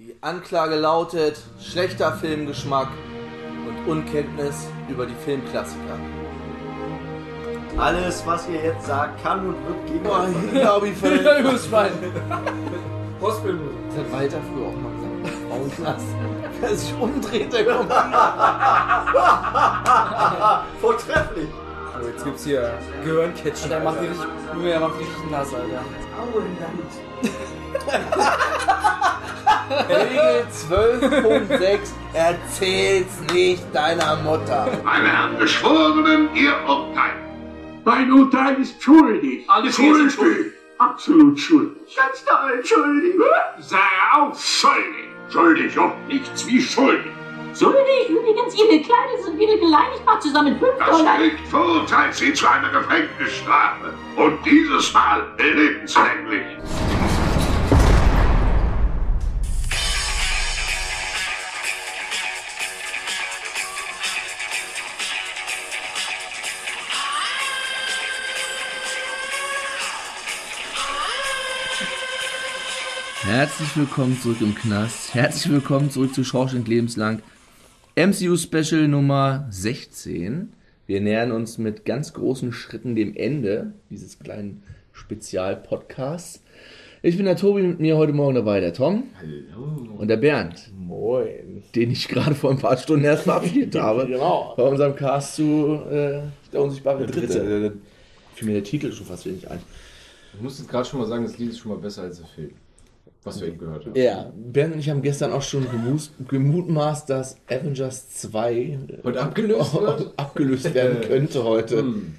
Die 0.00 0.14
Anklage 0.20 0.76
lautet 0.76 1.40
schlechter 1.60 2.12
Filmgeschmack 2.12 2.86
und 3.66 3.88
Unkenntnis 3.90 4.68
über 4.88 5.06
die 5.06 5.14
Filmklassiker. 5.24 5.98
Alles, 7.76 8.24
was 8.24 8.48
ihr 8.48 8.62
jetzt 8.62 8.86
sagt, 8.86 9.20
kann 9.24 9.48
und 9.48 9.56
wird 9.66 9.86
gegen 9.88 10.04
Boah, 10.04 10.20
euch 10.20 10.28
hier 10.52 10.60
glaube 10.60 10.90
ich 10.90 10.96
völlig. 10.96 11.22
Ja, 11.24 11.40
übers 11.40 11.66
Schwein. 11.66 11.90
Postbildung. 13.18 13.70
Das 13.88 13.98
hat 13.98 14.12
Walter 14.12 14.38
früher 14.52 14.68
auch 14.68 14.76
mal 14.76 14.92
gesagt. 15.68 16.00
Wer 16.60 16.76
sich 16.76 16.94
umdreht, 16.94 17.52
der 17.52 17.64
kommt. 17.64 17.92
Vortrefflich. 20.80 21.48
So, 22.00 22.06
jetzt 22.06 22.24
gibt's 22.24 22.44
hier 22.44 22.78
Gehirncatchen. 23.02 23.68
Der 23.68 23.80
macht 23.80 24.00
die 24.00 24.06
richtig, 24.06 24.28
der 24.64 24.78
macht 24.78 24.94
die 25.00 25.02
richtig 25.02 25.28
nass, 25.32 25.48
Alter. 25.52 25.82
Regel 29.70 30.46
12.6 30.50 31.78
Erzähl's 32.14 33.20
nicht 33.32 33.64
deiner 33.74 34.16
Mutter. 34.16 34.68
Meine 34.84 35.08
Herren 35.08 35.38
Geschworenen, 35.38 36.28
Ihr 36.34 36.54
Urteil. 36.66 37.14
Mein 37.84 38.12
Urteil 38.12 38.60
ist 38.60 38.82
schuldig. 38.82 39.48
Alles 39.48 39.76
sind 39.76 40.12
schuldig. 40.12 40.52
Absolut 40.78 41.38
schuldig. 41.38 41.96
Ganz 41.96 42.24
darin 42.24 42.64
schuldig. 42.64 43.14
Sei 43.58 43.76
auch 44.14 44.34
schuldig. 44.38 45.08
Schuldig 45.30 45.78
und 45.78 46.08
nichts 46.08 46.46
wie 46.46 46.60
schuldig. 46.60 47.12
Schuldig, 47.58 48.08
übrigens, 48.08 48.54
Ihre 48.54 48.80
Kleider 48.82 49.22
sind 49.24 49.38
wieder 49.38 49.56
gereinigt, 49.56 50.02
zusammen 50.20 50.58
5 50.58 50.72
Das 50.78 50.96
Dollar. 50.98 51.16
Gericht 51.18 51.48
verurteilt 51.48 52.14
Sie 52.14 52.32
zu 52.32 52.46
einer 52.48 52.70
Gefängnisstrafe. 52.70 53.94
Und 54.16 54.38
dieses 54.44 54.92
Mal 54.92 55.26
lebenslänglich. 55.38 56.97
Herzlich 73.22 73.76
willkommen 73.76 74.16
zurück 74.20 74.40
im 74.40 74.54
Knast. 74.54 75.12
Herzlich 75.12 75.52
willkommen 75.52 75.90
zurück 75.90 76.14
zu 76.14 76.22
Schorschenk 76.22 76.68
Lebenslang. 76.68 77.20
MCU 77.96 78.36
Special 78.36 78.86
Nummer 78.86 79.46
16. 79.50 80.52
Wir 80.86 81.00
nähern 81.00 81.32
uns 81.32 81.58
mit 81.58 81.84
ganz 81.84 82.12
großen 82.12 82.52
Schritten 82.52 82.94
dem 82.94 83.16
Ende 83.16 83.72
dieses 83.90 84.20
kleinen 84.20 84.62
Spezialpodcasts. 84.92 86.42
Ich 87.02 87.16
bin 87.16 87.26
der 87.26 87.36
Tobi, 87.36 87.62
mit 87.62 87.80
mir 87.80 87.96
heute 87.96 88.12
Morgen 88.12 88.36
dabei 88.36 88.60
der 88.60 88.72
Tom 88.72 89.04
Hallo. 89.20 89.96
und 89.98 90.08
der 90.08 90.16
Bernd, 90.16 90.70
Moin. 90.76 91.62
den 91.74 91.90
ich 91.90 92.08
gerade 92.08 92.34
vor 92.34 92.50
ein 92.50 92.58
paar 92.58 92.76
Stunden 92.76 93.04
erst 93.04 93.24
verabschiedet 93.24 93.80
habe. 93.80 94.06
Genau. 94.06 94.54
Bei 94.56 94.62
unserem 94.62 94.94
Cast 94.94 95.34
zu 95.34 95.80
äh, 95.90 96.20
Der 96.52 96.62
unsichtbare 96.62 97.04
Dritte. 97.06 97.74
Fiel 98.34 98.46
mir 98.46 98.54
der 98.54 98.64
Titel 98.64 98.92
schon 98.92 99.06
fast 99.06 99.26
wenig 99.26 99.50
ein. 99.50 99.58
Ich 100.34 100.40
muss 100.40 100.58
jetzt 100.58 100.68
gerade 100.68 100.88
schon 100.88 101.00
mal 101.00 101.06
sagen, 101.06 101.24
das 101.24 101.36
Lied 101.38 101.50
ist 101.50 101.58
schon 101.58 101.72
mal 101.72 101.78
besser 101.78 102.02
als 102.02 102.18
der 102.18 102.26
Film. 102.26 102.52
Was 103.28 103.40
wir 103.42 103.48
eben 103.48 103.58
gehört 103.58 103.84
haben. 103.84 103.94
Ja, 103.94 104.32
Bernd 104.34 104.74
und 104.74 104.80
ich 104.80 104.88
haben 104.88 105.02
gestern 105.02 105.32
auch 105.32 105.42
schon 105.42 105.66
gemutmaßt, 106.28 107.10
dass 107.10 107.36
Avengers 107.46 108.08
2 108.08 108.78
Und 109.02 109.16
abgelöst 109.18 109.74
wird? 109.80 110.12
abgelöst 110.16 110.72
werden 110.72 111.02
könnte 111.02 111.44
heute. 111.44 111.80
Hm. 111.80 112.14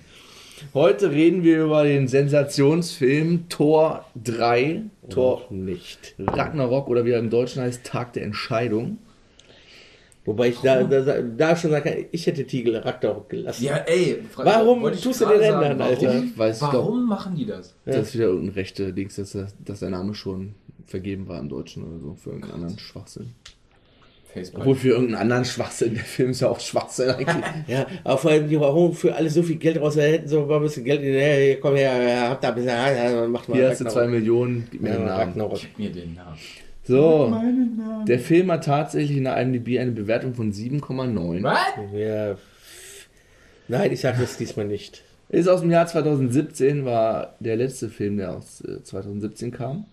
Heute 0.76 1.10
reden 1.10 1.44
wir 1.44 1.64
über 1.64 1.84
den 1.84 2.08
Sensationsfilm 2.08 3.50
Tor 3.50 4.06
3, 4.24 4.84
Tor 5.10 5.48
Nicht. 5.50 6.14
Ragnarok 6.20 6.90
oder 6.90 7.06
wie 7.06 7.12
er 7.12 7.20
im 7.20 7.32
Deutschen 7.32 7.64
heißt, 7.64 7.84
Tag 7.84 8.14
der 8.14 8.24
Entscheidung. 8.24 9.00
Wobei 10.26 10.50
ich 10.50 10.58
da, 10.58 10.84
da, 10.84 11.22
da 11.22 11.56
schon 11.56 11.72
sagen 11.72 11.90
kann, 11.90 12.06
ich 12.12 12.28
hätte 12.28 12.46
Tiegel 12.46 12.76
Ragnarok 12.76 13.30
gelassen. 13.30 13.64
Ja, 13.64 13.78
ey. 13.78 14.20
Warum 14.36 14.84
tust 14.92 15.22
du 15.22 15.26
den 15.26 15.42
ändern, 15.42 15.82
Alter? 15.82 16.24
Warum, 16.36 16.62
warum 16.72 17.08
machen 17.08 17.36
die 17.36 17.48
das? 17.48 17.76
Das 17.86 18.10
ist 18.10 18.14
wieder 18.14 18.26
irgendein 18.26 18.54
rechte 18.54 18.94
Dings, 18.94 19.16
dass, 19.16 19.36
dass 19.66 19.80
der 19.80 19.90
Name 19.90 20.14
schon 20.14 20.54
vergeben 20.90 21.28
war 21.28 21.40
im 21.40 21.50
Deutschen 21.50 21.84
oder 21.84 22.00
so, 22.00 22.16
für 22.16 22.32
irgendeinen 22.32 22.56
anderen 22.56 22.80
Schwachsinn. 22.80 23.34
Facebook. 24.34 24.62
Obwohl 24.62 24.76
für 24.76 24.90
irgendeinen 24.90 25.22
anderen 25.22 25.46
Schwachsinn, 25.46 25.96
der 25.96 26.04
Film 26.04 26.32
ist 26.32 26.42
ja 26.42 26.50
auch 26.50 26.60
Schwachsinn 26.60 27.10
eigentlich. 27.10 27.36
Ja, 27.68 27.88
aber 28.04 28.18
vor 28.18 28.32
allem, 28.32 28.48
die 28.48 28.60
warum 28.60 28.94
für 28.94 29.16
alle 29.16 29.30
so 29.30 29.42
viel 29.42 29.56
Geld 29.56 29.82
raus, 29.82 29.96
da 29.96 30.02
hätten 30.02 30.28
so 30.28 30.52
ein 30.52 30.62
bisschen 30.62 30.84
Geld, 30.84 31.02
hey, 31.02 31.58
komm 31.60 31.76
her, 31.76 32.30
habt 32.30 32.44
da 32.44 32.50
ein 32.50 32.56
bisschen, 32.56 32.70
ja, 32.70 33.28
macht 33.28 33.50
mal 33.50 33.56
Hier 33.56 33.70
hast 33.70 33.82
du 33.82 33.86
zwei. 33.86 34.08
Millionen, 34.08 34.68
gib 34.72 34.82
mir 34.82 34.90
Ja, 34.90 34.96
den 34.98 35.06
Namen. 35.06 35.34
Gib 35.50 35.80
mir 35.80 35.92
den 35.92 36.16
Namen. 36.16 36.38
So, 36.84 37.36
der 38.08 38.20
Film 38.20 38.52
hat 38.52 38.66
tatsächlich 38.66 39.18
in 39.18 39.26
der 39.26 39.40
IMDb 39.40 39.80
eine 39.80 39.92
Bewertung 39.92 40.34
von 40.34 40.52
7,9. 40.52 41.44
Was? 41.44 41.58
Ja. 41.94 42.36
Nein, 43.68 43.92
ich 43.92 44.02
sag 44.02 44.20
das 44.20 44.38
diesmal 44.38 44.66
nicht. 44.66 45.04
Ist 45.30 45.48
aus 45.48 45.62
dem 45.62 45.70
Jahr 45.70 45.86
2017, 45.86 46.86
war 46.86 47.36
der 47.40 47.56
letzte 47.58 47.90
Film, 47.90 48.18
der 48.18 48.36
aus 48.36 48.62
äh, 48.62 48.82
2017 48.82 49.52
kam. 49.52 49.86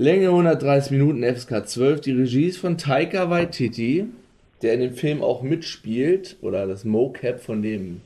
Länge 0.00 0.28
130 0.28 0.92
Minuten, 0.92 1.22
FSK 1.22 1.68
12. 1.68 2.00
Die 2.00 2.12
Regie 2.12 2.46
ist 2.46 2.56
von 2.56 2.78
Taika 2.78 3.28
Waititi, 3.28 4.06
der 4.62 4.72
in 4.72 4.80
dem 4.80 4.94
Film 4.94 5.20
auch 5.20 5.42
mitspielt, 5.42 6.38
oder 6.40 6.66
das 6.66 6.86
Mocap 6.86 7.38
von 7.38 7.60
dem 7.60 8.00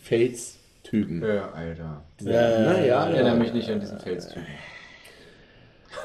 Fates-Typen. 0.00 1.20
Ja, 1.24 1.50
Alter. 1.50 2.04
Naja, 2.22 3.10
Ich 3.10 3.16
erinnere 3.16 3.36
mich 3.36 3.52
nicht 3.52 3.68
an 3.68 3.80
diesen 3.80 3.98
Felstypen. 3.98 4.46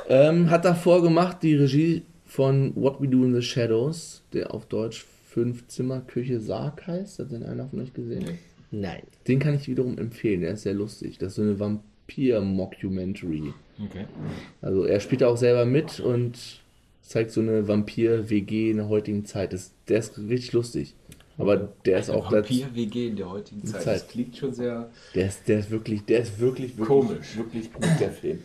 Ähm, 0.10 0.50
hat 0.50 0.66
davor 0.66 1.04
gemacht 1.04 1.44
die 1.44 1.54
Regie 1.54 2.02
von 2.26 2.76
What 2.76 3.00
We 3.00 3.08
Do 3.08 3.24
in 3.24 3.36
the 3.36 3.44
Shadows, 3.44 4.24
der 4.34 4.52
auf 4.52 4.66
Deutsch 4.66 5.06
Fünf 5.30 5.68
Zimmer 5.68 6.02
Küche 6.02 6.40
Sarg 6.40 6.88
heißt. 6.88 7.20
Hat 7.20 7.32
den 7.32 7.44
einer 7.44 7.68
von 7.68 7.82
euch 7.82 7.94
gesehen? 7.94 8.40
Nein. 8.72 9.04
Den 9.28 9.38
kann 9.38 9.54
ich 9.54 9.68
wiederum 9.68 10.00
empfehlen, 10.00 10.42
der 10.42 10.54
ist 10.54 10.64
sehr 10.64 10.74
lustig. 10.74 11.20
Das 11.20 11.34
ist 11.34 11.36
so 11.36 11.44
eine 11.44 11.60
Vampir-Mockumentary. 11.60 13.54
Okay. 13.84 14.06
Also 14.62 14.86
er 14.86 15.00
spielt 15.00 15.24
auch 15.24 15.38
selber 15.38 15.66
mit 15.66 16.00
und 16.00 16.38
zeigt 17.02 17.32
so 17.32 17.42
eine 17.42 17.68
Vampir-WG 17.68 18.72
in 18.72 18.78
der 18.78 18.90
heutigen 18.90 19.26
Zeit. 19.26 19.54
Das, 19.54 19.72
der 19.88 20.00
ist 20.00 20.18
richtig 20.18 20.54
lustig. 20.54 20.94
Aber 21.38 21.70
der 21.86 22.00
ist 22.00 22.10
auch 22.10 22.32
Vampir-WG 22.32 23.08
in 23.10 23.16
der 23.18 23.30
heutigen 23.30 23.66
Zeit. 23.66 23.82
Zeit. 23.84 23.96
Das 23.96 24.08
klingt 24.08 24.38
schon 24.38 24.54
sehr. 24.54 24.90
der 25.14 25.28
ist, 25.28 25.48
der 25.48 25.60
ist 25.60 25.70
wirklich, 25.70 26.06
der 26.06 26.20
ist 26.22 26.40
wirklich, 26.40 26.78
wirklich, 26.78 26.88
Komisch. 26.88 27.36
wirklich 27.38 27.74
gut, 27.74 27.84
der 28.00 28.12
Film. 28.12 28.40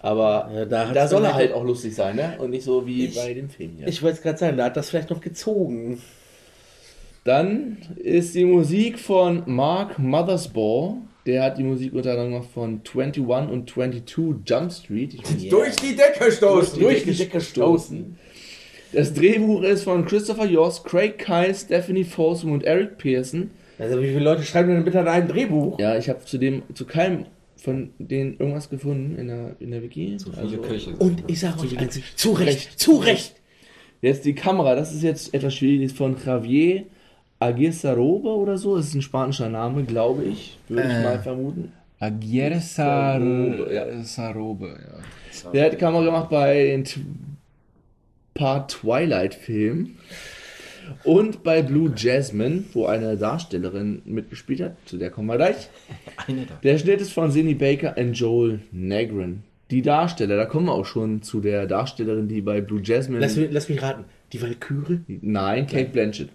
Aber 0.00 0.50
Ja, 0.52 0.64
da 0.64 0.92
da, 0.92 1.08
soll 1.08 1.24
er 1.24 1.34
halt 1.34 1.52
auch 1.52 1.64
lustig 1.64 1.94
sein, 1.94 2.16
ne? 2.16 2.36
Und 2.38 2.50
nicht 2.50 2.64
so 2.64 2.84
wie 2.86 3.06
Ich- 3.06 3.14
bei 3.14 3.32
dem 3.32 3.48
Film 3.48 3.72
hier. 3.78 3.86
Ich 3.86 4.02
wollte 4.02 4.16
es 4.16 4.22
gerade 4.22 4.38
sagen, 4.38 4.56
da 4.56 4.64
hat 4.64 4.76
das 4.76 4.90
vielleicht 4.90 5.10
noch 5.10 5.20
gezogen. 5.20 6.02
Dann 7.24 7.78
ist 7.96 8.34
die 8.34 8.44
Musik 8.44 8.98
von 8.98 9.42
Mark 9.46 9.98
Mothersbaugh. 9.98 10.98
Der 11.26 11.42
hat 11.42 11.58
die 11.58 11.64
Musik 11.64 11.92
unter 11.92 12.12
anderem 12.12 12.30
gemacht 12.32 12.48
von 12.54 12.80
21 12.84 13.22
und 13.52 13.68
22 13.68 14.36
Jump 14.46 14.72
Street. 14.72 15.14
Ich 15.14 15.22
bin 15.22 15.50
Durch 15.50 15.74
die 15.76 15.96
Decke 15.96 16.30
stoßen! 16.30 16.80
durch 16.80 17.02
die 17.04 17.14
Decke 17.14 17.40
stoßen. 17.40 18.16
Das 18.92 19.12
Drehbuch 19.12 19.62
ist 19.62 19.82
von 19.82 20.06
Christopher 20.06 20.46
Yost, 20.46 20.84
Craig 20.84 21.18
Kyle, 21.18 21.52
Stephanie 21.54 22.04
Folsom 22.04 22.52
und 22.52 22.64
Eric 22.64 22.98
Pearson. 22.98 23.50
Also 23.78 24.00
wie 24.00 24.06
viele 24.06 24.20
Leute 24.20 24.42
schreiben 24.42 24.70
denn 24.70 24.84
bitte 24.84 25.00
an 25.00 25.08
einem 25.08 25.28
Drehbuch? 25.28 25.78
Ja, 25.80 25.98
ich 25.98 26.08
habe 26.08 26.24
zu 26.24 26.38
dem 26.38 26.62
zu 26.74 26.86
keinem 26.86 27.26
von 27.56 27.90
denen 27.98 28.38
irgendwas 28.38 28.70
gefunden 28.70 29.18
in 29.18 29.26
der 29.26 29.56
in 29.58 29.72
der 29.72 29.82
Wiki. 29.82 30.14
So 30.18 30.30
viele 30.30 30.42
Also, 30.42 30.58
Köche. 30.58 30.90
Und 30.96 31.24
ich 31.26 31.40
sage 31.40 31.60
euch 31.60 31.76
eins, 31.76 32.00
zu 32.14 32.32
Recht, 32.32 32.78
zu 32.78 32.96
Recht. 32.96 33.34
Jetzt 34.00 34.24
die 34.24 34.34
Kamera, 34.34 34.74
das 34.76 34.94
ist 34.94 35.02
jetzt 35.02 35.34
etwas 35.34 35.54
schwierig, 35.54 35.78
die 35.80 35.84
ist 35.86 35.96
von 35.96 36.16
Javier 36.24 36.84
Aguirre 37.38 37.98
oder 38.00 38.56
so. 38.58 38.76
Das 38.76 38.86
ist 38.86 38.94
ein 38.94 39.02
spanischer 39.02 39.48
Name, 39.48 39.84
glaube 39.84 40.24
ich. 40.24 40.58
Würde 40.68 40.82
ich 40.88 41.04
mal 41.04 41.18
vermuten. 41.18 41.72
Aguirre 41.98 42.60
Sarobe, 42.60 43.68
ja. 43.72 43.86
Sar 44.02 44.04
Sarobe, 44.32 44.68
ja. 44.68 45.50
Der 45.52 45.66
hat 45.66 45.72
die 45.72 45.76
Kamera 45.76 46.04
gemacht 46.04 46.28
bei 46.30 46.54
den 46.64 46.84
paar 48.34 48.68
Twilight-Filmen 48.68 49.96
und 51.04 51.42
bei 51.42 51.62
Blue 51.62 51.92
Jasmine, 51.96 52.64
wo 52.72 52.86
eine 52.86 53.16
Darstellerin 53.16 54.02
mitgespielt 54.04 54.60
hat. 54.60 54.76
Zu 54.84 54.98
der 54.98 55.10
kommen 55.10 55.28
wir 55.28 55.36
gleich. 55.36 55.68
Eine 56.26 56.46
da. 56.46 56.54
Der 56.62 56.78
Schnitt 56.78 57.00
ist 57.00 57.12
von 57.12 57.30
Sidney 57.30 57.54
Baker 57.54 57.96
und 57.96 58.12
Joel 58.12 58.60
Negrin. 58.72 59.42
Die 59.70 59.82
Darsteller, 59.82 60.36
da 60.36 60.44
kommen 60.44 60.66
wir 60.66 60.74
auch 60.74 60.84
schon 60.86 61.22
zu 61.22 61.40
der 61.40 61.66
Darstellerin, 61.66 62.28
die 62.28 62.40
bei 62.40 62.60
Blue 62.60 62.80
Jasmine. 62.82 63.20
Lass, 63.20 63.36
mich- 63.36 63.48
lass 63.50 63.68
mich 63.68 63.82
raten. 63.82 64.04
Die 64.32 64.40
Valkyrie? 64.42 65.00
Nein, 65.22 65.66
Kate 65.66 65.90
Blanchett. 65.90 66.28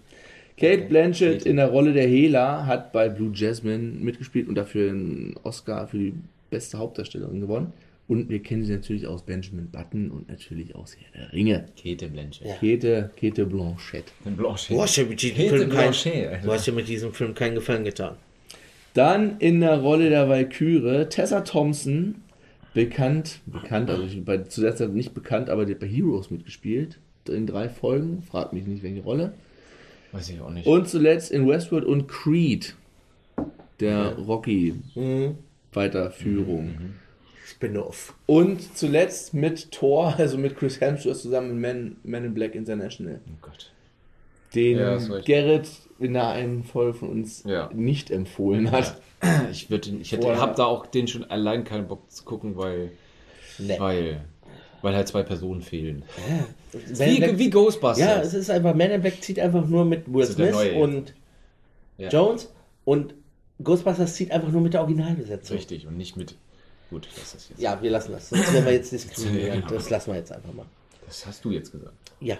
Kate 0.62 0.84
Blanchett 0.84 1.44
in 1.44 1.56
der 1.56 1.70
Rolle 1.70 1.92
der 1.92 2.06
Hela 2.06 2.66
hat 2.66 2.92
bei 2.92 3.08
Blue 3.08 3.32
Jasmine 3.34 3.78
mitgespielt 3.78 4.46
und 4.46 4.54
dafür 4.54 4.90
einen 4.90 5.34
Oscar 5.42 5.88
für 5.88 5.98
die 5.98 6.14
beste 6.50 6.78
Hauptdarstellerin 6.78 7.40
gewonnen. 7.40 7.72
Und 8.06 8.28
wir 8.28 8.40
kennen 8.40 8.62
sie 8.62 8.72
natürlich 8.72 9.08
aus 9.08 9.22
Benjamin 9.22 9.68
Button 9.72 10.12
und 10.12 10.28
natürlich 10.28 10.76
aus 10.76 10.96
Herr 10.96 11.20
der 11.20 11.32
Ringe. 11.32 11.66
Kete 11.74 12.06
Blanchett. 12.06 12.60
Käthe, 12.60 13.10
Käthe 13.16 13.44
Blanchett. 13.44 14.04
Blanchet. 14.24 14.76
Du 14.76 14.80
hast 14.80 14.94
ja 14.94 15.04
mit 15.04 15.20
diesem, 15.20 15.36
Film, 15.36 15.50
kein, 15.62 15.68
Blanchet, 15.68 16.28
Alter. 16.28 16.46
du 16.46 16.52
hast 16.52 16.66
ja 16.68 16.72
mit 16.72 16.86
diesem 16.86 17.12
Film 17.12 17.34
keinen 17.34 17.56
Gefallen 17.56 17.82
getan. 17.82 18.14
Dann 18.94 19.38
in 19.40 19.62
der 19.62 19.80
Rolle 19.80 20.10
der 20.10 20.28
Valkyrie 20.28 21.06
Tessa 21.06 21.40
Thompson, 21.40 22.22
bekannt, 22.72 23.40
bekannt, 23.46 23.90
also 23.90 24.04
ich, 24.04 24.24
bei, 24.24 24.38
zu 24.38 24.60
der 24.60 24.76
Zeit 24.76 24.90
nicht 24.90 25.12
bekannt, 25.12 25.50
aber 25.50 25.66
der 25.66 25.74
hat 25.74 25.80
bei 25.80 25.88
Heroes 25.88 26.30
mitgespielt. 26.30 27.00
In 27.26 27.48
drei 27.48 27.68
Folgen, 27.68 28.22
fragt 28.22 28.52
mich 28.52 28.64
nicht, 28.64 28.84
welche 28.84 29.00
Rolle. 29.00 29.32
Weiß 30.12 30.28
ich 30.30 30.40
auch 30.40 30.50
nicht. 30.50 30.66
Und 30.66 30.88
zuletzt 30.88 31.30
in 31.30 31.48
Westworld 31.48 31.84
und 31.84 32.06
Creed, 32.06 32.74
der 33.80 34.16
Rocky-Weiterführung. 34.18 36.74
Spin-off. 37.46 38.14
Und 38.26 38.76
zuletzt 38.76 39.34
mit 39.34 39.72
Thor, 39.72 40.14
also 40.18 40.38
mit 40.38 40.56
Chris 40.56 40.80
Hemsworth 40.80 41.18
zusammen 41.18 41.50
in 41.50 41.58
Men, 41.58 41.96
Men 42.02 42.24
in 42.24 42.34
Black 42.34 42.54
International. 42.54 43.20
oh 43.26 43.30
Gott. 43.42 43.72
Den 44.54 44.78
Ja. 44.78 44.98
Gerrit 45.24 45.68
in 45.98 46.12
der 46.14 46.28
einen 46.28 46.62
Folge 46.64 46.94
von 46.94 47.08
uns 47.08 47.42
Ja. 47.44 47.70
nicht 47.72 48.10
empfohlen 48.10 48.70
hat. 48.70 49.00
Ich, 49.50 49.70
würd 49.70 49.86
den, 49.86 50.00
ich 50.00 50.12
hätte, 50.12 50.38
hab 50.40 50.56
da 50.56 50.64
auch 50.64 50.86
den 50.86 51.08
schon 51.08 51.24
allein 51.24 51.64
keinen 51.64 51.86
Bock 51.88 52.10
zu 52.10 52.24
gucken, 52.24 52.56
weil, 52.56 52.92
Nee. 53.58 53.78
weil, 53.78 54.24
weil 54.82 54.94
halt 54.94 55.08
zwei 55.08 55.22
Personen 55.22 55.62
fehlen. 55.62 56.02
In 56.72 56.98
Wie, 56.98 57.16
Black- 57.18 57.38
wie 57.38 57.50
Ghostbusters. 57.50 57.98
Ja, 57.98 58.20
es 58.20 58.34
ist 58.34 58.50
einfach, 58.50 58.74
Man 58.74 58.90
in 58.90 59.00
Black 59.00 59.22
zieht 59.22 59.38
einfach 59.38 59.66
nur 59.66 59.84
mit 59.84 60.12
Will 60.12 60.20
Das 60.26 60.34
Smith 60.34 60.52
neue. 60.52 60.74
und 60.74 61.14
Ja. 61.98 62.08
Jones 62.08 62.50
und 62.84 63.14
Ghostbusters 63.62 64.14
zieht 64.14 64.30
einfach 64.32 64.48
nur 64.50 64.60
mit 64.60 64.74
der 64.74 64.80
Originalbesetzung. 64.80 65.56
Richtig, 65.56 65.86
und 65.86 65.96
nicht 65.96 66.16
mit. 66.16 66.34
Gut, 66.90 67.08
das 67.16 67.34
ist 67.34 67.50
jetzt. 67.50 67.60
Ja, 67.60 67.80
wir 67.80 67.90
lassen 67.90 68.12
das. 68.12 68.28
Sonst 68.28 68.52
werden 68.52 68.64
wir 68.66 68.72
jetzt 68.72 68.92
Ja, 68.92 68.98
diskriminiert. 68.98 69.54
genau. 69.54 69.68
Das 69.68 69.88
lassen 69.88 70.10
wir 70.12 70.18
jetzt 70.18 70.32
einfach 70.32 70.52
mal. 70.52 70.66
Das 71.06 71.26
hast 71.26 71.44
du 71.44 71.50
jetzt 71.50 71.72
gesagt. 71.72 71.94
Ja. 72.20 72.36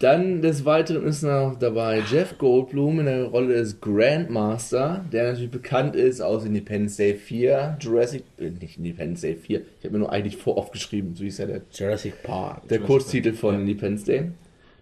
Dann 0.00 0.42
des 0.42 0.64
Weiteren 0.64 1.06
ist 1.06 1.22
noch 1.22 1.56
dabei 1.58 2.02
Jeff 2.10 2.36
Goldblum 2.36 3.00
in 3.00 3.06
der 3.06 3.24
Rolle 3.24 3.54
des 3.54 3.80
Grandmaster, 3.80 5.04
der 5.12 5.28
natürlich 5.30 5.50
bekannt 5.50 5.94
ist 5.94 6.20
aus 6.20 6.44
Independence 6.44 6.96
Day 6.96 7.14
4, 7.14 7.76
Jurassic, 7.80 8.24
äh, 8.38 8.50
nicht 8.50 8.78
Independence 8.78 9.20
Day 9.20 9.36
4, 9.36 9.60
ich 9.60 9.84
habe 9.84 9.92
mir 9.92 10.00
nur 10.00 10.12
eigentlich 10.12 10.36
vor 10.36 10.58
aufgeschrieben, 10.58 11.14
so 11.14 11.22
hieß 11.22 11.38
ja 11.38 11.46
der, 11.46 11.60
Jurassic 11.72 12.22
Park. 12.24 12.66
der 12.66 12.78
Jurassic 12.78 12.86
Kurztitel 12.86 13.32
von 13.32 13.54
ja. 13.54 13.60
Independence 13.60 14.04
Day. 14.04 14.30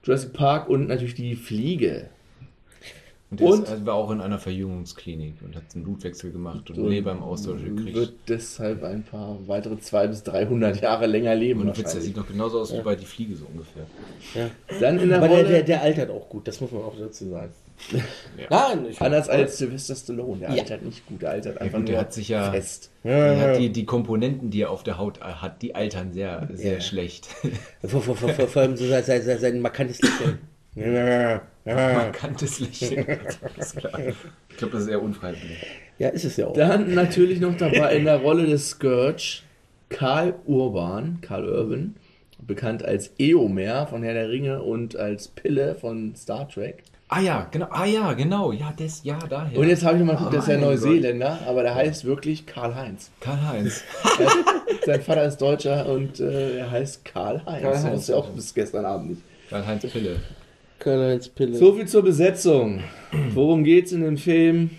Jurassic 0.03 0.33
Park 0.33 0.71
und 0.71 0.89
natürlich 0.89 1.15
die 1.15 1.37
Fliege. 1.37 2.09
Und 3.31 3.39
der 3.39 3.47
Und- 3.47 3.63
ist, 3.69 3.87
war 3.87 3.95
auch 3.95 4.11
in 4.11 4.21
einer 4.21 4.39
Verjüngungsklinik 4.41 5.35
und 5.45 5.55
hat 5.55 5.63
einen 5.75 5.85
Blutwechsel 5.85 6.33
gemacht 6.33 6.69
und 6.71 6.89
Leber 6.89 7.13
im 7.13 7.23
Austausch 7.23 7.63
gekriegt. 7.63 7.95
Wird 7.95 8.13
deshalb 8.29 8.83
ein 8.83 9.05
paar 9.05 9.39
weitere 9.47 9.79
200 9.79 10.11
bis 10.11 10.23
300 10.25 10.81
Jahre 10.81 11.07
länger 11.07 11.35
leben. 11.37 11.61
und 11.61 11.79
Witz, 11.79 11.93
der 11.93 12.01
sieht 12.01 12.17
noch 12.17 12.27
genauso 12.27 12.61
aus 12.61 12.73
wie 12.75 12.81
bei 12.81 12.97
die 12.97 13.05
Fliege 13.07 13.37
so 13.37 13.47
ungefähr. 13.53 13.87
Ja. 14.35 14.51
Dann 14.81 14.99
in 14.99 15.09
der 15.11 15.19
Aber 15.19 15.29
der, 15.29 15.37
Rolle, 15.39 15.49
der, 15.49 15.63
der 15.63 15.83
altert 15.83 16.11
auch 16.11 16.29
gut, 16.29 16.49
das 16.49 16.61
muss 16.61 16.73
man 16.73 16.83
auch 16.83 16.95
dazu 16.99 17.29
sagen. 17.31 17.53
Ja. 18.37 18.47
Nein, 18.51 18.87
ich 18.91 19.01
anders 19.01 19.29
als 19.31 19.57
Sylvester 19.59 19.95
Stallone, 19.95 20.41
der 20.41 20.51
Ja. 20.55 20.63
altert 20.63 20.83
nicht 20.85 21.07
gut, 21.07 21.23
der 21.23 21.31
altert 21.31 21.61
einfach 21.61 21.79
gut, 21.79 21.89
der 21.89 21.95
nur 21.95 22.01
hat 22.03 22.13
sich 22.13 22.29
ja- 22.29 22.51
fest. 22.51 22.91
Er 23.05 23.39
hat 23.53 23.59
die, 23.59 23.71
die 23.71 23.87
Komponenten, 23.87 24.51
die 24.51 24.63
er 24.63 24.71
auf 24.71 24.83
der 24.83 24.99
Haut 24.99 25.21
hat, 25.21 25.63
die 25.63 25.75
altern 25.75 26.13
sehr, 26.13 26.47
sehr 26.53 26.75
Ja. 26.75 26.81
schlecht. 26.81 27.29
Vor, 27.83 28.03
vor, 28.03 28.17
vor, 28.17 28.29
vor, 28.29 28.49
vor 28.49 28.63
allem 28.63 28.77
so 28.77 28.87
sein, 28.87 29.03
sein, 29.05 29.23
sein, 29.23 29.39
sein 29.39 29.61
markantes 29.61 30.01
Lächeln. 30.03 30.39
Markantes 30.75 32.61
Lächeln. 32.61 33.07
Alles 33.57 33.75
klar. 33.75 34.01
Ich 34.49 34.57
glaube, 34.57 34.73
das 34.75 34.83
ist 34.83 34.89
eher 34.89 35.03
unfreiwillig. 35.03 35.59
Ja, 35.99 36.09
ist 36.09 36.25
es 36.25 36.37
ja 36.37 36.47
auch. 36.47 36.55
Dann 36.55 36.95
natürlich 36.95 37.41
noch 37.41 37.57
dabei 37.57 37.97
in 37.97 38.05
der 38.05 38.19
Rolle 38.19 38.47
des 38.47 38.71
Scourge 38.71 39.43
Karl 39.91 40.35
Urban, 40.47 41.19
Karl 41.21 41.49
Urban, 41.49 41.97
bekannt 42.47 42.85
als 42.85 43.13
Eomer 43.19 43.87
von 43.87 44.03
Herr 44.03 44.15
der 44.15 44.31
Ringe 44.31 44.63
und 44.63 44.97
als 44.97 45.29
Pille 45.29 45.75
von 45.75 46.15
Star 46.17 46.49
Trek. 46.49 46.85
Ah 47.09 47.21
ja, 47.21 47.49
genau. 47.51 47.67
Ah 47.71 47.87
ja, 47.87 48.13
genau. 48.13 48.53
Ja, 48.53 48.73
das, 48.77 49.03
ja, 49.03 49.19
daher. 49.29 49.59
Und 49.59 49.69
jetzt 49.69 49.85
habe 49.85 49.99
ich 49.99 50.05
mal 50.05 50.15
geguckt, 50.15 50.33
das 50.33 50.45
ist 50.45 50.51
ja 50.51 50.59
Neuseeländer, 50.59 51.41
aber 51.45 51.65
der 51.65 51.75
heißt 51.75 52.05
wirklich 52.05 52.47
Karl-Heinz. 52.47 53.11
Karl-Heinz. 53.21 53.83
Sein 54.87 55.03
Vater 55.03 55.25
ist 55.25 55.39
Deutscher 55.39 55.87
und 55.87 56.21
äh, 56.21 56.59
er 56.59 56.71
heißt 56.71 57.05
Karl-Heinz. 57.05 57.63
Karl-Heinz, 57.63 57.83
Das 57.83 57.93
wusste 57.93 58.13
ich 58.13 58.19
auch 58.19 58.29
bis 58.29 58.55
gestern 58.55 58.85
Abend 58.85 59.11
nicht. 59.11 59.23
Karl-Heinz 59.51 59.83
Pille. 59.87 60.21
Karl-Heinz 60.81 61.29
Pille. 61.29 61.57
So 61.57 61.73
viel 61.75 61.87
zur 61.87 62.03
Besetzung. 62.03 62.83
Worum 63.35 63.63
geht's 63.65 63.93
in 63.93 64.01
dem 64.03 64.17
Film? 64.17 64.71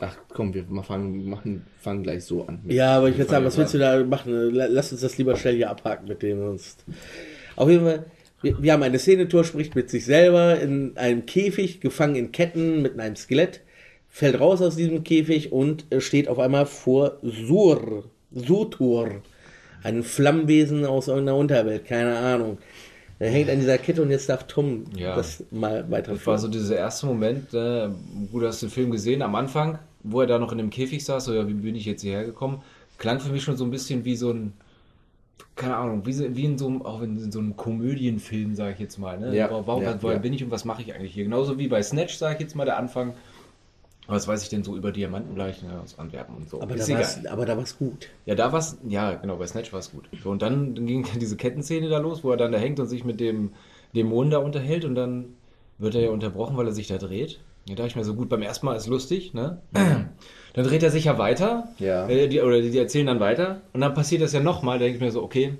Ach 0.00 0.16
komm, 0.28 0.52
wir 0.54 0.64
fangen, 0.82 1.28
machen, 1.28 1.66
fangen 1.80 2.02
gleich 2.02 2.24
so 2.24 2.46
an. 2.46 2.60
Ja, 2.66 2.96
aber 2.96 3.08
ich 3.10 3.16
würde 3.18 3.30
sagen, 3.30 3.44
was 3.44 3.56
willst 3.56 3.74
du 3.74 3.78
da 3.78 4.02
machen? 4.02 4.32
La- 4.54 4.66
Lass 4.66 4.90
uns 4.92 5.02
das 5.02 5.18
lieber 5.18 5.36
schnell 5.36 5.54
hier 5.56 5.70
abhaken 5.70 6.08
mit 6.08 6.22
dem 6.22 6.38
sonst. 6.38 6.84
Auf 7.56 7.68
jeden 7.70 7.84
Fall, 7.84 8.06
wir, 8.42 8.60
wir 8.60 8.72
haben 8.72 8.82
eine 8.82 8.98
Szenetour, 8.98 9.44
spricht 9.44 9.74
mit 9.76 9.90
sich 9.90 10.04
selber 10.04 10.58
in 10.60 10.96
einem 10.96 11.26
Käfig, 11.26 11.80
gefangen 11.80 12.16
in 12.16 12.32
Ketten 12.32 12.82
mit 12.82 12.98
einem 12.98 13.14
Skelett, 13.14 13.60
fällt 14.08 14.40
raus 14.40 14.60
aus 14.62 14.74
diesem 14.76 15.04
Käfig 15.04 15.52
und 15.52 15.86
äh, 15.90 16.00
steht 16.00 16.26
auf 16.28 16.38
einmal 16.40 16.66
vor 16.66 17.18
Sur, 17.22 18.04
Sutur, 18.32 19.22
ein 19.84 20.02
Flammenwesen 20.02 20.84
aus 20.86 21.06
irgendeiner 21.08 21.38
Unterwelt, 21.38 21.84
keine 21.84 22.16
Ahnung. 22.16 22.58
Er 23.24 23.30
hängt 23.30 23.48
an 23.48 23.58
dieser 23.58 23.78
Kette 23.78 24.02
und 24.02 24.10
jetzt 24.10 24.28
darf 24.28 24.46
Tom 24.46 24.84
Ja. 24.94 25.16
das 25.16 25.42
mal 25.50 25.90
weiterführen. 25.90 26.18
Das 26.18 26.26
war 26.26 26.38
so 26.38 26.48
dieser 26.48 26.76
erste 26.76 27.06
Moment, 27.06 27.54
äh, 27.54 27.88
gut, 28.30 28.44
hast 28.44 28.60
du 28.60 28.66
den 28.66 28.72
Film 28.72 28.90
gesehen, 28.90 29.22
am 29.22 29.34
Anfang, 29.34 29.78
wo 30.02 30.20
er 30.20 30.26
da 30.26 30.38
noch 30.38 30.52
in 30.52 30.58
dem 30.58 30.68
Käfig 30.68 31.02
saß, 31.02 31.24
so, 31.24 31.32
ja, 31.32 31.48
wie 31.48 31.54
bin 31.54 31.74
ich 31.74 31.86
jetzt 31.86 32.02
hierher 32.02 32.24
gekommen, 32.24 32.60
klang 32.98 33.20
für 33.20 33.32
mich 33.32 33.42
schon 33.42 33.56
so 33.56 33.64
ein 33.64 33.70
bisschen 33.70 34.04
wie 34.04 34.14
so 34.14 34.30
ein, 34.30 34.52
keine 35.56 35.74
Ahnung, 35.76 36.04
wie, 36.04 36.12
so, 36.12 36.36
wie 36.36 36.44
in 36.44 36.58
so 36.58 36.66
einem, 36.66 36.82
auch 36.82 37.00
in, 37.00 37.16
in 37.16 37.32
so 37.32 37.38
einem 37.38 37.56
Komödienfilm, 37.56 38.54
sage 38.56 38.74
ich 38.74 38.80
jetzt 38.80 38.98
mal. 38.98 39.18
Ne? 39.18 39.34
Ja, 39.34 39.48
Warum, 39.50 39.82
ja, 39.82 39.96
woher 40.02 40.16
ja. 40.16 40.20
bin 40.20 40.34
ich 40.34 40.44
und 40.44 40.50
was 40.50 40.66
mache 40.66 40.82
ich 40.82 40.94
eigentlich 40.94 41.14
hier? 41.14 41.24
Genauso 41.24 41.58
wie 41.58 41.68
bei 41.68 41.82
Snatch, 41.82 42.16
sage 42.16 42.34
ich 42.34 42.40
jetzt 42.40 42.54
mal, 42.54 42.66
der 42.66 42.76
Anfang. 42.76 43.14
Was 44.06 44.28
weiß 44.28 44.42
ich 44.42 44.50
denn 44.50 44.62
so 44.62 44.76
über 44.76 44.92
Diamantenleichen 44.92 45.70
aus 45.70 45.98
Antwerpen 45.98 46.36
und 46.36 46.50
so? 46.50 46.60
aber, 46.60 46.74
Ist 46.74 46.90
da 46.90 46.94
war's, 46.94 47.26
aber 47.26 47.46
da 47.46 47.56
war's 47.56 47.78
gut. 47.78 48.08
Ja, 48.26 48.34
da 48.34 48.52
war's, 48.52 48.76
ja, 48.86 49.14
genau, 49.14 49.36
bei 49.36 49.46
Snatch 49.46 49.72
war 49.72 49.80
es 49.80 49.92
gut. 49.92 50.04
So, 50.22 50.30
und 50.30 50.42
dann, 50.42 50.74
dann 50.74 50.86
ging 50.86 51.06
diese 51.20 51.36
Kettenszene 51.36 51.88
da 51.88 51.98
los, 51.98 52.22
wo 52.22 52.30
er 52.30 52.36
dann 52.36 52.52
da 52.52 52.58
hängt 52.58 52.78
und 52.80 52.86
sich 52.86 53.04
mit 53.04 53.18
dem 53.20 53.52
Dämonen 53.94 54.30
da 54.30 54.38
unterhält 54.38 54.84
und 54.84 54.94
dann 54.94 55.34
wird 55.78 55.94
er 55.94 56.02
ja 56.02 56.10
unterbrochen, 56.10 56.56
weil 56.56 56.66
er 56.66 56.72
sich 56.72 56.88
da 56.88 56.98
dreht. 56.98 57.40
Ja, 57.66 57.74
da 57.74 57.82
dachte 57.82 57.88
ich 57.88 57.96
mir 57.96 58.04
so, 58.04 58.14
gut, 58.14 58.28
beim 58.28 58.42
ersten 58.42 58.66
Mal 58.66 58.76
ist 58.76 58.88
lustig, 58.88 59.32
ne? 59.32 59.62
Dann 59.72 60.64
dreht 60.64 60.84
er 60.84 60.90
sich 60.90 61.06
ja 61.06 61.18
weiter. 61.18 61.68
Ja. 61.80 62.08
Äh, 62.08 62.28
die, 62.28 62.40
oder 62.40 62.60
die, 62.60 62.70
die 62.70 62.78
erzählen 62.78 63.08
dann 63.08 63.18
weiter. 63.18 63.62
Und 63.72 63.80
dann 63.80 63.92
passiert 63.92 64.22
das 64.22 64.32
ja 64.32 64.38
nochmal, 64.38 64.78
da 64.78 64.84
denke 64.84 64.98
ich 64.98 65.02
mir 65.02 65.10
so, 65.10 65.20
okay, 65.20 65.54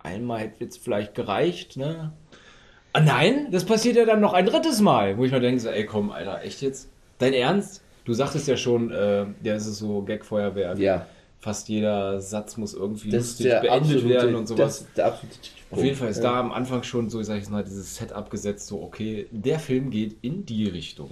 einmal 0.00 0.40
hätte 0.40 0.62
jetzt 0.62 0.84
vielleicht 0.84 1.14
gereicht, 1.14 1.78
ne? 1.78 2.12
Ah, 2.92 3.00
nein, 3.00 3.48
das 3.50 3.64
passiert 3.64 3.96
ja 3.96 4.04
dann 4.04 4.20
noch 4.20 4.34
ein 4.34 4.44
drittes 4.44 4.80
Mal, 4.82 5.16
wo 5.16 5.24
ich 5.24 5.32
mir 5.32 5.40
denke, 5.40 5.60
so, 5.60 5.70
ey, 5.70 5.86
komm, 5.86 6.10
Alter, 6.10 6.42
echt 6.42 6.60
jetzt? 6.60 6.90
Dein 7.18 7.32
Ernst? 7.32 7.82
Du 8.04 8.12
sagtest 8.14 8.48
ja 8.48 8.56
schon, 8.56 8.90
äh, 8.90 9.26
ja, 9.42 9.54
es 9.54 9.66
ist 9.66 9.78
so 9.78 10.02
Gag-Feuerwerk 10.02 10.78
Ja, 10.78 11.06
fast 11.38 11.68
jeder 11.68 12.20
Satz 12.20 12.56
muss 12.56 12.74
irgendwie 12.74 13.10
das 13.10 13.22
lustig 13.38 13.46
beendet 13.50 13.70
absolute, 13.70 14.08
werden 14.08 14.34
und 14.34 14.42
Das 14.50 14.56
sowas. 14.56 14.80
ist 14.80 14.88
der 14.96 15.06
absolute. 15.06 15.36
Auf 15.70 15.82
jeden 15.84 15.96
Fall 15.96 16.08
ist 16.10 16.16
Ja. 16.18 16.22
da 16.32 16.40
am 16.40 16.52
Anfang 16.52 16.82
schon 16.82 17.08
so, 17.10 17.22
sag 17.22 17.40
ich 17.40 17.48
mal, 17.48 17.62
dieses 17.64 17.96
Setup 17.96 18.28
gesetzt, 18.30 18.66
so, 18.66 18.82
okay, 18.82 19.26
der 19.30 19.58
Film 19.58 19.90
geht 19.90 20.16
in 20.22 20.44
die 20.44 20.66
Richtung. 20.66 21.10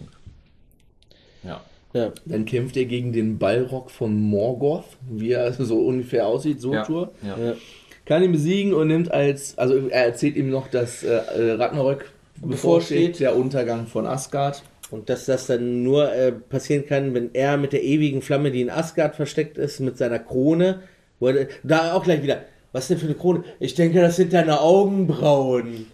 Ja. 1.42 1.60
Ja. 1.92 2.12
Dann 2.24 2.44
kämpft 2.44 2.76
er 2.76 2.84
gegen 2.84 3.12
den 3.12 3.38
Ballrock 3.38 3.90
von 3.90 4.20
Morgoth, 4.20 4.84
wie 5.10 5.32
er 5.32 5.52
so 5.64 5.78
ungefähr 5.86 6.26
aussieht, 6.26 6.60
so 6.60 6.72
Ja. 6.74 6.84
Tour. 6.84 7.12
ja. 7.22 7.54
Kann 8.06 8.22
ihn 8.24 8.32
besiegen 8.32 8.74
und 8.74 8.88
nimmt 8.88 9.12
als, 9.12 9.56
also 9.56 9.88
er 9.88 10.06
erzählt 10.06 10.34
ihm 10.36 10.50
noch, 10.50 10.66
dass 10.68 11.04
äh, 11.04 11.14
Ragnarök 11.52 12.10
bevorsteht, 12.36 12.50
Bevorsteht. 12.50 13.20
der 13.20 13.36
Untergang 13.36 13.86
von 13.86 14.06
Asgard. 14.06 14.62
Und 14.90 15.08
dass 15.08 15.26
das 15.26 15.46
dann 15.46 15.82
nur 15.82 16.12
äh, 16.12 16.32
passieren 16.32 16.86
kann, 16.86 17.14
wenn 17.14 17.30
er 17.34 17.56
mit 17.56 17.72
der 17.72 17.82
ewigen 17.82 18.22
Flamme, 18.22 18.50
die 18.50 18.60
in 18.60 18.70
Asgard 18.70 19.14
versteckt 19.14 19.56
ist, 19.56 19.80
mit 19.80 19.96
seiner 19.98 20.18
Krone, 20.18 20.80
er, 21.20 21.48
da 21.62 21.92
auch 21.92 22.04
gleich 22.04 22.22
wieder, 22.22 22.42
was 22.72 22.88
denn 22.88 22.98
für 22.98 23.06
eine 23.06 23.14
Krone? 23.14 23.44
Ich 23.58 23.74
denke, 23.74 24.00
das 24.00 24.16
sind 24.16 24.32
deine 24.32 24.60
Augenbrauen. 24.60 25.86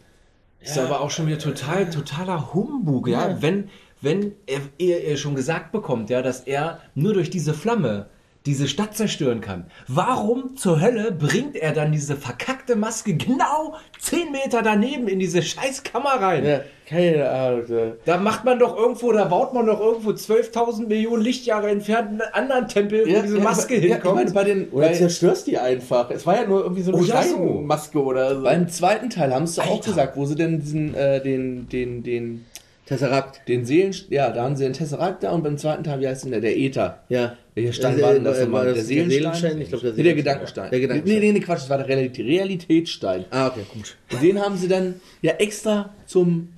Ist 0.60 0.78
aber 0.78 1.00
auch 1.00 1.10
schon 1.10 1.26
wieder 1.26 1.38
total, 1.38 1.88
totaler 1.90 2.52
Humbug, 2.52 3.08
ja. 3.08 3.28
Ja. 3.28 3.42
Wenn, 3.42 3.70
wenn 4.00 4.32
er, 4.46 4.60
er, 4.78 5.04
er 5.04 5.16
schon 5.16 5.34
gesagt 5.34 5.72
bekommt, 5.72 6.10
ja, 6.10 6.22
dass 6.22 6.40
er 6.40 6.80
nur 6.94 7.14
durch 7.14 7.30
diese 7.30 7.54
Flamme 7.54 8.06
diese 8.46 8.68
Stadt 8.68 8.96
zerstören 8.96 9.40
kann. 9.40 9.66
Warum 9.88 10.56
zur 10.56 10.80
Hölle 10.80 11.12
bringt 11.12 11.56
er 11.56 11.72
dann 11.72 11.92
diese 11.92 12.16
verkackte 12.16 12.76
Maske 12.76 13.14
genau 13.14 13.74
10 13.98 14.30
Meter 14.32 14.62
daneben 14.62 15.08
in 15.08 15.18
diese 15.18 15.42
scheiß 15.42 15.82
Kammer 15.82 16.20
rein? 16.20 16.44
Ja, 16.44 16.60
keine 16.88 17.28
Ahnung. 17.28 17.64
Da 18.04 18.16
macht 18.18 18.44
man 18.44 18.58
doch 18.58 18.76
irgendwo, 18.76 19.10
da 19.12 19.24
baut 19.24 19.52
man 19.52 19.66
doch 19.66 19.80
irgendwo 19.80 20.10
12.000 20.10 20.86
Millionen 20.86 21.22
Lichtjahre 21.22 21.68
entfernt 21.68 22.10
einen 22.10 22.20
anderen 22.32 22.68
Tempel, 22.68 23.04
wo 23.06 23.22
diese 23.22 23.38
Maske 23.38 23.74
ja, 23.74 23.80
ich 23.80 23.92
hinkommt. 23.92 24.14
meine, 24.14 24.30
bei 24.30 24.44
den, 24.44 24.68
Oder 24.70 24.88
bei, 24.88 24.94
zerstörst 24.94 25.48
die 25.48 25.58
einfach. 25.58 26.10
Es 26.10 26.24
war 26.24 26.36
ja 26.36 26.46
nur 26.46 26.62
irgendwie 26.62 26.82
so 26.82 26.92
eine 26.92 27.02
Oh, 27.02 27.04
ja, 27.04 27.22
so. 27.22 27.34
Steinmaske 27.36 28.02
oder 28.02 28.36
so. 28.36 28.42
beim 28.44 28.68
zweiten 28.68 29.10
Teil 29.10 29.34
haben 29.34 29.46
sie 29.46 29.60
auch 29.62 29.84
gesagt, 29.84 30.16
wo 30.16 30.24
sie 30.24 30.36
denn 30.36 30.60
diesen, 30.60 30.94
äh, 30.94 31.20
den, 31.20 31.68
den, 31.68 32.02
den, 32.04 32.46
Tesseract. 32.86 33.40
den 33.48 33.66
Seelen, 33.66 33.94
ja, 34.10 34.30
da 34.30 34.44
haben 34.44 34.56
sie 34.56 34.64
den 34.64 34.72
Tesseract 34.72 35.22
da 35.24 35.32
und 35.32 35.42
beim 35.42 35.58
zweiten 35.58 35.82
Teil, 35.84 36.00
wie 36.00 36.06
heißt 36.08 36.24
denn 36.24 36.30
der, 36.30 36.40
der 36.40 36.56
Äther. 36.56 37.02
Ja. 37.08 37.36
Welcher 37.54 37.72
Stein 37.72 38.00
war 38.00 38.12
denn 38.14 38.24
das 38.24 38.38
äh, 38.38 38.44
nochmal? 38.44 38.60
war 38.60 38.64
Der 38.66 38.74
das 38.74 38.86
Seelenstein? 38.86 39.60
Ich 39.60 39.68
glaube, 39.68 39.82
der, 39.84 39.92
Nee, 39.92 40.02
der 40.02 40.12
Seelenstein. 40.12 40.16
Gedankenstein. 40.16 40.70
Der 40.70 40.80
Gedankenstein. 40.80 41.20
Nee, 41.20 41.26
nee, 41.26 41.32
nee, 41.32 41.40
Quatsch, 41.40 41.62
das 41.62 41.70
war 41.70 41.78
der 41.78 41.88
Realitä- 41.88 42.24
Realitätsstein. 42.24 43.24
Ah, 43.30 43.48
okay, 43.48 43.62
gut. 43.72 43.96
Und 44.12 44.22
den 44.22 44.40
haben 44.40 44.56
sie 44.56 44.68
dann 44.68 45.00
ja 45.22 45.32
extra 45.32 45.90
zum 46.06 46.48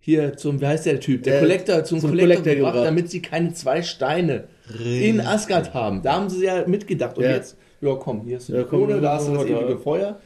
hier 0.00 0.36
zum 0.36 0.60
wie 0.60 0.66
heißt 0.66 0.86
der 0.86 0.98
Typ 1.00 1.22
der 1.22 1.36
Äh, 1.36 1.40
Collector 1.40 1.84
zum, 1.84 2.00
zum 2.00 2.10
Collector, 2.10 2.34
Collector 2.36 2.54
gebracht, 2.56 2.72
gebracht. 2.74 2.86
damit 2.88 3.10
sie 3.10 3.22
keine 3.22 3.52
zwei 3.54 3.82
Steine 3.82 4.44
in 4.84 5.20
Asgard 5.20 5.74
haben. 5.74 6.02
Da 6.02 6.14
haben 6.14 6.28
sie 6.30 6.44
ja 6.44 6.66
mitgedacht 6.66 7.18
und 7.18 7.24
Ja. 7.24 7.32
jetzt 7.32 7.56
ja 7.80 7.94
komm, 7.94 8.22
hier 8.24 8.38
ist 8.38 8.48
die 8.48 8.52
Ja, 8.52 8.62
Krone, 8.64 9.00
da 9.00 9.14
hast 9.14 9.28
du 9.28 9.34
das 9.34 9.44
da. 9.44 9.48
ewige 9.60 9.78
Feuer. 9.78 10.18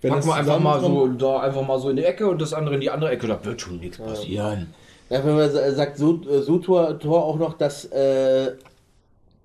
Wenn 0.00 0.12
Packen 0.12 0.26
wir 0.26 0.34
einfach 0.34 0.60
mal 0.60 0.80
so 0.80 1.08
da 1.08 1.40
einfach 1.40 1.66
mal 1.66 1.78
so 1.80 1.90
in 1.90 1.96
die 1.96 2.04
Ecke 2.04 2.28
und 2.28 2.40
das 2.40 2.52
andere 2.54 2.76
in 2.76 2.80
die 2.80 2.90
andere 2.90 3.10
Ecke, 3.10 3.26
da 3.26 3.44
wird 3.44 3.60
schon 3.60 3.78
nichts 3.80 3.98
passieren. 3.98 4.72
Ja, 5.10 5.24
wenn 5.24 5.34
man 5.36 5.50
sa- 5.50 5.72
sagt 5.72 5.96
so, 5.96 6.20
äh, 6.22 6.42
so 6.42 6.58
Tor, 6.58 6.98
Tor 6.98 7.24
auch 7.24 7.36
noch, 7.38 7.54
dass 7.54 7.86
äh, 7.86 8.52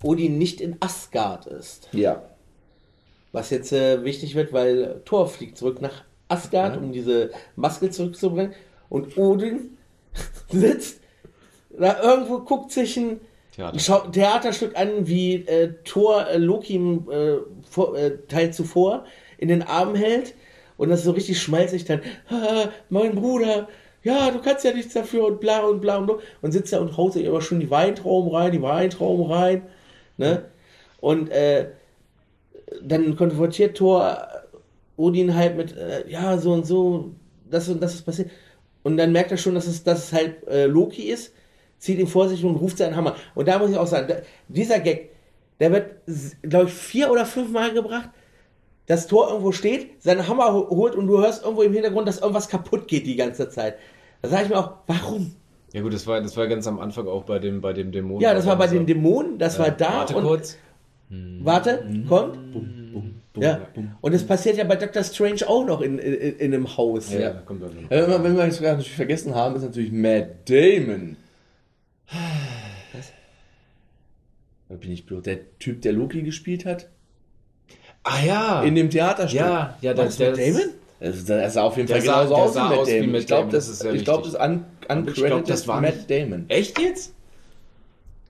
Odin 0.04 0.38
nicht 0.38 0.62
in 0.62 0.76
Asgard 0.80 1.46
ist. 1.48 1.88
Ja. 1.94 2.22
Was 3.32 3.50
jetzt 3.50 3.72
äh, 3.74 4.04
wichtig 4.04 4.36
wird, 4.36 4.54
weil 4.54 5.02
Thor 5.06 5.28
fliegt 5.28 5.58
zurück 5.58 5.82
nach 5.82 6.04
Asgard, 6.28 6.78
um 6.78 6.92
diese 6.92 7.32
Maske 7.56 7.90
zurückzubringen. 7.90 8.54
Und 8.90 9.18
Odin 9.18 9.78
sitzt 10.52 11.00
da 11.78 12.02
irgendwo, 12.04 12.40
guckt 12.40 12.72
sich 12.72 12.98
ein 12.98 13.20
Theater. 13.56 14.12
Theaterstück 14.12 14.78
an, 14.78 15.08
wie 15.08 15.36
äh, 15.48 15.74
Thor 15.84 16.28
äh, 16.28 16.38
Loki 16.38 16.76
im 16.76 17.10
äh, 17.10 17.38
vor, 17.70 17.98
äh, 17.98 18.18
Teil 18.28 18.54
zuvor 18.54 19.06
in 19.38 19.48
den 19.48 19.64
Arm 19.64 19.96
hält. 19.96 20.34
Und 20.78 20.90
das 20.90 21.04
so 21.04 21.12
richtig 21.12 21.42
schmalzig 21.42 21.86
dann. 21.86 22.02
Mein 22.90 23.16
Bruder, 23.16 23.68
ja, 24.04 24.32
du 24.32 24.40
kannst 24.42 24.66
ja 24.66 24.74
nichts 24.74 24.94
dafür 24.94 25.28
und 25.28 25.40
bla 25.40 25.62
und 25.62 25.82
bla 25.82 25.98
und 25.98 26.08
bla. 26.08 26.18
Und 26.42 26.52
sitzt 26.52 26.74
da 26.74 26.80
und 26.80 26.98
haut 26.98 27.14
sich 27.14 27.26
immer 27.26 27.42
schon 27.42 27.60
die 27.60 27.70
Weintrauben 27.70 28.34
rein, 28.34 28.52
die 28.52 28.62
Weintrauben 28.62 29.32
rein. 29.32 29.64
Ne? 30.18 30.46
Und 31.00 31.30
äh, 31.30 31.70
dann 32.82 33.16
konfrontiert 33.16 33.78
Thor 33.78 34.28
Odin 34.98 35.36
halt 35.36 35.58
mit, 35.58 35.76
äh, 35.76 36.08
ja, 36.10 36.38
so 36.38 36.54
und 36.54 36.66
so, 36.66 37.12
das 37.50 37.70
und 37.70 37.82
das 37.82 37.94
ist 37.96 38.04
passiert. 38.04 38.30
Und 38.84 38.98
dann 38.98 39.12
merkt 39.12 39.32
er 39.32 39.38
schon, 39.38 39.56
dass 39.56 39.68
es, 39.68 39.84
dass 39.84 40.06
es 40.06 40.14
halt 40.14 40.46
äh, 40.48 40.66
Loki 40.66 41.04
ist, 41.04 41.34
zieht 41.80 42.00
ihn 42.00 42.08
vor 42.08 42.28
sich 42.28 42.44
und 42.44 42.56
ruft 42.56 42.78
seinen 42.78 42.96
Hammer. 42.96 43.16
Und 43.36 43.48
da 43.48 43.58
muss 43.60 43.72
ich 43.72 43.78
auch 43.78 43.88
sagen, 43.88 44.08
da, 44.08 44.16
dieser 44.48 44.80
Gag, 44.80 45.12
der 45.60 45.72
wird, 45.72 45.92
glaube 46.42 46.66
ich, 46.68 46.74
vier 46.74 47.12
oder 47.12 47.26
fünf 47.26 47.52
Mal 47.52 47.74
gebracht, 47.74 48.10
dass 48.88 49.08
Thor 49.08 49.30
irgendwo 49.30 49.52
steht, 49.52 50.02
seinen 50.04 50.28
Hammer 50.28 50.54
ho- 50.54 50.70
holt 50.70 50.96
und 50.96 51.08
du 51.08 51.20
hörst 51.20 51.44
irgendwo 51.44 51.62
im 51.64 51.74
Hintergrund, 51.74 52.08
dass 52.08 52.20
irgendwas 52.20 52.50
kaputt 52.50 52.88
geht 52.88 53.06
die 53.06 53.16
ganze 53.16 53.50
Zeit. 53.50 53.76
Da 54.22 54.30
sage 54.30 54.44
ich 54.44 54.50
mir 54.50 54.58
auch, 54.58 54.74
warum? 54.88 55.34
Ja 55.74 55.82
gut, 55.82 55.94
das 55.94 56.06
war, 56.06 56.22
das 56.22 56.38
war 56.38 56.48
ganz 56.48 56.68
am 56.68 56.80
Anfang 56.80 57.08
auch 57.08 57.24
bei 57.24 57.40
dem, 57.40 57.62
bei 57.62 57.74
dem 57.74 57.92
Dämonen. 57.92 58.22
Ja, 58.22 58.34
das 58.34 58.46
war 58.46 58.58
bei 58.58 58.68
den 58.68 58.86
Dämonen, 58.86 59.38
das 59.40 59.58
war 59.58 59.72
da. 59.72 60.00
Warte 60.00 60.16
und, 60.16 60.24
kurz. 60.26 60.58
Warte, 61.10 61.86
kommt. 62.08 62.38
Ja. 63.38 63.62
Und 64.02 64.14
es 64.14 64.26
passiert 64.26 64.58
ja 64.58 64.64
bei 64.64 64.76
Doctor 64.76 65.04
Strange 65.04 65.48
auch 65.48 65.66
noch 65.66 65.82
in, 65.82 65.98
in, 65.98 66.38
in 66.38 66.54
einem 66.54 66.78
Haus. 66.78 67.12
Ja, 67.12 67.32
da 67.32 67.40
kommt. 67.42 67.62
Ja, 67.64 67.70
wenn 67.90 68.08
wir, 68.10 68.24
wenn 68.24 68.38
wir 68.38 68.46
jetzt 68.46 68.60
gerade 68.60 68.78
natürlich 68.78 68.96
vergessen 68.96 69.34
haben, 69.34 69.56
ist 69.56 69.64
natürlich 69.64 69.92
Matt 69.92 70.48
Damon. 70.50 71.18
Da 74.70 74.76
bin 74.76 74.92
ich 74.92 75.06
blöd. 75.06 75.26
Der 75.26 75.58
Typ, 75.60 75.82
der 75.82 75.94
Loki 75.94 76.22
gespielt 76.22 76.66
hat. 76.66 76.90
Ah 78.04 78.20
ja! 78.26 78.64
In 78.64 78.76
dem 78.76 78.90
Theaterstück. 78.90 79.40
ja, 79.40 79.78
ja, 79.82 79.98
Was, 79.98 80.18
der, 80.18 80.30
Matt 80.30 80.38
der 80.40 80.48
Damon? 80.54 80.70
Also, 81.00 81.26
der 81.26 81.50
sah 81.50 81.62
auf 81.64 81.76
jeden 81.78 81.88
Fall 81.90 82.02
sah- 82.02 82.24
genauso 82.24 82.36
aus 82.36 82.54
sah 82.54 82.66
wie 82.66 82.70
Matt 82.70 82.80
aus 82.80 82.88
wie 82.88 82.92
Damon. 83.00 83.12
Matt 83.12 83.22
ich 83.22 83.28
glaube, 83.28 83.42
Damon, 83.42 83.52
das, 83.54 83.68
das 83.68 83.76
ist 83.78 83.84
ja 83.84 83.92
ich 83.94 84.04
glaub, 84.06 84.24
das 84.24 84.34
ist 84.34 84.40
un 84.40 84.66
uncredited 84.90 85.26
glaub, 85.26 85.46
das 85.46 85.68
war 85.68 85.82
Matt 85.82 86.10
Damon. 86.10 86.46
Echt 86.50 86.80
jetzt? 86.80 87.14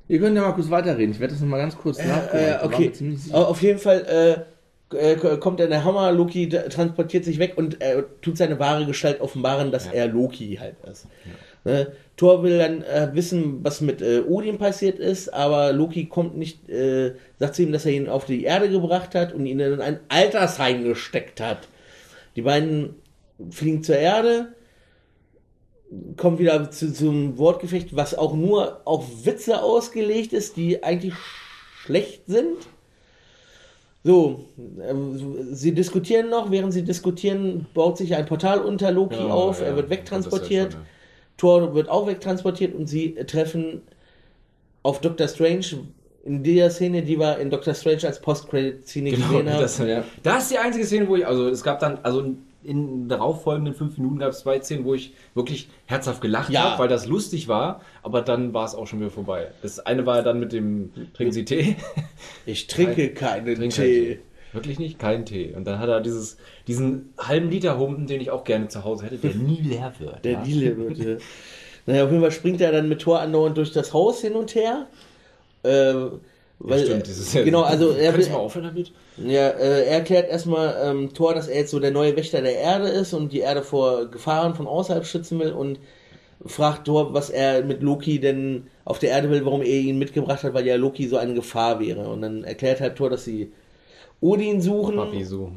Ihr 0.08 0.20
könnt 0.20 0.36
ja 0.36 0.42
mal 0.44 0.51
kurz 0.51 0.70
weiterreden. 0.70 1.12
Ich 1.13 1.20
werde 1.20 1.34
das 1.34 1.42
nochmal 1.42 1.60
ganz 1.62 1.77
kurz 1.77 1.98
nachgucken. 1.98 2.38
Äh, 2.38 2.56
Ich 2.56 2.62
war 2.62 2.65
okay. 2.65 2.92
Auf 3.32 3.62
jeden 3.62 3.80
Fall 3.80 4.46
äh, 4.94 5.13
äh, 5.13 5.38
kommt 5.38 5.60
dann 5.60 5.70
der 5.70 5.84
Hammer, 5.84 6.12
Loki 6.12 6.50
transportiert 6.50 7.25
sich 7.25 7.39
weg 7.39 7.53
und 7.56 7.82
äh, 7.82 8.03
tut 8.22 8.38
seine 8.38 8.60
wahre 8.60 8.86
Gestalt 8.86 9.22
offenbaren, 9.22 9.72
dass 9.72 9.88
er 9.88 10.08
Loki 10.08 10.58
halt 10.60 10.75
ist. 10.92 11.08
Ne? 11.65 11.93
Thor 12.17 12.43
will 12.43 12.58
dann 12.58 12.82
äh, 12.84 13.10
wissen, 13.13 13.63
was 13.63 13.82
mit 13.82 14.01
äh, 14.01 14.22
Odin 14.27 14.58
passiert 14.58 15.00
ist, 15.00 15.34
aber 15.34 15.72
Loki 15.74 16.05
kommt 16.05 16.38
nicht, 16.38 16.70
äh, 16.70 17.13
sagt 17.39 17.55
zu 17.55 17.63
ihm, 17.63 17.72
dass 17.72 17.86
er 17.86 17.93
ihn 17.93 18.10
auf 18.10 18.25
die 18.25 18.43
Erde 18.43 18.70
gebracht 18.70 19.15
hat 19.15 19.34
und 19.34 19.46
ihn 19.46 19.60
in 19.60 19.79
ein 19.82 20.00
Altersheim 20.10 20.84
gesteckt 20.84 21.39
hat. 21.39 21.67
Die 22.36 22.41
beiden 22.41 22.96
fliegen 23.50 23.82
zur 23.84 23.96
Erde, 23.96 24.50
kommen 26.17 26.38
wieder 26.39 26.70
zu, 26.72 26.91
zum 26.93 27.38
Wortgefecht, 27.38 27.96
was 27.96 28.15
auch 28.15 28.36
nur 28.36 28.82
auf 28.86 29.25
Witze 29.25 29.62
ausgelegt 29.62 30.34
ist, 30.34 30.58
die 30.58 30.84
eigentlich 30.84 31.13
sch- 31.13 31.86
schlecht 31.86 32.24
sind. 32.27 32.58
So, 34.03 34.46
ähm, 34.86 35.53
sie 35.55 35.74
diskutieren 35.74 36.29
noch, 36.29 36.51
während 36.51 36.74
sie 36.74 36.84
diskutieren, 36.84 37.67
baut 37.74 37.98
sich 37.98 38.15
ein 38.15 38.25
Portal 38.25 38.60
unter 38.60 38.91
Loki 38.91 39.15
Ja, 39.15 39.27
auf, 39.29 39.62
ja, 39.62 39.67
er 39.67 39.75
wird 39.77 39.89
wegtransportiert, 39.89 40.74
ja 40.74 40.79
Thor 41.37 41.73
wird 41.73 41.89
auch 41.89 42.07
wegtransportiert 42.07 42.73
und 42.75 42.87
sie 42.87 43.15
treffen 43.27 43.81
auf 44.83 45.01
Doctor 45.01 45.27
Strange 45.27 45.65
in 46.25 46.43
der 46.43 46.69
Szene, 46.71 47.01
die 47.01 47.19
wir 47.19 47.37
in 47.39 47.49
Doctor 47.49 47.73
Strange 47.73 48.03
als 48.05 48.21
Post-Credit-Szene 48.21 49.11
Genau, 49.11 49.27
gesehen 49.27 49.49
haben. 49.49 49.61
das, 49.61 49.77
ja. 49.79 50.03
das 50.23 50.43
ist 50.43 50.51
die 50.51 50.57
einzige 50.57 50.85
Szene, 50.85 51.07
wo 51.07 51.15
ich, 51.15 51.27
also 51.27 51.49
es 51.49 51.63
gab 51.63 51.79
dann, 51.79 51.99
also 52.03 52.33
in 52.63 53.09
darauffolgenden 53.09 53.73
fünf 53.73 53.97
Minuten 53.97 54.19
gab 54.19 54.29
es 54.29 54.39
zwei 54.39 54.61
Szenen, 54.61 54.85
wo 54.85 54.93
ich 54.93 55.13
wirklich 55.35 55.67
herzhaft 55.85 56.21
gelacht 56.21 56.49
Ja. 56.49 56.63
habe, 56.71 56.79
weil 56.83 56.87
das 56.87 57.07
lustig 57.07 57.49
war, 57.49 57.81
aber 58.03 58.21
dann 58.21 58.53
war 58.53 58.63
es 58.65 58.73
auch 58.73 58.87
schon 58.87 59.01
wieder 59.01 59.09
vorbei. 59.09 59.49
Das 59.61 59.81
eine 59.81 60.05
war 60.05 60.21
dann 60.23 60.39
mit 60.39 60.53
dem, 60.53 60.91
trinken 61.13 61.33
Sie 61.33 61.43
Tee? 61.43 61.75
ich 62.45 62.67
trinke 62.67 63.09
keinen 63.09 63.69
Tee. 63.69 64.19
Wirklich 64.53 64.79
nicht? 64.79 65.00
Kein 65.00 65.25
Tee. 65.25 65.53
Und 65.55 65.65
dann 65.65 65.79
hat 65.79 65.89
er 65.89 66.00
dieses, 66.00 66.38
diesen 66.67 67.13
halben 67.17 67.50
Liter 67.50 67.77
Humpen, 67.77 68.07
den 68.07 68.22
ich 68.22 68.31
auch 68.31 68.43
gerne 68.43 68.67
zu 68.67 68.83
Hause 68.83 69.05
hätte, 69.05 69.17
der 69.17 69.33
nie 69.33 69.62
leer 69.62 69.93
wird. 70.00 70.24
Der 70.24 70.33
ja. 70.33 70.43
Deal 70.43 70.77
wird. 70.77 70.98
ja. 70.98 71.15
Naja, 71.86 72.05
auf 72.05 72.12
jeden 72.12 72.22
Fall 72.22 72.31
springt 72.31 72.62
er 72.62 72.72
dann 72.72 72.88
mit 72.88 73.01
Thor 73.01 73.19
andauernd 73.19 73.57
durch 73.57 73.74
das 73.74 73.93
Haus 73.93 74.22
hin 74.22 74.33
und 74.33 74.55
her. 74.55 74.88
Äh, 75.63 75.93
weil, 76.60 76.79
Ja, 76.79 76.86
stimmt, 76.86 77.07
das 77.10 77.17
ist 77.17 77.33
ja, 77.33 77.43
genau, 77.43 77.63
also 77.63 77.91
er, 77.91 78.17
will, 78.17 78.25
mal 78.29 78.38
aufhören 78.38 78.67
damit? 78.67 78.93
ja, 79.17 79.50
äh, 79.50 79.86
er 79.86 79.98
erklärt 79.98 80.29
erstmal 80.29 80.77
ähm, 80.81 81.13
Thor, 81.13 81.33
dass 81.33 81.50
er 81.50 81.60
jetzt 81.60 81.72
so 81.72 81.79
der 81.79 81.91
neue 81.91 82.15
Wächter 82.15 82.41
der 82.41 82.55
Erde 82.55 82.88
ist 82.88 83.13
und 83.13 83.33
die 83.33 83.39
Erde 83.39 83.63
vor 83.63 84.10
Gefahren 84.10 84.55
von 84.55 84.67
außerhalb 84.67 85.05
schützen 85.05 85.39
will 85.39 85.51
und 85.51 85.79
fragt 86.45 86.86
Thor, 86.86 87.13
was 87.13 87.29
er 87.29 87.63
mit 87.63 87.81
Loki 87.81 88.19
denn 88.19 88.67
auf 88.86 89.00
der 89.00 89.10
Erde 89.12 89.29
will, 89.29 89.43
warum 89.45 89.62
er 89.62 89.67
ihn 89.67 89.98
mitgebracht 89.98 90.43
hat, 90.43 90.53
weil 90.53 90.65
ja 90.65 90.75
Loki 90.75 91.07
so 91.07 91.17
eine 91.17 91.33
Gefahr 91.33 91.79
wäre. 91.79 92.07
Und 92.07 92.22
dann 92.22 92.43
erklärt 92.43 92.79
halt 92.79 92.95
Thor, 92.95 93.10
dass 93.10 93.25
sie 93.25 93.51
Odin 94.24 94.62
suchen 94.62 94.96
Papi, 94.96 95.24
so. 95.25 95.51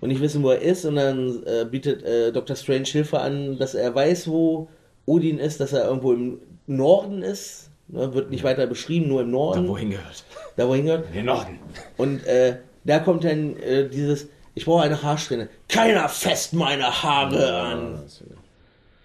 und 0.00 0.08
nicht 0.08 0.20
wissen, 0.20 0.42
wo 0.42 0.50
er 0.50 0.60
ist. 0.60 0.84
Und 0.84 0.96
dann 0.96 1.42
äh, 1.46 1.64
bietet 1.64 2.02
äh, 2.04 2.32
Dr. 2.32 2.54
Strange 2.56 2.84
Hilfe 2.84 3.18
an, 3.20 3.58
dass 3.58 3.74
er 3.74 3.94
weiß, 3.94 4.28
wo 4.28 4.68
Odin 5.06 5.38
ist, 5.38 5.60
dass 5.60 5.72
er 5.72 5.86
irgendwo 5.86 6.12
im 6.12 6.38
Norden 6.66 7.22
ist. 7.22 7.70
Ne, 7.88 8.14
wird 8.14 8.30
nicht 8.30 8.44
weiter 8.44 8.66
beschrieben, 8.66 9.08
nur 9.08 9.22
im 9.22 9.30
Norden. 9.30 9.64
Da 9.64 9.68
wohin 9.68 9.90
gehört? 9.90 10.24
Da 10.56 10.68
wohin 10.68 10.84
gehört. 10.84 11.06
In 11.08 11.14
den 11.14 11.24
Norden. 11.26 11.58
Und 11.96 12.24
äh, 12.26 12.56
da 12.84 12.98
kommt 13.00 13.24
dann 13.24 13.56
äh, 13.56 13.88
dieses, 13.88 14.28
ich 14.54 14.64
brauche 14.64 14.82
eine 14.82 15.02
Haarsträhne. 15.02 15.48
Keiner 15.68 16.08
fasst 16.08 16.52
meine 16.52 16.84
Haare 16.84 17.52
an. 17.52 18.02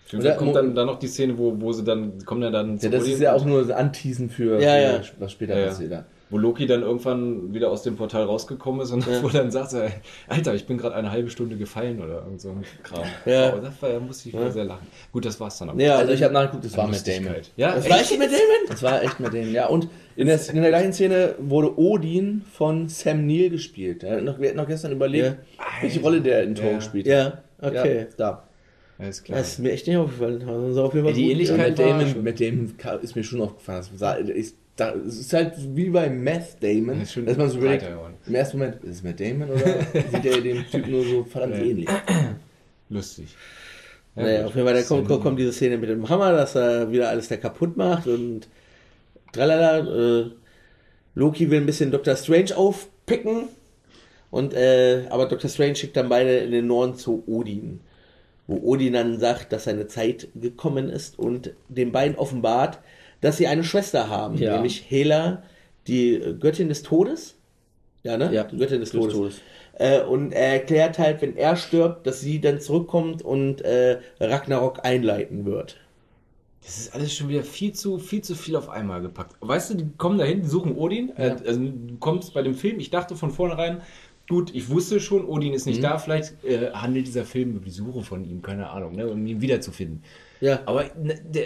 Stimmt, 0.06 0.22
Oder- 0.24 0.32
da 0.34 0.38
kommt 0.38 0.56
dann, 0.56 0.76
dann 0.76 0.86
noch 0.86 1.00
die 1.00 1.08
Szene, 1.08 1.36
wo, 1.36 1.60
wo 1.60 1.72
sie 1.72 1.84
dann, 1.84 2.24
kommen 2.26 2.44
ja 2.44 2.52
dann 2.52 2.74
Ja, 2.74 2.80
zu 2.80 2.90
das 2.92 3.02
Odin 3.04 3.14
ist 3.14 3.20
ja 3.22 3.34
und- 3.34 3.42
auch 3.42 3.46
nur 3.46 3.76
Anteasen 3.76 4.30
für, 4.30 4.62
Ja, 4.62 4.74
für 4.76 4.82
ja. 4.82 5.02
was 5.20 5.32
später 5.32 5.54
Ja, 5.56 5.62
ja. 5.62 5.68
passiert. 5.68 5.92
Ja. 5.92 6.06
Wo 6.32 6.40
Loki 6.40 6.66
dann 6.66 6.82
irgendwann 6.82 7.54
wieder 7.54 7.70
aus 7.70 7.84
dem 7.84 7.96
Portal 7.98 8.24
rausgekommen 8.24 8.82
ist 8.82 8.92
und 8.92 9.06
Ja. 9.06 9.22
wo 9.22 9.30
dann 9.30 9.52
sagt 9.52 9.74
er, 9.74 9.92
Alter, 10.28 10.56
ich 10.56 10.66
bin 10.66 10.78
gerade 10.80 10.96
eine 10.96 11.12
halbe 11.12 11.30
Stunde 11.30 11.56
gefallen 11.56 12.02
oder 12.02 12.24
irgend 12.24 12.42
so 12.42 12.50
ein 12.50 12.64
Kram. 12.82 13.04
Ja. 13.26 13.54
Oh, 13.56 13.60
das 13.62 13.80
war, 13.82 13.90
da 13.92 14.00
musste 14.00 14.30
ich 14.30 14.36
wieder 14.36 14.52
sehr 14.52 14.66
lachen. 14.66 14.88
Gut, 15.12 15.24
das 15.26 15.40
war's 15.40 15.60
dann 15.60 15.70
aber. 15.70 15.80
Ja, 15.80 15.98
Also 15.98 16.14
ich 16.14 16.24
habe 16.24 16.34
nachgeguckt, 16.34 16.66
das 16.66 16.76
war 16.78 16.88
Matt 16.88 17.08
Damon. 17.08 17.36
Ja, 17.58 17.76
Das 17.76 17.88
war 17.90 18.00
echt? 18.00 18.12
mit 18.18 18.22
Damon? 18.32 18.68
Das 18.70 18.82
war 18.82 19.04
echt 19.04 19.20
Matt 19.20 19.34
Damon, 19.36 19.52
ja. 19.54 19.68
Und 19.68 19.88
in 20.16 20.26
der, 20.28 20.40
in 20.50 20.62
der 20.62 20.70
gleichen 20.70 20.94
Szene 20.94 21.36
wurde 21.38 21.78
Odin 21.80 22.42
von 22.52 22.90
Sam 22.90 23.28
Neill 23.28 23.52
gespielt. 23.52 24.04
Noch, 24.24 24.40
wir 24.40 24.48
hatten 24.50 24.58
noch 24.58 24.68
gestern 24.68 24.94
überlegt, 24.94 25.26
Ja. 25.26 25.36
welche 25.82 26.02
Rolle 26.02 26.22
der 26.22 26.44
in 26.44 26.56
Tor 26.56 26.72
Ja. 26.72 26.76
gespielt 26.78 27.08
hat. 27.08 27.44
Ja, 27.62 27.68
okay. 27.70 27.98
Ja, 28.00 28.06
da. 28.18 28.44
Alles 28.98 29.22
klar. 29.24 29.38
Das 29.38 29.50
ist 29.50 29.60
mir 29.60 29.74
echt 29.74 29.86
nicht 29.88 29.98
aufgefallen. 29.98 30.48
Also 30.50 30.84
auf 30.86 30.94
jeden 30.96 31.06
Fall 31.06 31.14
Ja, 31.16 31.22
die. 31.24 31.32
Ähnlichkeit- 31.34 31.78
war 31.78 32.00
Damon, 32.00 32.36
Damon 32.36 32.78
ka- 32.78 32.94
ist 32.96 33.16
mir 33.16 33.24
schon 33.24 33.42
aufgefallen. 33.42 33.80
Das 33.80 34.00
sah- 34.00 34.14
ist, 34.14 34.56
da, 34.76 34.94
es 34.94 35.20
ist 35.20 35.34
halt 35.34 35.54
wie 35.76 35.90
bei 35.90 36.10
Meth 36.10 36.58
Damon, 36.62 37.00
Das 37.00 37.16
ist 37.16 37.28
dass 37.28 37.38
man 37.38 37.50
so 37.50 37.58
überlegt, 37.60 37.86
im 38.28 38.36
ersten 38.36 38.58
Moment, 38.58 38.84
ist 38.84 38.98
es 38.98 39.04
Matt 39.04 39.20
Damon 39.20 39.50
oder 39.50 39.66
sieht 40.12 40.26
er 40.26 40.42
dem 40.42 40.66
Typ 40.70 40.88
nur 40.88 41.04
so 41.06 41.24
verdammt 41.24 41.56
Ja. 41.56 41.64
ähnlich? 41.64 41.90
Lustig. 42.90 43.28
Naja, 44.16 44.40
gut. 44.40 44.48
auf 44.48 44.56
jeden 44.56 44.68
Fall, 44.68 44.76
da 44.76 44.84
kommt, 44.84 45.08
kommt, 45.08 45.24
kommt 45.24 45.40
diese 45.40 45.54
Szene 45.54 45.78
mit 45.78 45.90
dem 45.90 46.08
Hammer, 46.10 46.32
dass 46.32 46.56
er 46.56 46.92
wieder 46.92 47.10
alles 47.10 47.28
da 47.28 47.38
kaputt 47.38 47.76
macht 47.78 48.08
und 48.08 48.48
tralala. 49.34 49.80
Äh, 50.22 50.26
Loki 51.16 51.50
will 51.50 51.60
ein 51.62 51.66
bisschen 51.66 51.92
Dr. 51.92 52.16
Strange 52.16 52.56
aufpicken 52.58 53.48
und 54.32 54.54
äh, 54.54 55.06
aber 55.10 55.28
Dr. 55.28 55.50
Strange 55.50 55.76
schickt 55.76 55.96
dann 55.96 56.10
beide 56.10 56.38
in 56.40 56.52
den 56.52 56.68
Norden 56.68 56.96
zu 56.96 57.24
Odin, 57.28 57.80
wo 58.48 58.58
Odin 58.58 58.94
dann 58.94 59.18
sagt, 59.20 59.54
dass 59.54 59.64
seine 59.64 59.88
Zeit 59.88 60.28
gekommen 60.36 60.90
ist 60.90 61.18
und 61.18 61.52
den 61.70 61.94
beiden 61.94 62.18
offenbart, 62.18 62.80
dass 63.26 63.38
sie 63.38 63.48
eine 63.48 63.64
Schwester 63.64 64.08
haben, 64.10 64.38
Ja. 64.38 64.54
nämlich 64.54 64.86
Hela, 64.88 65.42
die 65.88 66.14
äh, 66.14 66.34
Göttin 66.36 66.70
des 66.70 66.84
Todes. 66.84 67.36
Ja, 68.04 68.18
ne? 68.18 68.32
Ja, 68.32 68.44
die 68.44 68.58
Göttin 68.58 68.80
des 68.82 68.92
des 68.92 69.00
Todes. 69.00 69.16
Todes. 69.16 69.42
Äh, 69.80 70.02
und 70.02 70.32
er 70.32 70.54
erklärt 70.54 71.00
halt, 71.00 71.22
wenn 71.24 71.36
er 71.36 71.56
stirbt, 71.56 72.06
dass 72.06 72.22
sie 72.22 72.40
dann 72.40 72.62
zurückkommt 72.62 73.24
und 73.24 73.62
äh, 73.62 73.98
Ragnarok 74.20 74.86
einleiten 74.86 75.46
wird. 75.46 75.78
Das 76.64 76.78
ist 76.78 76.94
alles 76.96 77.14
schon 77.16 77.30
wieder 77.30 77.44
viel 77.44 77.74
zu, 77.74 77.98
viel 78.00 78.22
zu 78.22 78.36
viel 78.36 78.56
auf 78.56 78.70
einmal 78.70 79.02
gepackt. 79.02 79.36
Weißt 79.42 79.72
du, 79.72 79.74
die 79.76 79.88
kommen 79.98 80.18
dahin, 80.20 80.42
die 80.44 80.48
suchen 80.48 80.76
Odin. 80.76 81.12
Äh, 81.18 81.36
also, 81.46 81.60
du 81.60 81.98
kommst 82.00 82.34
bei 82.36 82.42
dem 82.44 82.54
Film, 82.56 82.80
ich 82.80 82.90
dachte 82.92 83.16
von 83.16 83.32
vornherein, 83.32 83.82
gut, 84.30 84.54
ich 84.54 84.70
wusste 84.70 85.00
schon, 85.00 85.26
Odin 85.26 85.54
ist 85.54 85.66
Mhm. 85.66 85.72
nicht 85.72 85.84
da, 85.84 85.98
vielleicht 85.98 86.44
äh, 86.44 86.72
handelt 86.74 87.08
dieser 87.08 87.26
Film 87.26 87.52
über 87.56 87.66
die 87.66 87.72
Suche 87.72 88.02
von 88.04 88.24
ihm, 88.24 88.42
keine 88.44 88.70
Ahnung, 88.70 88.96
ne, 88.96 89.08
um 89.08 89.26
ihn 89.26 89.42
wiederzufinden. 89.42 90.04
Ja. 90.42 90.60
Aber 90.66 90.86
ne, 91.02 91.20
der 91.24 91.46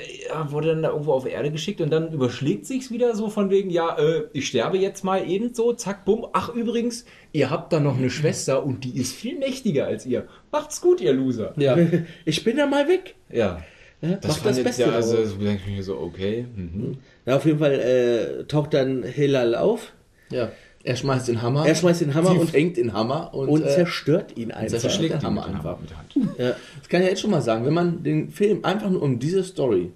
wurde 0.52 0.70
dann 0.70 0.82
da 0.82 0.90
irgendwo 0.90 1.14
auf 1.14 1.26
Erde 1.28 1.52
geschickt 1.52 1.80
und 1.82 1.92
dann 1.92 2.12
überschlägt 2.12 2.66
sich's 2.66 2.92
wieder 2.92 3.16
so 3.16 3.30
von 3.30 3.50
wegen, 3.50 3.70
ja, 3.70 3.98
äh, 3.98 4.24
ich 4.34 4.48
sterbe 4.48 4.78
jetzt 4.78 5.04
mal 5.04 5.30
eben 5.30 5.54
so, 5.54 5.74
zack, 5.74 6.06
bumm. 6.06 6.28
Ach 6.34 6.50
übrigens, 6.50 7.06
ihr 7.32 7.50
habt 7.50 7.72
da 7.72 7.80
noch 7.80 7.98
eine 7.98 8.10
Schwester 8.10 8.64
und 8.64 8.84
die 8.84 9.00
ist 9.00 9.14
viel 9.16 9.38
mächtiger 9.38 9.86
als 9.86 10.06
ihr. 10.06 10.28
Macht's 10.52 10.82
gut, 10.82 11.02
ihr 11.02 11.14
Loser. 11.14 11.54
Ja. 11.58 11.78
Ich 12.26 12.44
bin 12.44 12.58
da 12.58 12.66
mal 12.66 12.88
weg. 12.88 13.16
Ja. 13.32 13.62
Ja, 14.02 14.14
Das 14.16 14.38
macht 14.38 14.46
das 14.46 14.64
Beste 14.64 14.84
ja, 14.84 14.92
also 14.92 15.26
so 15.26 15.36
denke 15.36 15.62
ich 15.68 15.76
mir 15.76 15.84
so, 15.84 15.98
okay. 16.00 16.46
Mhm. 16.56 16.98
Ja, 17.26 17.36
auf 17.36 17.46
jeden 17.46 17.60
Fall 17.60 17.74
äh, 17.74 18.44
taucht 18.46 18.74
dann 18.74 19.04
Hilal 19.04 19.56
auf. 19.56 19.92
ja. 20.32 20.52
Er 20.90 20.96
schmeißt 20.96 21.28
den 21.28 21.42
Hammer. 21.44 21.68
Er 21.68 21.76
schmeißt 21.76 22.02
den 22.02 22.16
Hammer 22.16 22.32
sie 22.32 22.38
und- 22.40 22.50
fängt 22.50 22.78
den 22.78 22.94
Hammer 22.94 23.32
und, 23.34 23.48
Und 23.48 23.62
äh, 23.64 23.70
zerstört 23.70 24.36
ihn 24.38 24.52
einfach. 24.52 24.80
zerschlägt 24.80 25.12
Der 25.14 25.20
den 25.20 25.26
Hammer 25.28 25.46
einfach. 25.46 25.64
Hand- 25.78 25.82
mit 25.82 25.90
der 25.92 25.98
Hand. 26.00 26.16
Ja. 26.40 26.56
Das 26.80 26.90
kann 26.90 27.04
ich 27.04 27.10
jetzt 27.10 27.22
schon 27.22 27.30
mal 27.30 27.42
sagen, 27.42 27.64
wenn 27.66 27.74
man 27.76 28.02
den 28.02 28.30
Film 28.30 28.66
einfach 28.66 28.90
nur 28.90 29.04
um 29.04 29.20
diese 29.20 29.44
Story, 29.44 29.92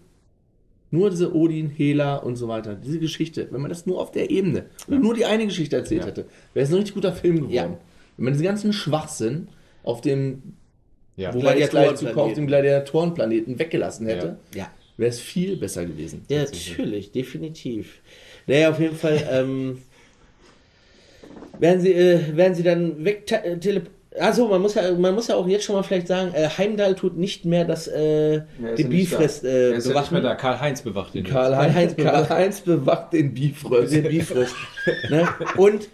nur 0.91 1.09
diese 1.09 1.33
Odin, 1.35 1.71
Hela 1.71 2.17
und 2.17 2.35
so 2.35 2.47
weiter, 2.47 2.75
diese 2.75 3.00
Geschichte, 3.00 3.47
wenn 3.50 3.59
man 3.62 3.69
das 3.69 3.88
nur 3.88 4.00
auf 4.00 4.12
der 4.12 4.29
Ebene, 4.29 4.65
nur 4.88 5.15
die 5.15 5.25
eine 5.25 5.47
Geschichte 5.47 5.75
erzählt 5.77 6.01
Ja. 6.01 6.07
hätte, 6.09 6.25
wäre 6.53 6.63
es 6.65 6.69
ein 6.71 6.75
richtig 6.75 6.93
guter 6.93 7.12
Film 7.13 7.38
geworden. 7.38 7.51
Ja. 7.53 7.63
Wenn 8.17 8.25
man 8.25 8.33
diesen 8.33 8.45
ganzen 8.45 8.71
Schwachsinn 8.71 9.47
auf 9.81 10.01
dem, 10.01 10.43
Ja. 11.17 11.33
wo 11.33 11.41
wir 11.41 11.57
jetzt 11.57 11.71
gleich 11.71 11.95
zu 11.95 12.05
Gladiatorenplaneten. 12.05 12.19
auf 12.21 12.33
dem 12.35 12.45
Gladiatorenplaneten 12.47 13.57
weggelassen 13.57 14.05
hätte, 14.05 14.38
Ja. 14.53 14.69
wäre 14.97 15.09
es 15.09 15.19
viel 15.19 15.57
besser 15.57 15.85
gewesen. 15.88 16.23
Ja, 16.29 16.43
natürlich, 16.43 17.12
definitiv. 17.12 18.00
Naja, 18.45 18.69
auf 18.69 18.79
jeden 18.79 18.95
Fall 18.95 19.27
ähm, 19.31 19.79
werden, 21.60 21.81
sie, 21.81 21.93
äh, 21.93 22.36
werden 22.36 22.55
sie 22.55 22.63
dann 22.63 23.03
weg 23.05 23.31
äh, 23.31 23.81
Also 24.19 24.48
man 24.48 24.62
muss 24.62 24.75
ja, 24.75 24.93
man 24.93 25.13
muss 25.15 25.27
ja 25.27 25.36
auch 25.36 25.48
jetzt 25.48 25.65
schon 25.65 25.75
mal 25.75 25.83
vielleicht 25.83 26.07
sagen, 26.07 26.33
äh, 26.33 26.48
Heimdall 26.48 26.95
tut 26.95 27.17
nicht 27.17 27.45
mehr 27.45 27.65
das 27.65 27.88
äh, 27.88 28.33
ja 28.36 28.41
nicht 28.60 28.83
da. 28.83 28.88
Bifrist 28.88 29.43
Er 29.43 29.74
äh, 29.74 29.77
ist 29.77 29.88
ja 29.88 30.00
nicht 30.00 30.12
mehr 30.12 30.22
bewachen. 30.22 30.24
da. 30.24 30.36
Karl-Heinz 30.36 30.81
bewacht 30.81 31.13
den. 31.13 31.24
Karl-Heinz 31.25 31.95
Karl-Heinz 31.95 32.63
Karl 32.63 32.77
bewacht 32.77 33.13
den 33.13 33.33
Bifröst. 33.33 33.93
Den 33.93 34.03
ne? 35.10 35.27
Und 35.57 35.89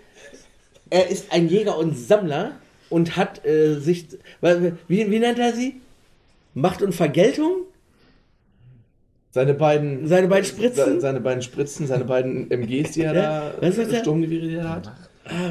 er 0.90 1.10
ist 1.10 1.32
ein 1.32 1.48
Jäger 1.50 1.78
und 1.78 1.98
Sammler 1.98 2.52
und 2.90 3.16
hat 3.16 3.46
äh, 3.46 3.76
sich, 3.76 4.08
weil- 4.42 4.78
wie, 4.88 5.10
wie 5.12 5.20
nennt 5.20 5.38
er 5.40 5.54
sie? 5.54 5.76
Macht 6.56 6.82
und 6.82 6.96
Vergeltung? 6.96 7.52
Seine 9.32 9.54
beiden, 9.54 10.08
Seine 10.08 10.28
beiden 10.28 10.46
Spritzen? 10.46 10.96
se- 10.96 11.00
Seine 11.02 11.20
beiden 11.22 11.44
Spritzen, 11.44 11.86
seine 11.86 12.04
beiden 12.06 12.50
MGs, 12.50 12.92
die 12.94 13.04
er 13.04 13.14
da? 13.14 13.54
Sturmgewehre, 14.02 14.48
die 14.48 14.56
er 14.56 14.64
da 14.64 14.70
hat. 14.78 14.92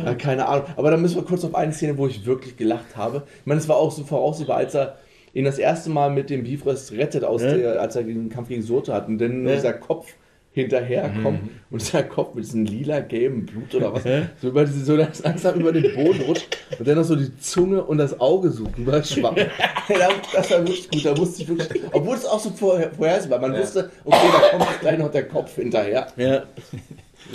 Ja, 0.05 0.15
keine 0.15 0.47
Ahnung. 0.49 0.67
Aber 0.77 0.91
da 0.91 0.97
müssen 0.97 1.17
wir 1.17 1.25
kurz 1.25 1.45
auf 1.45 1.55
eine 1.55 1.73
Szene, 1.73 1.97
wo 1.99 2.07
ich 2.07 2.25
wirklich 2.27 2.57
gelacht 2.57 2.97
habe. 2.97 3.23
Ich 3.41 3.47
meine, 3.47 3.61
es 3.61 3.69
war 3.69 3.77
auch 3.77 3.91
so 3.93 4.05
voraussehbar, 4.05 4.57
als 4.59 4.75
er 4.75 4.97
ihn 5.35 5.45
das 5.45 5.59
erste 5.59 5.91
Mal 5.91 6.11
mit 6.11 6.31
dem 6.31 6.43
Bifrost 6.45 6.93
rettet, 6.93 7.25
aus 7.25 7.43
Ja. 7.43 7.55
der, 7.55 7.81
als 7.81 7.97
er 7.97 8.03
den 8.05 8.29
Kampf 8.31 8.49
gegen 8.49 8.63
Surte 8.63 8.93
hat 8.95 9.09
und 9.09 9.19
dann 9.19 9.47
Ja. 9.47 9.55
dieser 9.55 9.73
Kopf 9.75 10.13
hinterherkommt 10.53 11.41
und 11.71 11.81
dieser 11.81 12.03
Kopf 12.03 12.35
mit 12.35 12.45
diesem 12.45 12.65
lila 12.65 12.99
gelben 13.01 13.47
Blut 13.47 13.75
oder 13.77 13.93
was, 13.93 14.03
so, 14.41 14.49
über 14.49 14.65
diese, 14.65 14.85
so 14.85 14.97
langsam 14.97 15.61
über 15.61 15.71
den 15.73 15.95
Boden 15.95 16.23
rutscht 16.23 16.59
und 16.79 16.89
dann 16.89 16.97
noch 16.97 17.05
so 17.05 17.15
die 17.15 17.37
Zunge 17.39 17.85
und 17.85 17.99
das 17.99 18.19
Auge 18.19 18.51
so 18.51 18.65
schwappt. 19.05 19.39
das 20.35 20.51
war 20.51 20.59
wirklich 20.67 20.91
gut, 20.91 21.05
da 21.05 21.17
wusste 21.17 21.43
ich 21.43 21.49
wirklich, 21.49 21.83
obwohl 21.93 22.17
es 22.17 22.25
auch 22.25 22.41
so 22.41 22.51
vorher, 22.51 22.91
vorhersehbar, 22.91 23.39
man 23.39 23.57
wusste, 23.57 23.91
okay, 24.05 24.17
da 24.33 24.59
kommt 24.59 24.81
gleich 24.81 24.99
noch 24.99 25.11
der 25.13 25.29
Kopf 25.29 25.55
hinterher. 25.55 26.09
Ja. 26.17 26.43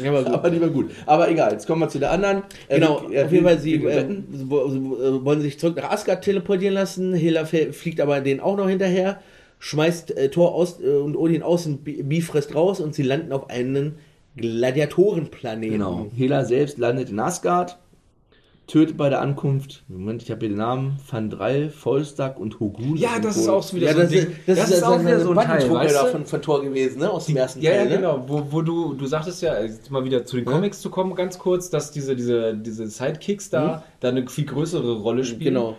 Ja, 0.02 0.12
aber. 0.12 0.34
Aber 0.34 0.50
lieber 0.50 0.70
gut. 0.70 0.92
Aber 1.06 1.30
egal, 1.30 1.52
jetzt 1.52 1.68
kommen 1.68 1.82
wir 1.82 1.90
zu 1.90 2.00
der 2.00 2.12
anderen. 2.12 2.44
Er 2.68 2.80
Genau, 2.80 3.10
er 3.10 3.26
auf 3.26 3.32
jeden 3.32 3.44
Fall, 3.46 3.60
sie 3.60 3.76
äh, 3.76 4.16
wollen 5.26 5.42
sich 5.42 5.60
zurück 5.60 5.76
nach 5.78 5.92
Asgard 5.92 6.24
teleportieren 6.24 6.74
lassen. 6.74 7.14
Hela 7.14 7.46
fliegt 7.46 8.00
aber 8.00 8.22
denen 8.22 8.40
auch 8.40 8.58
noch 8.58 8.70
hinterher, 8.70 9.20
schmeißt 9.60 10.18
äh, 10.18 10.30
Thor 10.30 10.56
aus 10.56 10.80
äh, 10.82 10.88
und 10.88 11.16
Odin 11.16 11.44
aus 11.44 11.66
und 11.66 11.84
Bi- 11.84 12.04
Bifrost 12.04 12.56
raus 12.56 12.80
und 12.80 12.96
sie 12.96 13.04
landen 13.04 13.32
auf 13.32 13.50
einen 13.50 13.96
Gladiatorenplaneten. 14.38 15.72
Genau. 15.78 16.08
Hela 16.16 16.46
selbst 16.46 16.78
landet 16.78 17.10
in 17.10 17.20
Asgard, 17.20 17.78
tötet 18.68 18.98
bei 18.98 19.10
der 19.10 19.22
Ankunft, 19.22 19.84
Moment, 19.88 20.24
ich 20.24 20.32
habe 20.32 20.40
hier 20.40 20.50
den 20.50 20.58
Namen, 20.58 21.00
Van 21.10 21.30
Drall, 21.30 21.70
Volstagg 21.70 22.40
und 22.40 22.60
Hogun. 22.60 22.96
Ja, 22.96 23.20
das 23.20 23.38
ist 23.38 23.50
auch 23.50 23.62
so 23.62 23.76
wieder 23.76 23.88
Ja, 23.88 23.94
so 23.94 24.00
ein 24.00 24.04
das, 24.04 24.12
Ding. 24.12 24.32
ist, 24.46 24.58
das, 24.60 24.70
ist, 24.70 24.84
auch 24.84 25.00
wieder 25.00 25.20
so 25.20 25.32
ein 25.32 25.46
Teil, 25.46 25.70
weißt 25.70 25.96
du? 25.96 26.08
von, 26.08 26.26
von 26.26 26.42
Thor 26.42 26.62
gewesen, 26.64 27.00
ne? 27.00 27.10
Aus 27.10 27.26
dem 27.26 27.36
ersten 27.38 27.62
Ja, 27.62 27.72
ja, 27.72 27.78
Teil. 27.80 27.90
Ne? 27.90 27.96
genau. 27.98 28.24
Wo, 28.26 28.48
wo 28.50 28.62
du, 28.62 28.94
du 28.94 29.06
sagtest 29.06 29.42
ja, 29.42 29.62
jetzt 29.62 29.92
mal 29.92 30.06
wieder 30.06 30.26
zu 30.26 30.38
den 30.38 30.46
Comics 30.46 30.80
zu 30.82 30.90
kommen, 30.90 31.14
ganz 31.16 31.38
kurz, 31.38 31.70
dass 31.70 31.92
diese, 31.92 32.16
diese, 32.16 32.56
diese 32.56 32.88
Sidekicks 32.88 33.50
da, 33.50 33.84
da 34.00 34.10
eine 34.10 34.28
viel 34.28 34.46
größere 34.46 34.94
Rolle 35.02 35.26
spielen. 35.26 35.56
Genau. 35.56 35.78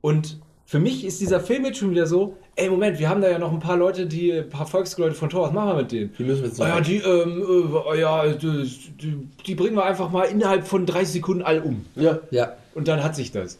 Und 0.00 0.38
für 0.66 0.78
mich 0.78 1.04
ist 1.04 1.20
dieser 1.20 1.40
Film 1.40 1.64
jetzt 1.66 1.78
schon 1.78 1.90
wieder 1.90 2.06
so, 2.06 2.36
ey, 2.56 2.70
Moment, 2.70 2.98
wir 2.98 3.08
haben 3.08 3.20
da 3.20 3.28
ja 3.30 3.38
noch 3.38 3.52
ein 3.52 3.58
paar 3.60 3.76
Leute, 3.76 4.06
die, 4.06 4.32
ein 4.32 4.48
paar 4.48 4.66
Volksleute 4.66 5.14
von 5.14 5.28
Thor, 5.28 5.42
was 5.46 5.52
machen 5.52 5.68
wir 5.68 5.82
mit 5.82 5.92
denen? 5.92 6.14
Die 6.18 6.24
müssen 6.24 6.42
wir 6.42 6.48
jetzt 6.48 6.60
Ah 6.60 6.68
noch 6.68 6.74
ja, 6.76 6.80
die, 6.80 6.96
ähm, 6.98 7.42
äh, 7.74 7.88
ah 7.90 7.94
ja, 7.94 8.26
die, 8.32 8.70
die, 9.00 9.28
die 9.46 9.54
bringen 9.54 9.76
wir 9.76 9.84
einfach 9.84 10.10
mal 10.10 10.24
innerhalb 10.24 10.66
von 10.66 10.86
30 10.86 11.08
Sekunden 11.14 11.42
all 11.42 11.60
um. 11.60 11.84
Ja. 11.96 12.18
Ja. 12.30 12.54
Und 12.74 12.88
dann 12.88 13.02
hat 13.04 13.14
sich 13.14 13.30
das. 13.30 13.58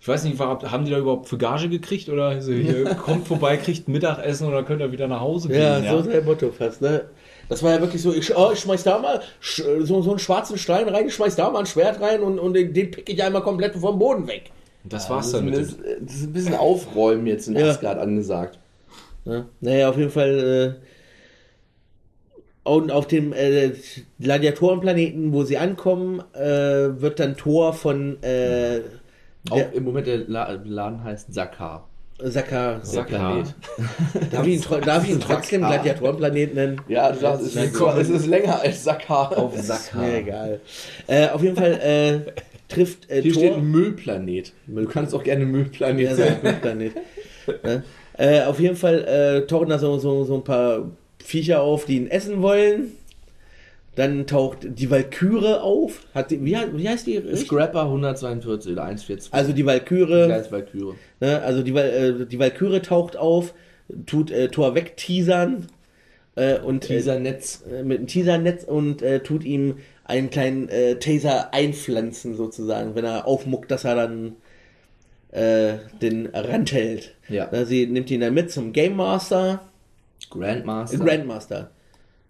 Ich 0.00 0.08
weiß 0.08 0.24
nicht, 0.24 0.38
war- 0.38 0.60
haben 0.70 0.84
die 0.84 0.90
da 0.92 0.98
überhaupt 0.98 1.28
für 1.28 1.36
Gage 1.36 1.68
gekriegt 1.68 2.08
oder 2.08 2.40
so, 2.40 2.52
hier, 2.52 2.84
kommt 3.04 3.26
vorbei, 3.26 3.56
kriegt 3.58 3.88
ein 3.88 3.92
Mittagessen 3.92 4.46
und 4.46 4.52
dann 4.52 4.64
könnt 4.64 4.80
ihr 4.80 4.92
wieder 4.92 5.08
nach 5.08 5.20
Hause 5.20 5.48
gehen. 5.48 5.60
Ja, 5.60 5.90
so 5.90 6.02
sein 6.02 6.24
Motto 6.24 6.50
fast, 6.52 6.80
ne? 6.80 7.04
Das 7.48 7.62
war 7.62 7.72
ja 7.72 7.80
wirklich 7.80 8.02
so, 8.02 8.12
ich, 8.12 8.34
oh, 8.36 8.50
ich 8.52 8.60
schmeiß 8.60 8.82
da 8.82 8.98
mal 8.98 9.20
sch- 9.42 9.84
so, 9.84 10.02
so 10.02 10.10
einen 10.10 10.18
schwarzen 10.18 10.58
Stein 10.58 10.88
rein, 10.88 11.06
ich 11.06 11.14
schmeiß 11.14 11.36
da 11.36 11.48
mal 11.50 11.60
ein 11.60 11.66
Schwert 11.66 12.00
rein 12.00 12.20
und, 12.22 12.38
und 12.38 12.54
den, 12.54 12.72
den 12.72 12.90
pick 12.90 13.08
ich 13.08 13.22
einmal 13.22 13.42
komplett 13.42 13.74
vom 13.76 13.98
Boden 13.98 14.26
weg. 14.26 14.50
Das 14.88 15.08
war's 15.10 15.30
Das 15.32 15.40
dann 15.40 15.52
ist, 15.52 15.78
mit 15.78 15.86
dem. 16.00 16.06
das 16.06 16.14
ist 16.16 16.22
ein 16.24 16.32
bisschen 16.32 16.54
Aufräumen 16.54 17.26
jetzt 17.26 17.48
in 17.48 17.56
Ja. 17.56 17.66
Asgard 17.70 17.98
angesagt. 17.98 18.58
Ne? 19.24 19.46
Naja, 19.60 19.88
auf 19.90 19.96
jeden 19.98 20.10
Fall. 20.10 20.76
Äh, 20.80 20.86
und 22.68 22.90
auf 22.90 23.06
dem 23.06 23.32
äh, 23.32 23.72
Gladiatorenplaneten, 24.20 25.32
wo 25.32 25.44
sie 25.44 25.56
ankommen, 25.58 26.20
äh, 26.34 27.00
wird 27.00 27.20
dann 27.20 27.36
Thor 27.36 27.72
von 27.72 28.20
äh, 28.22 28.80
Auch 29.50 29.56
der, 29.56 29.72
im 29.72 29.84
Moment 29.84 30.06
der 30.08 30.18
La 30.26 30.50
Laden 30.64 31.04
heißt 31.04 31.32
Sakar. 31.32 31.88
Sakar. 32.18 32.76
Der 32.76 32.84
Sakar. 32.84 33.44
Darf 34.32 34.46
ich 34.46 34.54
ihn, 34.70 34.80
darf 34.84 35.04
ich 35.04 35.10
ihn 35.10 35.20
trotzdem. 35.20 35.60
Gladiatorenplanet 35.60 36.54
nennen? 36.54 36.80
Ja, 36.88 37.12
du 37.12 37.18
sagst, 37.20 37.42
es 37.46 37.54
ist, 37.54 37.80
es 37.80 38.08
ist 38.08 38.26
länger 38.26 38.60
als 38.62 38.82
Sakar. 38.82 39.36
Auf 39.38 39.54
Ist 39.56 39.66
Sakar. 39.66 40.00
mir 40.02 40.16
egal. 40.18 40.60
Äh, 41.06 41.28
auf 41.28 41.42
jeden 41.42 41.56
Fall 41.56 41.72
äh, 41.72 42.32
trifft 42.68 43.10
äh, 43.10 43.22
Hier 43.22 43.32
steht 43.34 43.48
Thor. 43.50 43.58
ein 43.58 43.70
Müllplanet. 43.70 44.52
Du 44.66 44.84
kannst 44.86 45.14
auch 45.14 45.22
gerne 45.22 45.44
Müllplanet 45.46 46.04
Ja, 46.04 46.14
sein. 46.14 46.36
sein 46.42 46.60
Planet. 46.60 46.92
ne? 47.64 47.82
äh, 48.18 48.42
auf 48.42 48.58
jeden 48.60 48.76
Fall 48.76 49.04
äh, 49.04 49.46
tauchen 49.46 49.68
da 49.68 49.78
so, 49.78 49.98
so, 49.98 50.24
so 50.24 50.34
ein 50.36 50.44
paar 50.44 50.90
Viecher 51.22 51.60
auf, 51.62 51.84
die 51.86 51.96
ihn 51.96 52.06
essen 52.10 52.42
wollen. 52.42 52.92
Dann 53.94 54.26
taucht 54.26 54.58
die 54.78 54.90
Valkyrie 54.90 55.58
auf. 55.60 56.04
Hat 56.14 56.30
die, 56.30 56.44
wie, 56.44 56.54
wie 56.74 56.86
heißt 56.88 57.06
die? 57.06 57.22
Scrapper 57.34 57.82
142 57.84 58.72
oder 58.72 58.82
142. 58.82 59.32
Also 59.32 59.52
die 59.54 59.64
Valkyrie, 59.64 60.26
Gleich 60.26 60.52
Valkyrie. 60.52 60.94
ne, 61.20 61.40
also 61.42 61.62
die, 61.62 61.74
äh, 61.74 62.26
die 62.26 62.38
Valkyrie 62.38 62.80
taucht 62.80 63.16
auf, 63.16 63.54
tut 64.04 64.30
äh, 64.30 64.48
Thor 64.48 64.74
wegteasern 64.74 65.68
äh, 66.34 66.58
und 66.58 66.84
äh, 66.84 66.88
Teasernetz. 66.88 67.64
äh, 67.72 67.82
mit 67.84 67.98
einem 67.98 68.06
Teasernetz 68.06 68.64
und 68.64 69.00
äh, 69.00 69.20
tut 69.20 69.44
ihm 69.44 69.76
einen 70.06 70.30
kleinen 70.30 70.68
äh, 70.68 70.98
Taser 70.98 71.52
einpflanzen 71.52 72.36
sozusagen, 72.36 72.94
wenn 72.94 73.04
er 73.04 73.26
aufmuckt, 73.26 73.70
dass 73.70 73.84
er 73.84 73.94
dann 73.96 74.36
äh, 75.32 75.78
den 76.00 76.26
Rand 76.26 76.72
hält. 76.72 77.14
Ja. 77.28 77.48
Sie 77.64 77.86
nimmt 77.86 78.10
ihn 78.10 78.20
dann 78.20 78.34
mit 78.34 78.50
zum 78.50 78.72
Game 78.72 78.96
Master, 78.96 79.60
Grandmaster. 80.30 80.98
Grandmaster. 80.98 81.70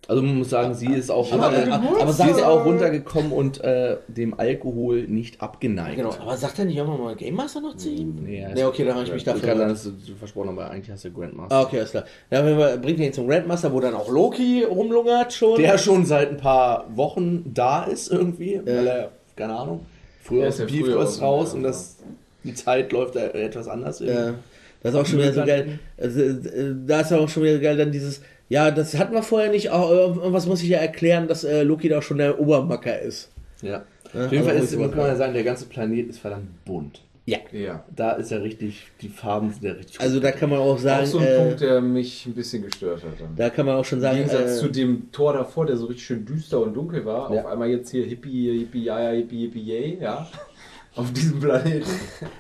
Also 0.09 0.23
man 0.23 0.37
muss 0.39 0.51
sagen, 0.51 0.75
sie 0.75 0.93
ist 0.93 1.11
auch, 1.11 1.33
Aber- 1.33 1.47
runter, 1.49 1.73
aber- 1.73 2.01
aber 2.03 2.13
sie 2.13 2.29
ist 2.31 2.43
auch 2.43 2.65
runtergekommen 2.65 3.33
und 3.33 3.63
äh, 3.65 3.97
dem 4.09 4.39
Alkohol 4.39 5.03
nicht 5.09 5.41
abgeneigt. 5.41 5.97
Genau, 5.97 6.15
aber 6.21 6.37
sagt 6.37 6.59
er 6.59 6.65
nicht 6.65 6.77
irgendwann 6.77 7.01
mal 7.03 7.17
Game 7.17 7.35
Master 7.35 7.61
noch 7.61 7.77
zu 7.77 7.89
ihm? 7.91 8.15
Nee, 8.25 8.47
Nee, 8.55 8.65
okay, 8.65 8.85
da 8.85 8.95
habe 8.95 9.05
ich 9.05 9.13
mich 9.13 9.25
da 9.25 9.33
dafür. 9.33 9.49
kann 9.55 9.69
du 9.69 9.75
du 9.75 10.15
versprochen 10.19 10.51
aber 10.51 10.71
eigentlich 10.71 10.91
hast 10.93 11.05
du 11.05 11.11
Grandmaster. 11.13 11.55
Ah, 11.55 11.63
okay, 11.63 11.79
alles 11.79 11.91
klar. 11.91 12.05
Ja, 12.31 12.45
wenn 12.45 12.57
wir, 12.57 12.77
bringt 12.77 13.01
er 13.01 13.07
ihn 13.07 13.13
zum 13.13 13.27
Grandmaster, 13.29 13.73
wo 13.73 13.81
dann 13.81 13.95
auch 13.95 14.09
Loki 14.09 14.63
rumlungert 14.65 15.33
schon. 15.33 15.59
Der 15.61 15.77
schon 15.79 16.05
seit 16.05 16.31
ein 16.31 16.37
paar 16.37 16.87
Wochen 16.95 17.51
da 17.53 17.85
ist 17.85 18.11
irgendwie, 18.13 18.61
weil 18.65 18.87
er, 18.87 19.11
keine 19.35 19.55
Ahnung, 19.57 19.87
früher 20.23 20.41
Der 20.41 20.49
aus 20.49 20.55
ist 20.55 20.61
ja 20.61 20.67
dem 20.67 20.75
früher 20.85 20.95
Bifrost 20.99 21.21
raus 21.23 21.49
ja, 21.51 21.57
und 21.57 21.63
das, 21.65 21.97
die 22.45 22.55
Zeit 22.55 22.93
läuft 22.93 23.17
da 23.17 23.21
etwas 23.27 23.67
anders. 23.69 23.99
Ja, 24.01 24.35
das 24.83 24.95
ist 24.95 25.01
auch 25.01 25.07
schon 25.07 25.19
wieder 25.19 25.33
so 25.33 25.45
geil. 25.45 25.79
Also, 25.99 26.21
äh, 26.21 26.37
da 26.87 27.01
ist 27.01 27.13
auch 27.13 27.29
schon 27.29 27.43
wieder 27.43 27.59
geil 27.59 27.77
dann 27.77 27.91
dieses, 27.91 28.21
ja, 28.49 28.71
das 28.71 28.97
hatten 28.99 29.13
wir 29.15 29.23
vorher 29.23 29.51
nicht, 29.51 29.71
auch, 29.71 29.91
irgendwas 29.91 30.47
muss 30.47 30.63
ich 30.63 30.69
ja 30.69 30.79
erklären, 30.79 31.29
dass 31.29 31.45
äh, 31.45 31.63
Loki 31.63 31.89
da 31.89 32.01
schon 32.03 32.19
der 32.19 32.39
Obermacker 32.39 32.99
ist. 33.01 33.31
Ja. 33.63 33.83
Ja, 34.15 34.27
Auf 34.27 34.33
jeden 34.33 34.45
Fall 34.45 34.57
ist, 34.57 34.77
muss 34.77 34.89
was 34.91 34.95
man 34.97 35.07
ja 35.07 35.17
sagen, 35.17 35.35
der 35.35 35.43
ganze 35.45 35.67
Planet 35.67 36.09
ist 36.09 36.19
verdammt 36.21 36.65
bunt. 36.65 37.03
Ja. 37.29 37.39
Ja. 37.51 37.83
Da 37.95 38.13
ist 38.13 38.31
ja 38.31 38.39
richtig, 38.39 38.87
die 39.03 39.09
Farben 39.09 39.51
sind 39.53 39.65
ja 39.65 39.73
richtig 39.73 40.01
Also 40.01 40.15
gut. 40.15 40.25
da 40.25 40.31
kann 40.31 40.49
man 40.49 40.61
auch 40.61 40.75
Auch 40.75 40.79
sagen, 40.79 41.07
so 41.07 41.19
ein 41.19 41.25
äh, 41.27 41.39
Punkt, 41.39 41.61
der 41.61 41.81
mich 41.81 42.25
ein 42.25 42.35
bisschen 42.35 42.63
gestört 42.63 43.03
hat. 43.03 43.21
Dann. 43.21 43.35
da 43.35 43.51
kann 43.51 43.67
man 43.67 43.75
auch 43.75 43.85
schon 43.85 43.99
Im 43.99 44.03
sagen, 44.03 44.17
Gegensatz 44.19 44.59
äh, 44.59 44.61
zu 44.61 44.69
dem 44.69 45.11
Tor 45.11 45.33
davor, 45.33 45.67
der 45.67 45.77
so 45.77 45.87
richtig 45.87 46.07
schön 46.07 46.25
düster 46.25 46.61
und 46.61 46.75
dunkel 46.75 47.05
war, 47.05 47.35
Ja. 47.35 47.41
auf 47.41 47.47
einmal 47.47 47.69
jetzt 47.69 47.91
hier 47.91 48.07
Hippie, 48.07 48.57
Hippie, 48.61 48.85
ja, 48.85 49.01
ja, 49.03 49.11
Hippie, 49.11 49.41
Hippie, 49.47 49.61
yay, 49.63 49.99
ja. 50.01 50.25
auf 50.95 51.13
diesem 51.13 51.41
Planeten. 51.41 51.85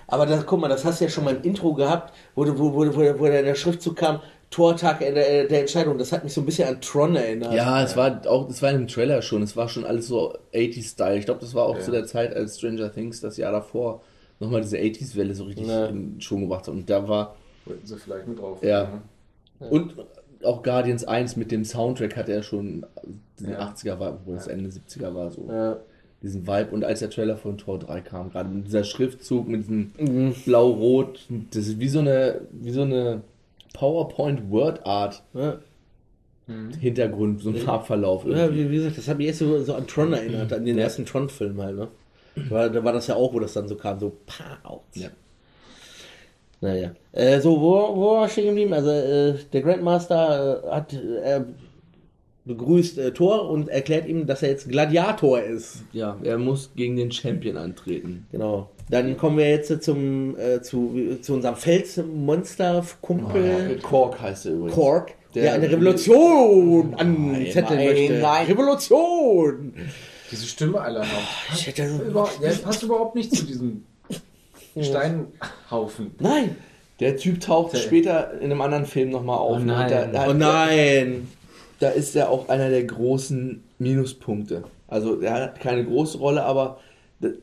Aber 0.06 0.24
das, 0.24 0.46
guck 0.46 0.60
mal, 0.60 0.68
das 0.68 0.84
hast 0.84 1.00
du 1.00 1.04
ja 1.06 1.10
schon 1.10 1.24
mal 1.24 1.34
im 1.34 1.42
Intro 1.42 1.74
gehabt, 1.74 2.14
wo, 2.36 2.44
du- 2.44 2.56
wo, 2.56 2.72
wo, 2.72 2.86
wo, 2.86 3.18
wo 3.18 3.24
der 3.26 3.54
Schriftzug 3.56 3.96
kam, 3.96 4.20
Tortag 4.50 5.00
der, 5.00 5.12
der 5.44 5.61
Entscheidung. 5.61 5.98
Das 5.98 6.12
hat 6.12 6.24
mich 6.24 6.32
so 6.32 6.40
ein 6.40 6.46
bisschen 6.46 6.68
an 6.68 6.80
Tron 6.80 7.16
erinnert. 7.16 7.52
Ja, 7.52 7.82
es 7.82 7.96
war 7.96 8.20
auch, 8.26 8.46
das 8.46 8.62
war 8.62 8.70
in 8.70 8.78
dem 8.78 8.88
Trailer 8.88 9.20
schon, 9.22 9.42
es 9.42 9.56
war 9.56 9.68
schon 9.68 9.85
alles 9.85 10.06
so 10.09 10.35
80s-Style. 10.54 11.18
Ich 11.18 11.24
glaube, 11.24 11.40
das 11.40 11.54
war 11.54 11.64
auch 11.66 11.76
Ja. 11.76 11.80
zu 11.82 11.90
der 11.90 12.06
Zeit, 12.06 12.35
als 12.35 12.59
Stranger 12.59 12.92
Things 12.92 13.20
das 13.20 13.37
Jahr 13.37 13.52
davor 13.52 14.02
nochmal 14.38 14.61
diese 14.61 14.78
80s-Welle 14.78 15.35
so 15.35 15.44
richtig 15.44 15.66
Ja. 15.66 15.87
in 15.87 16.20
Schwung 16.20 16.42
gebracht 16.42 16.66
hat. 16.68 16.74
Und 16.74 16.88
da 16.88 17.06
war, 17.09 17.35
Wollten 17.64 17.87
sie 17.87 17.96
vielleicht 17.98 18.28
mit 18.28 18.38
drauf. 18.38 18.62
Ja. 18.62 18.88
ne? 19.59 19.68
und 19.68 19.94
auch 20.44 20.62
Guardians 20.62 21.04
1 21.04 21.37
mit 21.37 21.50
dem 21.50 21.64
Soundtrack 21.64 22.16
hat 22.16 22.28
er 22.28 22.42
schon 22.42 22.87
den 23.40 23.50
Ja. 23.50 23.59
80er 23.61 23.98
war, 23.98 24.11
obwohl 24.12 24.37
es 24.37 24.46
Ende 24.46 24.70
70er 24.70 25.12
war, 25.14 25.30
so 25.32 25.46
Ja. 25.50 25.78
diesen 26.22 26.46
Vibe. 26.46 26.68
Und 26.70 26.85
als 26.85 27.00
der 27.00 27.11
Trailer 27.11 27.37
von 27.37 27.59
Tor 27.59 27.78
3 27.80 28.00
kam, 28.02 28.30
gerade 28.30 28.48
mit 28.48 28.66
dieser 28.66 28.85
Schriftzug, 28.85 29.48
mit 29.48 29.62
diesem 29.62 29.92
Mhm. 29.98 30.35
Blau-Rot, 30.44 31.20
das 31.50 31.66
ist 31.66 31.80
wie 31.80 31.88
so 31.88 31.98
eine, 31.98 32.42
wie 32.52 32.70
so 32.70 32.82
eine 32.82 33.22
PowerPoint-Word-Art 33.78 35.22
Ja. 35.34 35.58
Hintergrund, 36.80 37.42
so 37.42 37.50
ein 37.50 37.56
Farbverlauf. 37.56 38.24
Ja, 38.24 38.52
wie, 38.54 38.70
wie 38.70 38.76
gesagt, 38.76 38.96
das 38.98 39.08
hat 39.08 39.18
mich 39.18 39.26
jetzt 39.26 39.40
so, 39.40 39.60
so 39.64 39.74
an 39.74 39.86
Tron 39.88 40.12
erinnert, 40.12 40.52
an 40.52 40.64
den 40.64 40.76
Ja. 40.78 40.84
ersten 40.84 41.04
Tron-Film 41.04 41.60
halt, 41.60 41.76
ne? 41.76 41.88
War, 42.48 42.68
da 42.70 42.84
war 42.84 42.92
das 42.92 43.06
ja 43.08 43.16
auch, 43.16 43.32
wo 43.34 43.40
das 43.40 43.54
dann 43.54 43.66
so 43.66 43.74
kam, 43.76 43.98
so 43.98 44.12
Pow. 44.26 44.80
Ja. 44.94 45.08
Naja. 46.60 46.92
Äh, 47.12 47.40
so, 47.40 47.60
wo, 47.60 47.96
wo 47.96 48.12
war 48.16 48.26
ich 48.26 48.32
stehen 48.32 48.46
geblieben? 48.46 48.72
Also, 48.72 48.90
äh, 48.90 49.34
der 49.52 49.62
Grandmaster 49.62 50.62
äh, 50.64 50.70
hat 50.70 50.92
äh, 50.92 51.40
begrüßt 52.44 52.98
äh, 52.98 53.12
Thor 53.12 53.50
und 53.50 53.68
erklärt 53.68 54.06
ihm, 54.06 54.26
dass 54.26 54.42
er 54.42 54.50
jetzt 54.50 54.68
Gladiator 54.68 55.40
ist. 55.40 55.82
Ja, 55.92 56.16
er 56.22 56.38
muss 56.38 56.70
gegen 56.76 56.96
den 56.96 57.10
Champion 57.10 57.56
antreten. 57.56 58.26
Genau. 58.30 58.70
Dann 58.88 59.16
kommen 59.16 59.38
wir 59.38 59.51
jetzt 59.51 59.83
zum, 59.83 60.37
äh, 60.38 60.62
zu, 60.62 61.18
zu 61.20 61.35
unserem 61.35 61.57
Felsmonster-Kumpel 61.57 63.79
Kork 63.83 64.20
heißt 64.20 64.46
er 64.46 64.53
übrigens. 64.53 64.75
Kork, 64.75 65.12
der, 65.35 65.42
Der- 65.42 65.55
eine 65.55 65.68
Revolution 65.70 66.94
anzetteln 66.94 67.79
nein, 67.81 67.87
möchte. 67.88 68.12
nein. 68.20 68.46
Revolution! 68.46 69.75
Diese 70.31 70.46
Stimme 70.46 70.81
alle 70.81 71.01
noch. 71.01 71.07
Ich 71.55 71.66
hätte 71.66 71.87
Über, 72.07 72.29
der 72.40 72.51
passt 72.53 72.83
überhaupt 72.83 73.14
nicht 73.16 73.35
zu 73.35 73.44
diesem 73.44 73.85
Steinhaufen. 74.81 76.12
Nein! 76.18 76.57
Der 77.01 77.16
Typ 77.16 77.40
taucht 77.40 77.77
später 77.77 78.33
in 78.40 78.51
einem 78.51 78.61
anderen 78.62 78.87
Film 78.87 79.11
nochmal 79.11 79.37
auf. 79.38 79.57
Oh 79.57 79.59
ne? 79.59 79.66
nein. 79.66 79.90
Da, 79.90 80.07
da, 80.07 80.31
Oh 80.31 80.33
nein! 80.33 81.29
da 81.79 81.90
ist 81.90 82.16
er 82.16 82.31
auch 82.31 82.49
einer 82.49 82.70
der 82.70 82.85
großen 82.85 83.62
Minuspunkte. 83.79 84.64
Also 84.88 85.20
er 85.20 85.35
hat 85.35 85.61
keine 85.61 85.85
große 85.85 86.16
Rolle, 86.18 86.42
aber 86.44 86.79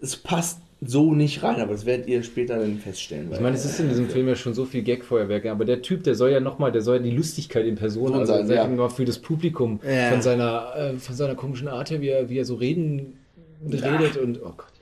es 0.01 0.15
passt 0.15 0.59
so 0.85 1.13
nicht 1.13 1.43
rein. 1.43 1.59
Aber 1.61 1.73
das 1.73 1.85
werdet 1.85 2.07
ihr 2.07 2.23
später 2.23 2.57
dann 2.59 2.77
feststellen. 2.77 3.29
Ich 3.31 3.39
meine, 3.39 3.55
es 3.55 3.65
ist 3.65 3.79
in 3.79 3.89
diesem 3.89 4.09
Film 4.09 4.27
ja 4.27 4.35
schon 4.35 4.53
so 4.53 4.65
viel 4.65 4.83
Gag-Feuerwerk, 4.83 5.45
aber 5.45 5.65
der 5.65 5.81
Typ, 5.81 6.03
der 6.03 6.15
soll 6.15 6.31
ja 6.31 6.39
nochmal, 6.39 6.71
der 6.71 6.81
soll 6.81 6.97
ja 6.97 7.03
die 7.03 7.11
Lustigkeit 7.11 7.65
in 7.65 7.75
Person 7.75 8.13
also 8.13 8.33
sein, 8.33 8.47
sag 8.47 8.55
ja. 8.55 8.89
für 8.89 9.05
das 9.05 9.19
Publikum 9.19 9.79
Ja. 9.87 10.09
von 10.09 10.21
seiner 10.21 10.73
äh, 10.75 10.97
von 10.97 11.15
seiner 11.15 11.35
komischen 11.35 11.67
Art 11.67 11.89
her, 11.91 12.01
wie 12.01 12.09
er, 12.09 12.29
wie 12.29 12.37
er 12.37 12.45
so 12.45 12.55
reden 12.55 13.19
und 13.63 13.73
redet 13.73 14.17
und 14.17 14.41
oh 14.41 14.53
Gott. 14.57 14.73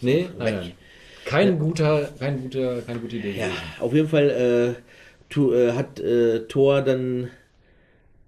Nee, 0.00 0.28
nein, 0.38 0.54
nein. 0.54 0.72
Kein 1.24 1.58
guter, 1.58 2.08
kein 2.18 2.42
guter, 2.42 2.82
keine 2.82 2.98
gute 2.98 3.16
Idee. 3.16 3.34
Ja, 3.38 3.46
auf 3.80 3.94
jeden 3.94 4.08
Fall 4.08 4.30
äh, 4.76 4.82
tu, 5.28 5.52
äh, 5.52 5.72
hat 5.72 6.00
äh, 6.00 6.40
Thor 6.46 6.82
dann 6.82 7.30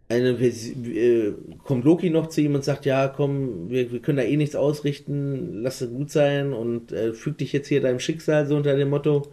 eine 0.08 0.30
äh, 0.30 1.32
kommt 1.64 1.84
Loki 1.84 2.10
noch 2.10 2.28
zu 2.28 2.40
ihm 2.40 2.54
und 2.54 2.64
sagt, 2.64 2.86
ja, 2.86 3.08
komm, 3.08 3.70
wir, 3.70 3.90
wir 3.90 4.00
können 4.00 4.18
da 4.18 4.24
eh 4.24 4.36
nichts 4.36 4.54
ausrichten, 4.54 5.62
lass 5.62 5.80
es 5.80 5.90
gut 5.90 6.10
sein 6.10 6.52
und 6.52 6.92
äh, 6.92 7.12
füg 7.12 7.38
dich 7.38 7.52
jetzt 7.52 7.68
hier 7.68 7.80
deinem 7.80 7.98
Schicksal, 7.98 8.46
so 8.46 8.56
unter 8.56 8.76
dem 8.76 8.90
Motto. 8.90 9.26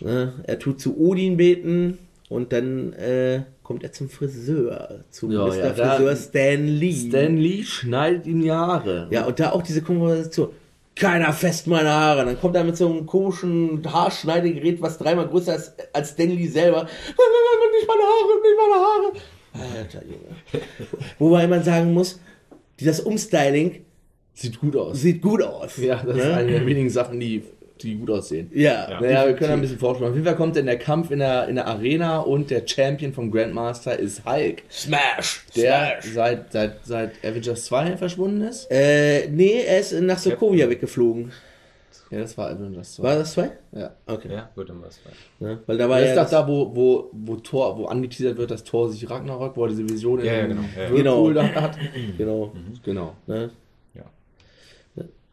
Ne? 0.00 0.32
Er 0.44 0.58
tut 0.58 0.80
zu 0.80 0.98
Odin 0.98 1.36
beten 1.36 1.98
und 2.28 2.52
dann 2.52 2.94
äh, 2.94 3.42
kommt 3.62 3.82
er 3.82 3.92
zum 3.92 4.08
Friseur, 4.08 5.00
zu 5.10 5.30
Ja, 5.30 5.46
Mr. 5.46 5.56
ja, 5.56 5.74
Friseur 5.74 6.16
Stan 6.16 6.66
Lee. 6.66 6.92
Stan 6.92 7.36
Lee 7.36 7.62
schneidet 7.62 8.26
ihm 8.26 8.40
die 8.40 8.52
Haare. 8.52 9.08
Ja, 9.10 9.26
und 9.26 9.38
da 9.38 9.52
auch 9.52 9.62
diese 9.62 9.82
Konversation. 9.82 10.50
Keiner 10.94 11.34
fest 11.34 11.66
meine 11.66 11.90
Haare. 11.90 12.24
Dann 12.24 12.40
kommt 12.40 12.56
er 12.56 12.64
mit 12.64 12.78
so 12.78 12.88
einem 12.88 13.04
komischen 13.04 13.82
Haarschneidegerät, 13.84 14.80
was 14.80 14.96
dreimal 14.96 15.28
größer 15.28 15.54
ist 15.54 15.74
als 15.92 16.12
Stanley 16.12 16.46
selber. 16.46 16.84
Nicht 16.84 17.88
meine 17.88 18.02
Haare, 18.02 18.40
nicht 18.40 18.56
meine 18.56 18.82
Haare. 18.82 19.35
Alter 19.74 20.02
Junge. 20.04 20.64
Wobei 21.18 21.46
man 21.46 21.62
sagen 21.62 21.92
muss, 21.92 22.20
das 22.80 23.00
Umstyling 23.00 23.82
Sieht 24.34 24.60
gut 24.60 24.76
aus. 24.76 25.00
sieht 25.00 25.22
gut 25.22 25.42
aus. 25.42 25.76
ja, 25.78 26.02
das 26.04 26.16
ist 26.18 26.24
Ne? 26.24 26.34
eine 26.34 26.50
der 26.52 26.66
wenigen 26.66 26.90
Sachen, 26.90 27.18
die, 27.18 27.42
die 27.80 27.94
gut 27.96 28.10
aussehen. 28.10 28.50
Ja. 28.54 29.00
Naja, 29.00 29.26
wir 29.26 29.34
können 29.34 29.52
ein 29.54 29.60
bisschen 29.62 29.78
vorstellen. 29.78 30.10
Auf 30.10 30.14
jeden 30.14 30.26
Fall 30.26 30.36
kommt 30.36 30.56
dann 30.56 30.66
der 30.66 30.78
Kampf 30.78 31.10
in 31.10 31.20
der, 31.20 31.48
in 31.48 31.54
der 31.54 31.66
Arena 31.66 32.18
und 32.18 32.50
der 32.50 32.66
Champion 32.66 33.14
vom 33.14 33.30
Grandmaster 33.30 33.98
ist 33.98 34.24
Hulk, 34.26 34.62
Smash. 34.70 35.44
der 35.56 36.00
Smash. 36.02 36.14
seit, 36.14 36.52
seit, 36.52 36.72
seit 36.84 37.24
Avengers 37.24 37.64
2 37.64 37.96
verschwunden 37.96 38.42
ist. 38.42 38.70
Äh, 38.70 39.28
nee, 39.28 39.62
er 39.66 39.80
ist 39.80 39.92
nach 40.00 40.18
Sokovia 40.18 40.68
weggeflogen. 40.68 41.32
Ja, 42.10 42.20
das 42.20 42.38
war 42.38 42.50
Avengers 42.50 42.94
2. 42.94 43.02
War 43.02 43.16
das 43.16 43.32
zwei? 43.32 43.50
Ja. 43.72 43.94
Okay. 44.06 44.32
Ja, 44.32 44.48
gut, 44.54 44.68
dann 44.68 44.80
war's. 44.80 45.00
Ne? 45.40 45.58
Weil 45.66 45.76
da 45.76 45.88
war 45.88 45.98
Das 45.98 46.06
ja 46.06 46.12
ist 46.12 46.16
doch 46.18 46.22
das, 46.22 46.30
da, 46.30 46.48
wo, 46.48 46.74
wo, 46.76 47.10
wo 47.12 47.36
Thor, 47.36 47.76
wo 47.78 47.86
angeteasert 47.86 48.36
wird, 48.38 48.50
dass 48.52 48.62
Thor 48.62 48.88
sich 48.88 49.08
Ragnarok, 49.10 49.56
wo 49.56 49.64
er 49.64 49.70
diese 49.70 49.88
Vision 49.88 50.24
Ja, 50.24 50.32
ja, 50.34 50.46
dem 50.46 50.50
genau. 50.50 50.62
Ja, 50.76 50.90
Whirlpool 50.92 51.34
genau. 51.34 51.48
da 51.54 51.60
hat. 51.62 51.78
genau. 52.16 52.52
Genau. 52.84 53.16
Ne? 53.26 53.50
Ja. 53.94 54.04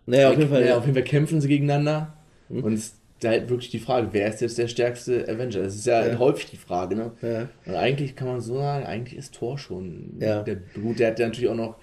Naja, 0.06 0.30
auf 0.32 0.38
jeden 0.38 0.50
Fall. 0.50 0.66
Ja, 0.66 0.78
auf 0.78 0.84
jeden 0.84 0.96
Fall 0.96 1.04
kämpfen 1.04 1.40
sie 1.42 1.48
gegeneinander. 1.48 2.14
Und 2.50 2.74
es 2.74 2.86
ist 2.88 2.96
halt 3.24 3.50
wirklich 3.50 3.70
die 3.70 3.80
Frage, 3.80 4.10
wer 4.12 4.28
ist 4.28 4.42
jetzt 4.42 4.58
der 4.58 4.68
stärkste 4.68 5.24
Avenger? 5.30 5.62
Das 5.64 5.76
ist 5.76 5.86
ja, 5.86 6.06
Ja. 6.06 6.20
häufig 6.20 6.48
die 6.50 6.58
Frage, 6.58 6.96
ne? 6.96 7.12
Ja. 7.22 7.48
Und 7.66 7.76
eigentlich 7.76 8.16
kann 8.16 8.28
man 8.28 8.42
so 8.42 8.58
sagen, 8.58 8.86
eigentlich 8.86 9.18
ist 9.18 9.36
Thor 9.36 9.58
schon 9.58 10.18
Ja. 10.20 10.44
der 10.44 10.56
Blut. 10.56 11.00
Der 11.00 11.12
hat 11.12 11.20
ja 11.20 11.28
natürlich 11.28 11.50
auch 11.50 11.56
noch 11.56 11.76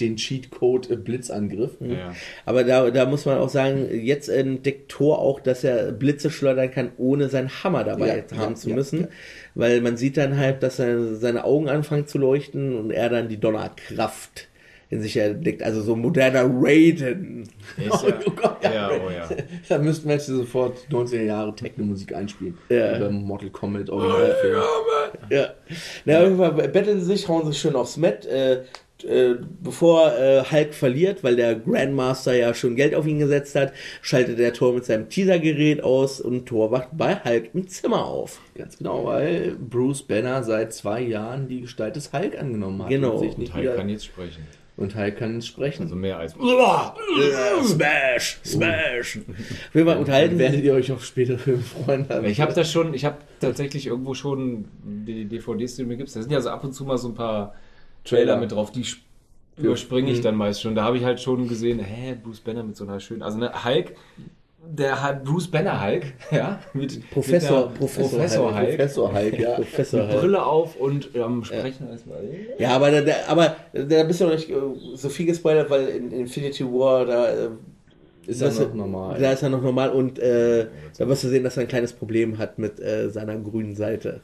den 0.00 0.16
Cheatcode 0.16 0.90
äh, 0.90 0.96
Blitzangriff. 0.96 1.72
Ja. 1.80 2.14
Aber 2.44 2.64
da, 2.64 2.90
da 2.90 3.06
muss 3.06 3.26
man 3.26 3.38
auch 3.38 3.48
sagen, 3.48 3.88
jetzt 3.92 4.28
entdeckt 4.28 4.90
Thor 4.90 5.18
auch, 5.18 5.40
dass 5.40 5.64
er 5.64 5.92
Blitze 5.92 6.30
schleudern 6.30 6.70
kann, 6.70 6.92
ohne 6.96 7.28
seinen 7.28 7.50
Hammer 7.62 7.84
dabei 7.84 8.24
Ja, 8.30 8.38
haben 8.38 8.52
ja, 8.52 8.56
zu 8.56 8.70
ja, 8.70 8.74
müssen. 8.76 9.00
ja. 9.02 9.08
Weil 9.54 9.80
man 9.80 9.96
sieht 9.96 10.16
dann 10.16 10.36
halt, 10.36 10.62
dass 10.62 10.78
er, 10.78 11.14
seine 11.16 11.44
Augen 11.44 11.68
anfangen 11.68 12.06
zu 12.06 12.18
leuchten 12.18 12.76
und 12.76 12.90
er 12.90 13.08
dann 13.08 13.28
die 13.28 13.38
Donnerkraft 13.38 14.48
in 14.90 15.00
sich 15.00 15.16
entdeckt. 15.16 15.62
Also 15.62 15.82
so 15.82 15.94
moderner 15.94 16.44
Raiden. 16.52 17.48
Ist 17.76 18.02
ja, 18.02 18.18
Oh 18.26 18.30
Gott, 18.30 18.62
ja. 18.64 18.72
ja, 18.72 18.90
oh 18.90 19.10
ja. 19.10 19.28
Da 19.68 19.78
müssten 19.78 20.08
wir 20.08 20.16
jetzt 20.16 20.26
sofort 20.26 20.78
90er 20.90 21.22
Jahre 21.22 21.54
Techno-Musik 21.54 22.14
einspielen. 22.14 22.58
Ja. 22.68 22.96
Über 22.96 23.10
Mortal 23.10 23.50
Kombat 23.50 23.88
Originalfilm. 23.88 24.62
Ja. 25.30 25.54
Na, 26.04 26.18
auf 26.18 26.24
jeden 26.24 26.36
Fall 26.38 26.52
betteln 26.68 27.00
sie 27.00 27.06
sich, 27.06 27.28
hauen 27.28 27.46
sich 27.46 27.58
schön 27.60 27.76
aufs 27.76 27.96
Met. 27.96 28.26
Äh, 28.26 28.62
äh, 29.04 29.36
bevor 29.62 30.12
äh, 30.16 30.42
Hulk 30.50 30.74
verliert, 30.74 31.22
weil 31.24 31.36
der 31.36 31.54
Grandmaster 31.54 32.34
ja 32.34 32.54
schon 32.54 32.76
Geld 32.76 32.94
auf 32.94 33.06
ihn 33.06 33.18
gesetzt 33.18 33.54
hat, 33.54 33.72
schaltet 34.02 34.38
der 34.38 34.52
Tor 34.52 34.72
mit 34.72 34.84
seinem 34.84 35.08
Teasergerät 35.08 35.82
aus 35.82 36.20
und 36.20 36.46
Thor 36.46 36.70
wacht 36.70 36.88
bei 36.92 37.16
Hulk 37.24 37.50
im 37.54 37.68
Zimmer 37.68 38.04
auf. 38.04 38.40
Ganz 38.54 38.78
genau, 38.78 39.06
weil 39.06 39.56
Bruce 39.58 40.02
Banner 40.02 40.42
seit 40.42 40.72
zwei 40.72 41.00
Jahren 41.00 41.48
die 41.48 41.62
Gestalt 41.62 41.96
des 41.96 42.12
Hulk 42.12 42.38
angenommen 42.38 42.82
hat. 42.82 42.88
Genau. 42.88 43.12
Und, 43.12 43.20
sich 43.20 43.38
nicht 43.38 43.54
Hulk 43.54 43.62
wieder, 43.62 43.76
kann 43.76 43.88
jetzt 43.88 44.04
sprechen. 44.04 44.46
und 44.76 44.94
Hulk 44.94 45.16
kann 45.16 45.34
jetzt 45.34 45.46
sprechen. 45.46 45.84
Also 45.84 45.96
mehr 45.96 46.18
als. 46.18 46.34
Smash! 47.64 48.40
Smash! 48.44 49.18
Wir 49.72 49.84
mal 49.84 49.96
unterhalten. 49.96 50.38
werdet 50.38 50.62
ihr 50.62 50.74
euch 50.74 50.92
auf 50.92 51.04
spätere 51.04 51.38
Filme 51.38 51.62
freuen. 51.62 52.06
Ich 52.24 52.40
habe 52.40 52.52
das 52.52 52.70
schon, 52.70 52.94
ich 52.94 53.04
habe 53.04 53.18
tatsächlich 53.40 53.86
irgendwo 53.86 54.14
schon 54.14 54.66
die 54.84 55.26
DVDs, 55.26 55.76
die 55.76 55.82
du 55.82 55.88
mir 55.88 55.96
gibst. 55.96 56.16
Da 56.16 56.22
sind 56.22 56.32
ja 56.32 56.40
so 56.40 56.50
ab 56.50 56.64
und 56.64 56.72
zu 56.72 56.84
mal 56.84 56.98
so 56.98 57.08
ein 57.08 57.14
paar 57.14 57.54
Trailer 58.04 58.36
mit 58.36 58.52
drauf, 58.52 58.70
die 58.72 58.82
sp- 58.86 59.02
überspringe 59.56 60.10
ich 60.10 60.20
dann 60.20 60.36
meist 60.36 60.62
schon. 60.62 60.74
Da 60.74 60.84
habe 60.84 60.96
ich 60.96 61.04
halt 61.04 61.20
schon 61.20 61.46
gesehen, 61.48 61.78
hä, 61.80 62.16
Bruce 62.22 62.40
Banner 62.40 62.62
mit 62.62 62.76
so 62.76 62.84
einer 62.84 62.98
schönen, 63.00 63.22
also 63.22 63.38
ne, 63.38 63.50
Hulk, 63.64 63.94
der 64.66 65.02
hat 65.02 65.24
Bruce 65.24 65.48
Banner 65.48 65.82
Hulk, 65.84 66.04
ja, 66.30 66.60
mit 66.72 67.10
Professor- 67.10 67.68
mit 67.70 67.78
Professor 67.78 68.18
Professor 68.18 68.46
Hulk. 68.54 68.66
Hulk, 68.68 68.76
Professor 68.76 69.12
Hulk, 69.14 69.38
ja. 69.38 69.54
Professor 69.56 70.00
mit 70.02 70.10
Hulk. 70.12 70.20
Brille 70.20 70.46
auf 70.46 70.76
und 70.76 71.16
am 71.16 71.44
Sprechen 71.44 71.88
erstmal. 71.90 72.22
Ja, 72.58 72.70
aber 72.76 72.90
da, 72.90 73.00
da, 73.02 73.12
aber 73.28 73.56
da 73.72 74.02
bist 74.04 74.20
du 74.20 74.24
noch 74.24 74.32
nicht 74.34 74.48
äh, 74.50 74.54
so 74.94 75.08
viel 75.08 75.26
gespoilert, 75.26 75.68
weil 75.70 75.88
in 75.88 76.10
Infinity 76.12 76.64
War 76.64 77.04
da 77.06 77.28
äh, 77.28 77.48
Ist 78.26 78.40
ja 78.40 78.46
das- 78.48 78.60
noch 78.60 78.74
normal. 78.74 79.18
Da 79.20 79.32
ist 79.32 79.42
er 79.42 79.48
noch 79.48 79.62
normal 79.62 79.90
und 79.90 80.18
äh, 80.18 80.66
da 80.98 81.08
wirst 81.08 81.24
du 81.24 81.28
sehen, 81.28 81.42
dass 81.44 81.56
er 81.56 81.62
ein 81.62 81.68
kleines 81.68 81.92
Problem 81.92 82.38
hat 82.38 82.58
mit 82.58 82.80
äh, 82.80 83.10
seiner 83.10 83.36
grünen 83.36 83.74
Seite. 83.74 84.20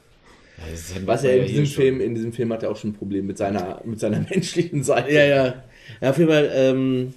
Was 1.05 1.25
er 1.25 1.39
in 1.39 1.47
diesem. 1.47 1.67
Film, 1.67 2.01
in 2.01 2.15
diesem 2.15 2.33
Film 2.33 2.53
hat 2.53 2.63
er 2.63 2.71
auch 2.71 2.77
schon 2.77 2.91
ein 2.91 2.95
Problem 2.95 3.27
mit 3.27 3.39
seiner, 3.39 3.81
mit 3.85 4.01
seiner 4.01 4.21
menschlichen 4.31 4.83
Seite. 4.83 5.13
Ja, 5.13 5.25
ja. 5.25 5.65
ja 6.01 6.11
auf 6.11 6.19
jeden 6.19 6.31
Fall, 6.31 6.51
ähm, 6.55 7.15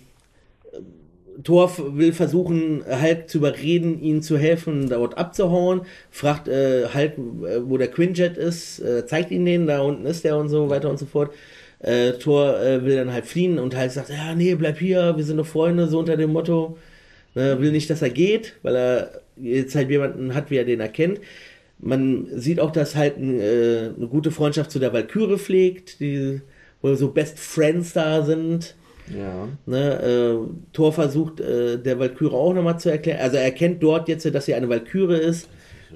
Thor 1.43 1.71
will 1.97 2.11
versuchen, 2.11 2.83
Hulk 2.85 3.29
zu 3.29 3.37
überreden, 3.37 4.01
ihnen 4.01 4.21
zu 4.21 4.37
helfen, 4.37 4.89
dort 4.89 5.17
abzuhauen. 5.17 5.81
Fragt 6.11 6.47
äh, 6.47 6.87
Hulk, 6.93 7.13
äh, 7.17 7.69
wo 7.69 7.77
der 7.77 7.87
Quinjet 7.87 8.37
ist, 8.37 8.79
äh, 8.79 9.05
zeigt 9.05 9.31
ihn 9.31 9.45
den, 9.45 9.67
da 9.67 9.81
unten 9.81 10.05
ist 10.05 10.25
der 10.25 10.37
und 10.37 10.49
so 10.49 10.69
weiter 10.69 10.89
und 10.89 10.99
so 10.99 11.05
fort. 11.05 11.33
Äh, 11.79 12.13
Thor 12.13 12.59
äh, 12.59 12.83
will 12.83 12.97
dann 12.97 13.13
halt 13.13 13.25
fliehen 13.25 13.57
und 13.57 13.77
Hulk 13.77 13.91
sagt, 13.91 14.09
ja, 14.09 14.35
nee, 14.35 14.53
bleib 14.55 14.79
hier, 14.79 15.15
wir 15.15 15.23
sind 15.23 15.37
doch 15.37 15.47
Freunde, 15.47 15.87
so 15.87 15.99
unter 15.99 16.17
dem 16.17 16.33
Motto. 16.33 16.77
Ne, 17.35 17.61
will 17.61 17.71
nicht, 17.71 17.89
dass 17.89 18.01
er 18.01 18.09
geht, 18.09 18.55
weil 18.63 18.75
er 18.75 19.21
jetzt 19.37 19.75
halt 19.75 19.89
jemanden 19.89 20.33
hat, 20.33 20.49
wie 20.51 20.57
er 20.57 20.65
den 20.65 20.79
erkennt. 20.79 21.19
Man 21.79 22.27
sieht 22.35 22.59
auch, 22.59 22.71
dass 22.71 22.95
halt 22.95 23.17
ein, 23.17 23.39
äh, 23.39 23.91
eine 23.95 24.07
gute 24.09 24.31
Freundschaft 24.31 24.71
zu 24.71 24.79
der 24.79 24.93
Valkyrie 24.93 25.37
pflegt, 25.37 25.99
die 25.99 26.41
wo 26.81 26.93
so 26.95 27.09
Best 27.09 27.39
Friends 27.39 27.93
da 27.93 28.23
sind. 28.23 28.75
Ja. 29.17 29.47
Ne, 29.65 30.01
äh, 30.01 30.37
Thor 30.71 30.93
versucht 30.93 31.39
äh, 31.39 31.77
der 31.77 31.99
Valkyrie 31.99 32.33
auch 32.33 32.53
nochmal 32.53 32.79
zu 32.79 32.89
erklären. 32.89 33.19
Also 33.21 33.37
er 33.37 33.43
erkennt 33.43 33.81
dort 33.81 34.07
jetzt, 34.07 34.25
dass 34.33 34.45
sie 34.45 34.53
eine 34.53 34.69
Valkyrie 34.69 35.19
ist. 35.19 35.49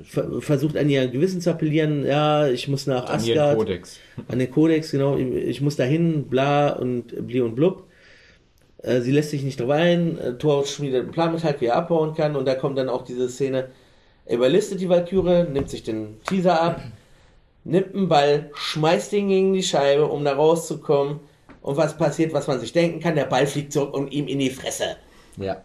Ver 0.03 0.41
versucht 0.41 0.75
an 0.75 0.89
ihr 0.89 1.07
Gewissen 1.07 1.39
zu 1.39 1.51
appellieren. 1.51 2.05
Ja, 2.05 2.47
ich 2.47 2.67
muss 2.67 2.87
nach 2.87 3.05
An 3.05 3.17
Asgard. 3.17 3.57
Kodex. 3.57 3.99
An 4.27 4.39
den 4.39 4.49
Kodex, 4.49 4.89
genau. 4.89 5.17
Ich 5.17 5.61
muss 5.61 5.75
dahin, 5.75 6.23
bla 6.23 6.69
und 6.73 7.27
bli 7.27 7.41
und 7.41 7.55
blub. 7.55 7.83
Äh, 8.79 9.01
sie 9.01 9.11
lässt 9.11 9.29
sich 9.29 9.43
nicht 9.43 9.59
drauf 9.59 9.69
ein. 9.69 10.17
Äh, 10.17 10.33
Thor 10.39 10.65
schmiedet 10.65 11.03
einen 11.03 11.11
Plan 11.11 11.31
mit 11.31 11.43
halt, 11.43 11.61
wie 11.61 11.67
er 11.67 11.75
abbauen 11.75 12.15
kann. 12.15 12.35
Und 12.35 12.47
da 12.47 12.55
kommt 12.55 12.79
dann 12.79 12.89
auch 12.89 13.03
diese 13.03 13.29
Szene. 13.29 13.69
Er 14.25 14.35
überlistet 14.35 14.79
die 14.79 14.89
Valkyrie, 14.89 15.49
nimmt 15.49 15.69
sich 15.69 15.83
den 15.83 16.21
Teaser 16.27 16.61
ab, 16.61 16.81
nimmt 17.63 17.93
einen 17.93 18.07
Ball, 18.07 18.51
schmeißt 18.53 19.13
ihn 19.13 19.27
gegen 19.27 19.53
die 19.53 19.63
Scheibe, 19.63 20.05
um 20.05 20.23
da 20.23 20.33
rauszukommen. 20.33 21.19
Und 21.61 21.77
was 21.77 21.97
passiert, 21.97 22.33
was 22.33 22.47
man 22.47 22.59
sich 22.59 22.73
denken 22.73 22.99
kann? 22.99 23.15
Der 23.15 23.25
Ball 23.25 23.47
fliegt 23.47 23.73
zurück 23.73 23.93
und 23.93 24.11
ihm 24.11 24.27
in 24.27 24.39
die 24.39 24.49
Fresse. 24.49 24.97
Ja. 25.37 25.61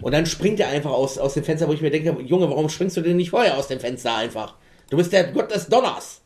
Und 0.00 0.12
dann 0.12 0.26
springt 0.26 0.60
er 0.60 0.68
einfach 0.68 0.92
aus, 0.92 1.18
aus 1.18 1.34
dem 1.34 1.42
Fenster, 1.42 1.66
wo 1.66 1.72
ich 1.72 1.82
mir 1.82 1.90
denke, 1.90 2.16
Junge, 2.22 2.48
warum 2.48 2.68
springst 2.68 2.96
du 2.96 3.00
denn 3.00 3.16
nicht 3.16 3.30
vorher 3.30 3.58
aus 3.58 3.66
dem 3.66 3.80
Fenster 3.80 4.14
einfach? 4.14 4.54
Du 4.90 4.96
bist 4.96 5.12
der 5.12 5.32
Gott 5.32 5.50
des 5.50 5.66
Donners. 5.66 6.19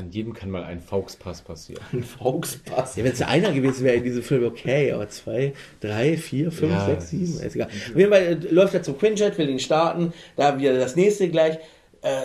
Kann, 0.00 0.10
jedem 0.12 0.32
kann 0.32 0.50
mal 0.50 0.64
ein 0.64 0.80
Fauxpass 0.80 1.42
passieren. 1.42 1.84
Ein 1.92 2.02
Volkspass. 2.02 2.96
Ja, 2.96 3.04
wenn 3.04 3.12
es 3.12 3.20
einer 3.20 3.52
gewesen 3.52 3.84
wäre 3.84 3.96
in 3.96 4.04
diesem 4.04 4.22
Film, 4.22 4.44
okay, 4.44 4.92
aber 4.92 5.10
zwei, 5.10 5.52
drei, 5.80 6.16
vier, 6.16 6.50
fünf, 6.50 6.72
Ja, 6.72 6.86
sechs, 6.86 7.10
sieben, 7.10 7.38
ist 7.38 7.54
egal. 7.54 7.66
Auf 7.66 7.96
jeden 7.96 8.10
Fall 8.10 8.22
äh, 8.22 8.34
läuft 8.50 8.72
er 8.72 8.82
zum 8.82 8.96
Quinjet, 8.96 9.36
will 9.36 9.50
ihn 9.50 9.58
starten, 9.58 10.14
da 10.36 10.58
wieder 10.58 10.78
das 10.78 10.96
nächste 10.96 11.28
gleich. 11.28 11.58
Äh, 12.00 12.22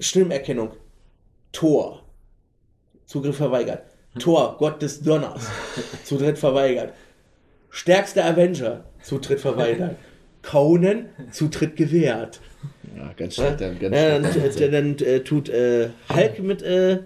Stimmerkennung. 0.00 0.70
Tor. 1.52 2.02
Zugriff 3.04 3.36
verweigert. 3.36 3.82
Tor, 4.18 4.56
Gott 4.58 4.80
des 4.80 5.02
Donners. 5.02 5.46
Zutritt 6.04 6.38
verweigert. 6.38 6.94
Stärkster 7.68 8.24
Avenger. 8.24 8.84
Zutritt 9.02 9.40
verweigert. 9.40 9.96
Conan, 10.42 11.10
Zutritt 11.30 11.76
gewährt. 11.76 12.40
Ja, 12.96 13.12
ganz 13.18 13.34
schlecht. 13.34 13.58
Ganz 13.58 13.82
Ja, 13.82 14.18
dann, 14.18 14.24
äh, 14.24 14.70
dann 14.70 14.98
äh, 14.98 15.20
tut 15.20 15.50
äh, 15.50 15.90
Hulk 16.08 16.38
mit 16.38 16.62
äh, 16.62 17.00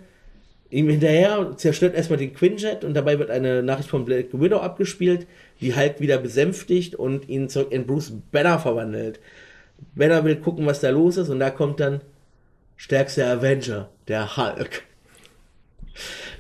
ihm 0.72 0.88
hinterher, 0.88 1.52
zerstört 1.56 1.94
erstmal 1.94 2.18
den 2.18 2.32
Quinjet 2.32 2.82
und 2.82 2.94
dabei 2.94 3.18
wird 3.18 3.30
eine 3.30 3.62
Nachricht 3.62 3.90
von 3.90 4.06
Black 4.06 4.28
Widow 4.32 4.58
abgespielt, 4.58 5.26
die 5.60 5.76
Hulk 5.76 6.00
wieder 6.00 6.18
besänftigt 6.18 6.94
und 6.94 7.28
ihn 7.28 7.50
zurück 7.50 7.70
in 7.72 7.86
Bruce 7.86 8.12
Banner 8.32 8.58
verwandelt. 8.58 9.20
Banner 9.94 10.24
will 10.24 10.36
gucken, 10.36 10.64
was 10.64 10.80
da 10.80 10.88
los 10.88 11.18
ist 11.18 11.28
und 11.28 11.40
da 11.40 11.50
kommt 11.50 11.78
dann 11.78 12.00
stärkster 12.76 13.26
Avenger, 13.26 13.90
der 14.08 14.36
Hulk. 14.36 14.84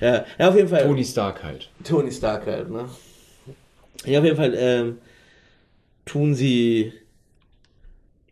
Ja, 0.00 0.24
ja 0.38 0.48
auf 0.48 0.56
jeden 0.56 0.68
Fall. 0.68 0.84
Tony 0.84 1.04
Stark 1.04 1.44
halt. 1.44 1.68
Tony 1.84 2.10
Stark 2.10 2.46
halt, 2.46 2.70
ne? 2.70 2.88
Ja, 4.06 4.18
auf 4.18 4.24
jeden 4.24 4.36
Fall 4.36 4.54
ähm, 4.56 4.98
tun 6.06 6.34
sie 6.34 6.94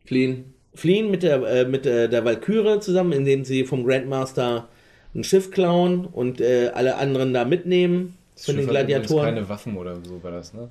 Fliehen. 0.07 0.55
fliehen 0.75 1.11
mit 1.11 1.23
der, 1.23 1.43
äh, 1.43 1.65
mit 1.67 1.85
der, 1.85 2.09
der 2.09 2.25
Valkyrie 2.25 2.81
zusammen, 2.81 3.13
indem 3.13 3.45
sie 3.45 3.65
vom 3.65 3.85
Grandmaster 3.85 4.70
ein 5.15 5.25
Schiff 5.25 5.51
klauen 5.51 6.07
und 6.07 6.41
äh, 6.41 6.71
alle 6.75 6.97
anderen 6.97 7.33
da 7.35 7.45
mitnehmen 7.45 8.17
Das 8.37 8.47
von 8.47 8.57
den 8.57 8.65
hat 8.67 8.71
Gladiatoren. 8.71 9.25
keine 9.35 9.49
Waffen 9.49 9.77
oder 9.77 9.97
so 10.05 10.23
war 10.23 10.31
das, 10.31 10.55
ne? 10.55 10.69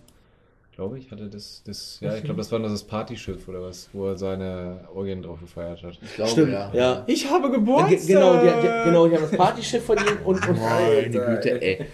Glaube 0.76 0.98
ich, 0.98 1.12
hatte 1.12 1.28
das, 1.28 1.62
das 1.66 1.98
ja, 2.00 2.16
ich 2.16 2.24
glaube, 2.24 2.38
das 2.38 2.50
war 2.54 2.60
das 2.60 2.84
Partyschiff 2.84 3.50
oder 3.50 3.62
was, 3.62 3.90
wo 3.92 4.08
er 4.08 4.18
seine 4.18 4.80
Orgien 4.96 5.22
drauf 5.22 5.42
gefeiert 5.42 5.84
hat. 5.84 6.00
Ich 6.02 6.16
glaube, 6.16 6.32
Stimmt, 6.32 6.54
ja. 6.54 6.72
ja. 6.74 7.04
Ich 7.06 7.30
habe 7.30 7.50
Ge- 7.50 7.58
Geburtstag! 7.60 8.08
Genau, 8.08 8.40
die, 8.42 8.48
die, 8.48 8.84
genau, 8.86 9.08
die 9.10 9.16
haben 9.16 9.24
das 9.24 9.32
Partyschiff 9.38 9.84
von 9.86 9.98
ihm 9.98 10.18
und, 10.24 10.48
und 10.48 10.58
Meine 10.58 11.10
Güte, 11.10 11.62
ey. 11.62 11.86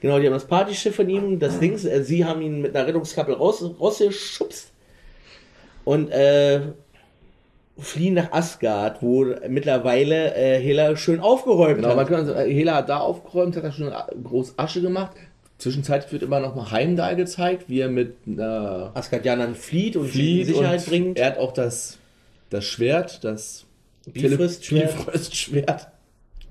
genau, 0.00 0.18
die 0.18 0.26
haben 0.26 0.32
das 0.32 0.44
Partyschiff 0.46 0.96
von 0.96 1.08
ihm, 1.08 1.38
das 1.38 1.60
Dings, 1.60 1.84
äh, 1.84 2.02
sie 2.02 2.24
haben 2.24 2.42
ihn 2.42 2.62
mit 2.62 2.74
einer 2.74 2.84
Rettungskappe 2.88 3.36
raus, 3.36 3.64
rausgeschubst 3.78 4.72
und 5.84 6.10
äh, 6.10 6.62
fliehen 7.78 8.14
nach 8.14 8.30
Asgard, 8.32 9.02
wo 9.02 9.26
mittlerweile 9.48 10.34
äh, 10.34 10.60
Hela 10.60 10.96
schön 10.96 11.20
aufgeräumt 11.20 11.76
Genau, 11.76 11.96
hat. 11.96 12.08
sagen, 12.08 12.50
Hela 12.50 12.76
hat 12.76 12.88
da 12.88 12.98
aufgeräumt, 12.98 13.56
hat 13.56 13.64
da 13.64 13.72
schon 13.72 13.92
groß 14.22 14.54
Asche 14.58 14.80
gemacht. 14.80 15.12
Zwischenzeitlich 15.58 16.12
wird 16.12 16.22
immer 16.22 16.40
noch 16.40 16.54
mal 16.54 16.70
Heimdall 16.70 17.16
gezeigt, 17.16 17.68
wie 17.68 17.80
er 17.80 17.88
mit 17.88 18.14
einer 18.26 18.90
Asgardianern 18.94 19.54
flieht 19.54 19.96
und 19.96 20.06
sie 20.06 20.10
flieht 20.12 20.40
in 20.48 20.54
Sicherheit 20.54 20.80
und 20.80 20.88
bringt. 20.88 21.18
er 21.18 21.26
hat 21.26 21.38
auch 21.38 21.52
das, 21.52 21.98
das 22.50 22.64
Schwert, 22.64 23.24
das 23.24 23.64
Bifrost-Schwert. 24.12 24.94
Bifrost-Schwert. 24.96 25.88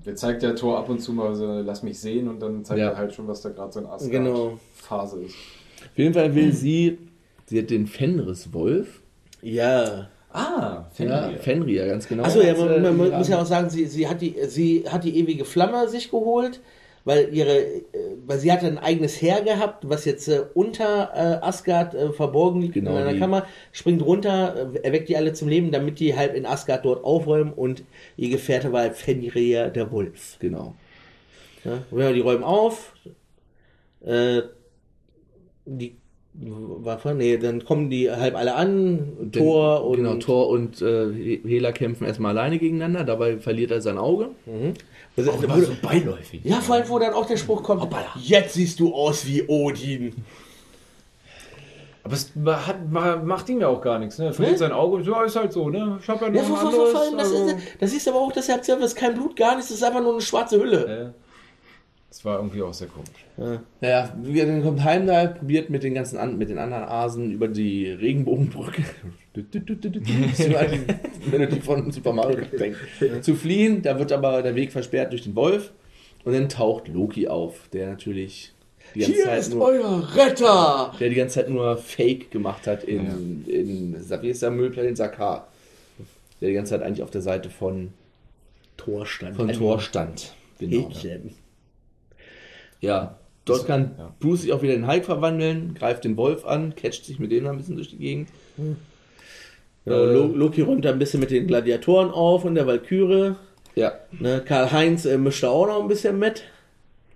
Der 0.05 0.15
zeigt 0.15 0.41
der 0.43 0.55
Tor 0.55 0.79
ab 0.79 0.89
und 0.89 0.99
zu 0.99 1.13
mal 1.13 1.35
so, 1.35 1.61
lass 1.61 1.83
mich 1.83 1.99
sehen 1.99 2.27
und 2.27 2.41
dann 2.41 2.65
zeigt 2.65 2.79
Ja. 2.79 2.89
er 2.89 2.97
halt 2.97 3.13
schon, 3.13 3.27
was 3.27 3.41
da 3.41 3.49
gerade 3.49 3.71
so 3.71 3.79
in 3.79 3.85
Asgard 3.85 4.11
Genau. 4.11 4.59
Phase 4.75 5.21
ist. 5.23 5.35
Auf 5.35 5.97
jeden 5.97 6.13
Fall 6.13 6.33
will 6.35 6.51
sie, 6.53 6.97
sie 7.45 7.59
hat 7.59 7.69
den 7.69 7.87
Fenris-Wolf. 7.87 9.01
Ja. 9.41 10.09
Ah, 10.35 10.85
Ja, 10.97 11.29
Fenrir, 11.39 11.85
ganz 11.87 12.07
genau. 12.07 12.23
Achso, 12.23 12.41
ja, 12.41 12.49
Hat, 12.49 12.57
man, 12.57 12.71
äh, 12.71 12.79
man 12.91 13.07
ihre- 13.07 13.17
muss 13.19 13.27
ja 13.29 13.39
auch 13.41 13.45
sagen, 13.45 13.69
sie, 13.69 13.85
sie, 13.85 14.07
hat 14.07 14.19
die, 14.21 14.35
sie 14.47 14.83
hat 14.89 15.03
die 15.03 15.17
ewige 15.19 15.45
Flamme 15.45 15.87
sich 15.87 16.09
geholt, 16.09 16.59
weil 17.05 17.33
ihre, 17.33 17.55
äh, 17.59 17.81
weil 18.25 18.39
sie 18.39 18.51
hatte 18.51 18.65
ein 18.65 18.79
eigenes 18.79 19.21
Heer 19.21 19.41
gehabt, 19.43 19.87
was 19.87 20.05
jetzt 20.05 20.27
äh, 20.29 20.41
unter 20.55 21.11
äh, 21.13 21.45
Asgard 21.45 21.93
äh, 21.93 22.11
verborgen 22.13 22.61
liegt 22.61 22.73
Genau, 22.73 22.91
in 22.91 22.97
einer 22.97 23.13
die- 23.13 23.19
Kammer, 23.19 23.45
springt 23.71 24.01
runter, 24.03 24.71
äh, 24.73 24.79
erweckt 24.79 25.07
die 25.09 25.17
alle 25.17 25.33
zum 25.33 25.49
Leben, 25.49 25.71
damit 25.71 25.99
die 25.99 26.15
halt 26.17 26.33
in 26.33 26.45
Asgard 26.47 26.83
dort 26.83 27.03
aufräumen 27.03 27.53
und 27.53 27.83
ihr 28.17 28.29
Gefährte 28.29 28.71
war 28.71 28.81
halt 28.81 28.95
Fenrir 28.95 29.69
der 29.69 29.91
Wolf. 29.91 30.37
Genau. 30.39 30.73
Ja, 31.63 31.83
ja, 31.95 32.11
die 32.11 32.21
räumen 32.21 32.43
auf. 32.43 32.93
Äh, 34.03 34.41
die 35.65 35.95
vor, 36.97 37.13
nee, 37.13 37.37
dann 37.37 37.63
kommen 37.63 37.89
die 37.89 38.09
halb 38.09 38.35
alle 38.35 38.55
an, 38.55 39.29
Thor 39.31 39.85
und 39.85 39.97
Genau, 39.97 40.15
Thor 40.15 40.49
und 40.49 40.81
äh, 40.81 41.39
Hela 41.45 41.71
kämpfen 41.71 42.05
erstmal 42.05 42.31
alleine 42.37 42.57
gegeneinander, 42.57 43.03
dabei 43.03 43.37
verliert 43.37 43.69
er 43.71 43.81
sein 43.81 43.97
Auge. 43.99 44.29
Also, 45.15 45.31
Auch 45.31 45.37
da 45.37 45.43
immer 45.43 45.55
wurde- 45.57 45.65
so 45.67 45.73
beiläufig. 45.81 46.41
Ja, 46.43 46.55
vor 46.59 46.75
allem, 46.75 46.89
wo 46.89 46.97
dann 46.97 47.13
auch 47.13 47.27
der 47.27 47.37
Spruch 47.37 47.61
kommt, 47.61 47.87
jetzt 48.19 48.55
siehst 48.55 48.79
du 48.79 48.93
aus 48.93 49.27
wie 49.27 49.43
Odin. 49.47 50.13
Aber 52.05 52.15
es 52.15 52.31
hat, 52.67 52.91
ma- 52.91 53.15
macht 53.15 53.47
ihm 53.47 53.61
ja 53.61 53.67
auch 53.69 53.79
gar 53.81 53.97
nichts, 53.99 54.17
ne? 54.17 54.25
Er 54.25 54.33
verliert 54.33 54.55
Ne? 54.55 54.59
sein 54.59 54.71
Auge 54.73 54.97
und 54.97 55.07
ja, 55.07 55.23
ist 55.23 55.35
halt 55.37 55.53
so, 55.53 55.69
ne? 55.69 55.99
Ich 56.01 56.09
hab 56.09 56.19
ja 56.21 56.27
noch 56.27 56.35
Ja, 56.35 56.41
ein 56.41 56.47
vor, 56.47 56.57
vor, 56.57 56.67
anderes, 56.69 56.91
vor 56.91 57.01
allem, 57.01 57.17
das, 57.17 57.31
also- 57.31 57.45
ist, 57.45 57.57
das 57.79 57.93
ist 57.93 58.07
aber 58.09 58.17
auch, 58.19 58.31
das 58.33 58.49
ihr, 58.67 58.75
das 58.75 58.85
ist 58.91 58.95
kein 58.97 59.13
Blut, 59.13 59.35
gar 59.37 59.55
nichts, 59.55 59.69
das 59.69 59.77
ist 59.77 59.83
einfach 59.83 60.01
nur 60.01 60.11
eine 60.13 60.21
schwarze 60.21 60.59
Hülle. 60.59 61.13
Äh, 61.15 61.22
Das 62.13 62.23
war 62.25 62.37
irgendwie 62.37 62.61
auch 62.61 62.75
sehr 62.75 62.87
komisch. 62.89 63.59
Naja, 63.81 64.15
wie- 64.21 64.39
dann 64.39 64.61
kommt 64.61 64.83
Heimdall, 64.83 65.29
probiert 65.29 65.71
mit 65.71 65.81
den 65.81 65.95
ganzen 65.95 66.19
an, 66.19 66.37
mit 66.37 66.47
den 66.47 66.59
anderen 66.59 66.83
Asen 66.83 67.31
über 67.31 67.47
die 67.47 67.89
Regenbogenbrücke, 67.89 68.83
wenn 69.33 71.41
du 71.41 71.47
die 71.47 71.59
von 71.59 71.91
Super 71.91 72.13
Mario 72.13 72.45
denkst, 72.45 72.77
zu 73.21 73.33
fliehen. 73.33 73.81
Da 73.81 73.97
wird 73.97 74.11
aber 74.11 74.43
der 74.43 74.53
Weg 74.53 74.71
versperrt 74.71 75.11
durch 75.11 75.23
den 75.23 75.35
Wolf. 75.35 75.71
Und 76.23 76.33
dann 76.33 76.49
taucht 76.49 76.87
Loki 76.87 77.27
auf, 77.27 77.67
der 77.73 77.89
natürlich 77.89 78.53
die 78.93 78.99
ganze 78.99 79.13
Hier 79.15 79.23
Zeit 79.25 79.39
ist 79.39 79.53
nur, 79.55 79.63
euer 79.65 80.15
Retter. 80.15 80.93
der 80.99 81.09
die 81.09 81.15
ganze 81.15 81.39
Zeit 81.39 81.49
nur 81.49 81.77
Fake 81.77 82.29
gemacht 82.29 82.67
hat 82.67 82.83
in, 82.83 83.43
in 83.47 83.95
wie 84.21 84.29
ist 84.29 84.43
der 84.43 84.51
Müllplanet 84.51 84.97
Sakar. 84.97 85.47
Der 86.41 86.49
die 86.49 86.53
ganze 86.55 86.75
Zeit 86.75 86.83
eigentlich 86.83 87.01
auf 87.01 87.09
der 87.09 87.23
Seite 87.23 87.49
von, 87.49 87.91
Torstand. 88.77 89.35
von 89.35 89.51
Thor 89.51 89.79
stand. 89.79 90.35
Genau. 90.59 90.89
Häkchen. 90.89 91.31
Ja, 92.83 93.15
dort 93.45 93.65
kann 93.65 93.91
ja. 93.97 94.13
Bruce 94.19 94.41
sich 94.41 94.53
auch 94.53 94.61
wieder 94.61 94.73
in 94.73 94.87
Hulk 94.87 95.05
verwandeln, 95.05 95.73
greift 95.73 96.03
den 96.03 96.17
Wolf 96.17 96.45
an, 96.45 96.75
catcht 96.75 97.05
sich 97.05 97.17
mit 97.19 97.31
dem 97.31 97.47
ein 97.47 97.57
bisschen 97.57 97.75
durch 97.77 97.89
die 97.89 97.97
Gegend. 97.97 98.29
Genau, 99.85 99.97
Äh, 99.97 100.13
Lo- 100.13 100.27
Loki 100.35 100.61
räumt 100.61 100.85
da 100.85 100.91
ein 100.91 100.99
bisschen 100.99 101.19
mit 101.19 101.31
den 101.31 101.47
Gladiatoren 101.47 102.11
auf 102.11 102.45
und 102.45 102.55
der 102.55 102.67
Valkyrie. 102.67 103.35
Ja, 103.75 103.93
Ne, 104.19 104.41
Karl-Heinz 104.45 105.05
äh, 105.05 105.17
mischt 105.17 105.43
da 105.43 105.49
auch 105.49 105.65
noch 105.67 105.81
ein 105.81 105.87
bisschen 105.87 106.19
mit. 106.19 106.43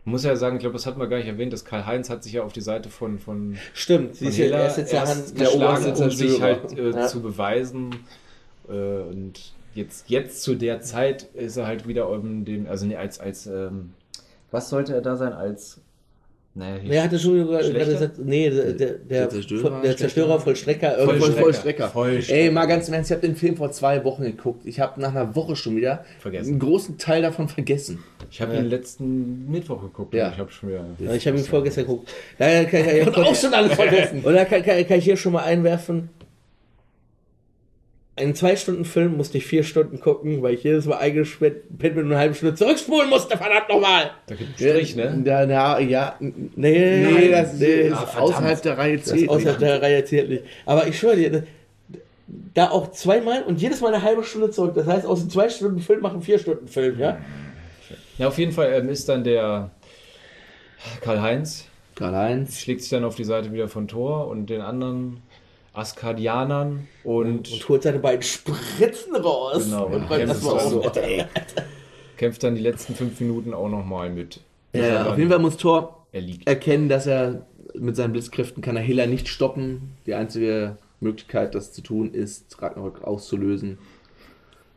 Ich 0.06 0.12
muss 0.12 0.23
ja 0.23 0.36
sagen, 0.38 0.56
ich 0.56 0.62
glaube, 0.62 0.73
das 0.73 0.86
hatten 0.86 0.99
wir 0.99 1.08
gar 1.08 1.17
nicht 1.17 1.27
erwähnt, 1.27 1.51
dass 1.53 1.65
Karl-Heinz 1.65 2.10
hat 2.10 2.23
sich 2.23 2.34
ja 2.34 2.43
auf 2.43 2.53
die 2.53 2.62
Seite 2.62 2.89
von, 2.89 3.19
von, 3.19 3.58
Stimmt, 3.73 4.15
sie 4.15 4.25
von 4.25 4.32
ist, 4.32 4.38
ja, 4.38 4.45
Hela 4.45 4.58
er 4.60 4.67
ist 4.67 4.77
jetzt 4.77 4.93
ja 4.93 4.99
erst 5.01 5.27
Hand, 5.30 5.39
der 5.39 5.53
oberste 5.56 6.03
um 6.03 6.10
sich 6.12 6.41
halt 6.41 6.77
äh, 6.77 6.89
Ja. 6.91 7.08
zu 7.08 7.21
beweisen. 7.21 7.93
Äh, 8.69 8.71
und 8.71 9.51
jetzt, 9.75 10.10
jetzt 10.10 10.41
zu 10.43 10.56
der 10.56 10.82
Zeit 10.82 11.23
ist 11.36 11.58
er 11.58 11.67
halt 11.67 11.88
wieder 11.88 12.10
um 12.10 12.43
den, 12.45 12.67
also 12.67 12.86
nee, 12.86 12.95
als, 12.95 13.19
als 13.19 13.47
ähm, 13.47 13.91
was 14.51 14.69
sollte 14.69 14.93
er 14.93 15.01
da 15.01 15.15
sein? 15.15 15.33
Als 15.33 15.81
naja, 16.55 16.77
Nee, 16.83 16.95
er 16.95 17.03
hatte 17.03 17.19
schon 17.19 17.45
gerade 17.45 17.71
gesagt, 17.71 18.17
nee, 18.17 18.49
der, 18.49 18.73
der, 18.73 18.93
der, 18.93 19.29
Zerstörer, 19.29 19.79
der 19.83 19.95
Zerstörer, 19.95 20.39
Vollstrecker, 20.39 20.89
voll, 20.95 20.99
irgendwo- 21.15 21.25
voll, 21.25 21.33
Vollstrecker. 21.43 21.88
Vollstrecker. 21.89 22.39
Ey, 22.39 22.49
mal 22.49 22.65
ganz 22.65 22.88
im 22.88 22.95
Ernst, 22.95 23.12
ich 23.12 23.15
habe 23.15 23.27
den 23.27 23.36
Film 23.36 23.55
vor 23.57 23.71
zwei 23.71 24.03
Wochen 24.03 24.23
geguckt. 24.23 24.65
Ich 24.65 24.79
habe 24.79 24.99
nach 24.99 25.12
einer 25.12 25.36
Woche 25.36 25.55
schon 25.55 25.75
wieder 25.75 26.03
Vergessen. 26.17 26.49
einen 26.53 26.60
großen 26.60 26.97
Teil 26.97 27.21
davon 27.21 27.47
vergessen. 27.47 28.03
Ich 28.31 28.41
habe 28.41 28.55
ihn 28.55 28.65
letzten 28.71 29.51
Mittwoch 29.51 29.83
geguckt. 29.83 30.15
Ja. 30.15 30.31
Ich 30.31 30.39
habe 30.39 30.51
schon 30.51 30.69
wieder. 30.69 30.83
Ja, 30.97 31.13
Ich 31.13 31.27
habe 31.27 31.38
ihn 31.38 31.43
vorgestern 31.43 31.86
geguckt. 31.86 32.10
Da 32.39 32.63
kann, 32.63 32.83
kann, 32.83 32.86
kann, 32.86 33.07
Und 33.15 33.17
auch 33.17 33.36
schon 33.36 33.53
alles 33.53 33.73
vergessen. 33.73 34.21
Und 34.23 34.33
da 34.33 34.43
kann, 34.45 34.63
kann, 34.63 34.88
kann 34.88 34.97
ich 34.97 35.05
hier 35.05 35.17
schon 35.17 35.33
mal 35.33 35.43
einwerfen. 35.43 36.10
Einen 38.17 38.34
Zwei-Stunden-Film 38.36 39.15
musste 39.15 39.38
ich 39.38 39.45
vier 39.45 39.63
Stunden 39.63 39.99
gucken, 39.99 40.41
weil 40.41 40.56
ich 40.56 40.63
jedes 40.63 40.86
Mal 40.86 40.97
eingesperrt 40.97 41.58
bin 41.69 41.95
mit 41.95 42.06
einer 42.06 42.17
halben 42.17 42.34
Stunde 42.34 42.56
zurückspulen 42.56 43.10
musste, 43.10 43.38
verdammt 43.38 43.69
nochmal! 43.69 44.12
Da 44.25 44.36
gibt 44.36 44.60
es 44.60 44.67
Strich, 44.67 44.95
ne? 44.95 45.21
Ja, 45.23 45.43
ja, 45.43 45.80
ja. 45.80 46.15
Nee, 46.19 46.49
Nee, 46.56 47.30
das 47.30 47.53
ist, 47.53 47.60
nee, 47.62 47.88
ist 47.89 48.17
außerhalb 48.17 48.62
der 48.63 48.77
Reihe 48.77 48.97
das 48.97 49.06
zählt. 49.06 49.30
außerhalb 49.30 49.60
der 49.60 49.82
Reihe 49.82 50.03
zählt 50.03 50.30
nicht. 50.30 50.43
Aber 50.65 50.88
ich 50.88 50.97
schwöre 50.97 51.15
dir, 51.15 51.43
da 52.56 52.71
auch 52.71 52.91
zweimal 52.91 53.43
und 53.43 53.62
jedes 53.62 53.82
Mal 53.82 53.93
eine 53.93 54.03
halbe 54.03 54.23
Stunde 54.23 54.49
zurück. 54.49 54.73
Das 54.75 54.88
heißt, 54.88 55.06
aus 55.06 55.21
einem 55.21 55.30
Zwei-Stunden-Film 55.30 56.01
machen 56.01 56.21
vier 56.23 56.39
Stunden 56.39 56.67
Film, 56.67 56.99
ja? 56.99 57.19
Ja, 58.17 58.27
auf 58.30 58.38
jeden 58.39 58.51
Fall 58.51 58.73
ähm, 58.73 58.89
ist 58.89 59.08
dann 59.08 59.23
der 59.23 59.69
Karl-Heinz, 61.01 61.65
Karl-Heinz. 61.95 62.60
schlägt 62.60 62.82
sich 62.82 62.89
dann 62.89 63.03
auf 63.03 63.15
die 63.15 63.23
Seite 63.23 63.51
wieder 63.53 63.67
von 63.67 63.88
Thor 63.88 64.27
und 64.27 64.49
den 64.49 64.62
anderen 64.62 65.21
Askadianern 65.78 66.88
und, 67.04 67.52
Und 67.52 67.70
holt 67.70 67.84
seine 67.84 68.00
beiden 68.00 68.24
Spritzen 68.24 69.16
raus. 69.16 69.66
Genau, 69.66 69.86
und 69.86 70.10
ja, 70.10 70.26
das 70.26 70.46
auf. 70.46 70.62
so. 70.62 70.82
Alter, 70.82 71.04
ey. 71.04 71.26
kämpft 72.18 72.44
dann 72.44 72.56
die 72.56 72.62
letzten 72.62 72.96
fünf 72.96 73.20
Minuten 73.20 73.54
auch 73.54 73.70
nochmal 73.70 74.10
mit. 74.10 74.42
Ja, 74.74 75.12
auf 75.12 75.18
jeden 75.18 75.30
Fall 75.30 75.40
muss 75.40 75.58
Thor 75.58 76.08
erkennen, 76.46 76.90
dass 76.90 77.08
er 77.08 77.46
mit 77.76 77.96
seinen 77.96 78.12
Blitzkräften 78.12 78.62
kann 78.62 78.76
er 78.76 78.82
Hela 78.82 79.06
nicht 79.06 79.28
stoppen. 79.28 79.94
Die 80.06 80.13
einzige 80.13 80.78
Möglichkeit, 81.00 81.54
das 81.54 81.74
zu 81.74 81.82
tun, 81.82 82.12
ist 82.13 82.62
Ragnarök 82.62 83.04
auszulösen. 83.04 83.78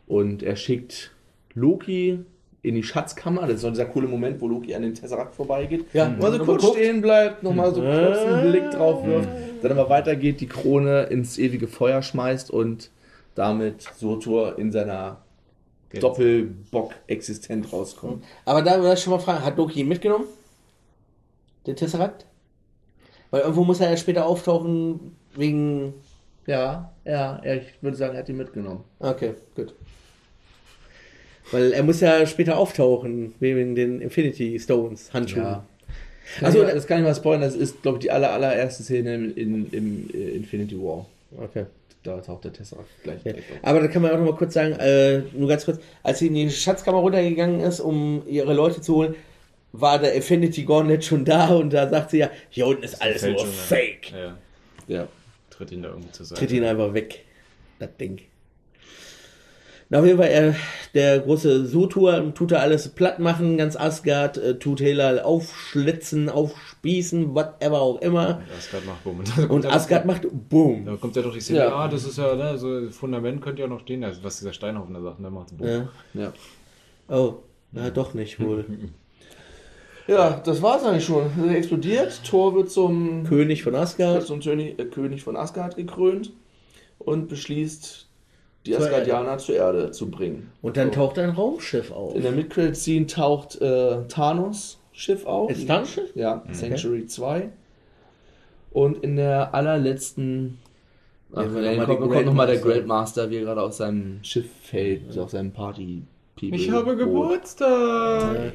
Und 0.07 0.43
er 0.43 0.57
schickt 0.57 1.13
Loki 1.55 2.21
in 2.63 2.75
die 2.75 2.83
Schatzkammer. 2.83 3.43
Das 3.43 3.57
ist 3.57 3.61
so 3.63 3.71
dieser 3.71 3.87
coole 3.87 4.07
Moment, 4.09 4.41
wo 4.41 4.49
Loki 4.49 4.75
an 4.75 4.83
den 4.83 4.95
Tesseract 4.95 5.35
vorbeigeht. 5.35 5.87
Ja, 5.93 6.09
mal 6.09 6.33
so 6.33 6.45
kurz 6.45 6.67
stehen 6.69 7.01
bleibt, 7.01 7.43
nochmal 7.43 7.75
so 7.75 7.81
kurz 7.81 8.19
einen 8.19 8.47
Äh. 8.47 8.51
Blick 8.51 8.71
drauf 8.71 9.05
wirft, 9.07 9.29
dann 9.63 9.73
aber 9.73 9.89
weitergeht, 9.89 10.41
die 10.41 10.47
Krone 10.47 11.05
ins 11.05 11.39
ewige 11.39 11.69
Feuer 11.69 12.03
schmeißt 12.03 12.51
und 12.51 12.91
damit 13.35 13.83
Surtur 13.83 14.59
in 14.59 14.73
seiner 14.73 15.19
Doppelbock 15.99 16.95
existent 17.07 17.73
rauskommt. 17.73 18.25
Aber 18.45 18.63
da 18.63 18.81
würde 18.81 18.95
ich 18.95 19.01
schon 19.01 19.13
mal 19.13 19.19
fragen, 19.19 19.45
hat 19.45 19.57
Loki 19.57 19.81
ihn 19.81 19.89
mitgenommen? 19.89 20.27
Den 21.67 21.77
Tesseract? 21.77 22.27
Weil 23.31 23.43
irgendwo 23.43 23.65
muss 23.65 23.81
er 23.81 23.91
ja 23.91 23.97
später 23.97 24.27
auftauchen, 24.27 25.17
wegen. 25.35 25.95
Ja, 26.47 26.93
ja, 27.05 27.41
ja, 27.45 27.55
ich 27.55 27.81
würde 27.81 27.97
sagen, 27.97 28.15
er 28.15 28.21
hat 28.21 28.29
ihn 28.29 28.37
mitgenommen. 28.37 28.83
Okay, 28.99 29.35
gut. 29.55 29.75
Weil 31.53 31.73
er 31.73 31.83
muss 31.83 32.01
ja 32.01 32.25
später 32.27 32.57
auftauchen, 32.59 33.35
wegen 33.41 33.75
den 33.75 34.01
Infinity 34.01 34.59
Stones, 34.61 35.13
Handschuhen. 35.13 35.43
Ja. 35.45 35.65
Also, 36.43 36.63
das 36.63 36.87
kann 36.87 36.99
ich 36.99 37.05
mal 37.05 37.15
spoilern, 37.15 37.41
das 37.43 37.57
ist, 37.57 37.83
glaube 37.83 37.99
ich, 37.99 38.03
die 38.03 38.11
aller, 38.13 38.33
allererste 38.33 38.85
Szene 38.85 39.15
im, 39.15 39.35
in, 39.37 39.71
im 39.73 40.11
äh, 40.15 40.31
Infinity 40.37 40.77
War. 40.79 41.07
Okay. 41.37 41.67
Da 42.03 42.19
taucht 42.21 42.45
der 42.45 42.53
Tesseract 42.53 42.89
gleich 43.03 43.19
Ja. 43.25 43.33
direkt 43.33 43.51
auf. 43.53 43.59
Aber 43.63 43.81
da 43.81 43.89
kann 43.89 44.01
man 44.01 44.13
auch 44.13 44.19
noch 44.19 44.25
mal 44.27 44.37
kurz 44.37 44.55
sagen, 44.55 44.73
äh, 44.75 45.23
nur 45.33 45.49
ganz 45.49 45.65
kurz, 45.65 45.81
als 46.03 46.21
sie 46.21 46.29
in 46.29 46.35
die 46.35 46.49
Schatzkammer 46.51 46.99
runtergegangen 46.99 47.61
ist, 47.61 47.81
um 47.81 48.23
ihre 48.27 48.55
Leute 48.55 48.81
zu 48.81 48.95
holen, 48.95 49.15
war 49.73 49.99
der 49.99 50.15
Infinity 50.15 50.65
Gauntlet 50.65 51.05
schon 51.05 51.25
da 51.25 51.49
und 51.55 51.73
da 51.73 51.89
sagt 51.91 52.11
sie 52.13 52.19
ja, 52.19 52.31
hier 52.49 52.67
unten 52.67 52.85
ist 52.85 53.03
alles 53.03 53.23
nur 53.23 53.37
ja. 53.39 53.45
Fake. 53.45 54.13
Ja, 54.13 54.37
Ja. 54.89 55.09
tritt 55.51 55.73
ihn 55.73 55.83
da 55.83 55.91
irgendwie 55.91 56.11
zur 56.13 56.27
Seite. 56.27 56.39
Tritt 56.41 56.53
ihn 56.53 56.65
einfach 56.65 56.95
weg, 56.95 57.25
das 57.79 57.91
Ding. 58.01 58.21
Na, 59.93 59.99
auf 59.99 60.07
jeden 60.07 60.19
Fall, 60.19 60.29
er, 60.29 60.55
der 60.95 61.19
große 61.19 61.67
Sutur 61.67 62.33
tut 62.35 62.53
er 62.53 62.61
alles 62.61 62.89
platt 62.91 63.19
machen, 63.19 63.57
ganz 63.59 63.75
Asgard, 63.75 64.39
äh, 64.39 64.57
tut 64.57 64.81
Hela 64.81 65.25
aufschlitzen, 65.25 66.29
aufspießen, 66.29 67.35
whatever 67.35 67.81
auch 67.81 68.01
immer. 68.01 68.39
Und 68.39 68.57
Asgard 68.57 68.87
macht 68.87 69.03
Bumm. 69.03 69.21
Und 69.49 69.67
Asgard 69.67 70.07
macht 70.07 70.27
Boom. 70.49 70.87
Da 70.87 70.95
kommt 70.95 71.17
ja 71.17 71.23
doch 71.23 71.35
die 71.35 71.41
Szene, 71.41 71.59
Ja. 71.59 71.69
ja, 71.71 71.89
das 71.89 72.05
ist 72.05 72.19
ja, 72.19 72.37
ne, 72.37 72.57
so 72.57 72.89
Fundament 72.91 73.43
könnte 73.43 73.63
ja 73.63 73.69
noch 73.69 73.81
stehen, 73.81 74.05
also 74.05 74.23
was 74.23 74.39
dieser 74.39 74.53
Steinhaufen 74.53 74.95
da 74.95 75.01
sagt, 75.03 75.19
ne, 75.19 75.29
macht's 75.29 75.53
Bumm. 75.53 75.67
Ja. 75.67 75.89
Ja. 76.15 76.33
Oh, 77.09 77.39
na 77.73 77.91
doch 77.91 78.15
nicht 78.15 78.39
wohl. 78.39 78.65
ja, 80.07 80.41
das 80.45 80.63
war's 80.63 80.85
eigentlich 80.85 81.05
schon. 81.05 81.33
Er 81.49 81.57
explodiert, 81.57 82.23
Thor 82.25 82.55
wird 82.55 82.71
zum, 82.71 83.25
König 83.25 83.65
von 83.65 83.75
Asgard. 83.75 84.25
zum 84.25 84.39
König, 84.39 84.79
äh, 84.79 84.85
König 84.85 85.25
von 85.25 85.37
Asgard 85.37 85.75
gekrönt 85.75 86.33
und 87.01 87.27
beschließt, 87.29 88.07
die 88.67 88.73
Zur 88.73 88.83
Asgardianer 88.83 89.39
zur 89.39 89.55
Erde 89.55 89.91
zu 89.91 90.11
bringen. 90.11 90.53
Und 90.63 90.77
dann 90.77 90.93
taucht 90.93 91.19
ein 91.19 91.31
Raumschiff 91.31 91.91
auf. 91.91 92.15
In 92.15 92.23
der 92.23 92.33
Mid-Credit-Scene 92.33 93.07
taucht 93.07 93.61
äh, 93.61 94.03
Thanos 94.09 94.79
Schiff 94.93 95.25
auf. 95.25 95.51
Ist 95.51 95.67
Thanos-Schiff? 95.67 96.15
Ja, 96.15 96.43
Sanctuary 96.53 97.07
2. 97.07 97.49
Und 98.71 99.03
in 99.03 99.17
der 99.17 99.55
allerletzten. 99.55 100.59
Ach, 101.35 101.43
wir 101.43 101.63
dann 101.63 101.77
noch 101.77 101.87
mal 101.87 101.97
kommt, 101.97 102.13
kommt 102.13 102.27
nochmal 102.27 102.47
der 102.47 102.57
Grandmaster. 102.57 102.75
Grandmaster, 102.79 103.31
wie 103.31 103.37
er 103.37 103.43
gerade 103.43 103.63
aus 103.63 103.79
seinem 103.79 104.23
Schiff 104.23 104.47
fällt, 104.63 105.17
auf 105.19 105.31
seinem 105.31 105.53
party 105.53 106.03
Ich 106.41 106.71
habe 106.71 106.97
Geburtstag! 106.97 108.53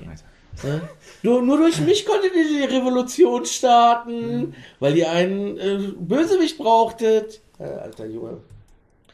Nur, 1.23 1.41
nur 1.41 1.57
durch 1.57 1.81
mich 1.81 2.05
konntet 2.05 2.31
ihr 2.33 2.67
die 2.67 2.75
Revolution 2.75 3.45
starten, 3.45 4.53
weil 4.79 4.95
ihr 4.95 5.09
einen 5.11 5.57
äh, 5.57 5.79
Bösewicht 5.99 6.57
brauchtet. 6.57 7.41
Äh, 7.59 7.63
alter 7.63 8.05
Junge, 8.05 8.37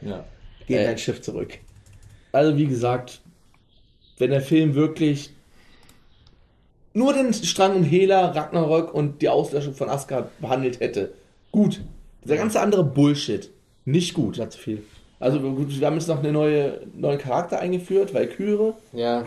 Ja. 0.00 0.24
Geh 0.66 0.74
in 0.74 0.80
Äh, 0.80 0.84
dein 0.84 0.98
Schiff 0.98 1.20
zurück. 1.20 1.58
Also 2.32 2.56
wie 2.56 2.66
gesagt, 2.66 3.20
wenn 4.18 4.30
der 4.30 4.40
Film 4.40 4.74
wirklich 4.74 5.30
nur 6.94 7.12
den 7.14 7.32
Strang 7.32 7.76
um 7.76 7.84
Hela, 7.84 8.30
Ragnarök 8.32 8.92
und 8.92 9.22
die 9.22 9.28
Auslöschung 9.28 9.74
von 9.74 9.88
Asgard 9.88 10.38
behandelt 10.40 10.80
hätte, 10.80 11.12
gut. 11.50 11.80
Der 12.24 12.36
ganze 12.36 12.60
andere 12.60 12.84
Bullshit, 12.84 13.50
nicht 13.84 14.14
gut. 14.14 14.38
War 14.38 14.50
zu 14.50 14.58
viel. 14.58 14.82
Also 15.18 15.40
gut, 15.40 15.78
wir 15.78 15.86
haben 15.86 15.94
jetzt 15.94 16.08
noch 16.08 16.22
einen 16.22 16.32
neue, 16.32 16.80
neuen 16.94 17.18
Charakter 17.18 17.58
eingeführt, 17.60 18.12
Valkyrie, 18.12 18.72
Ja. 18.92 19.24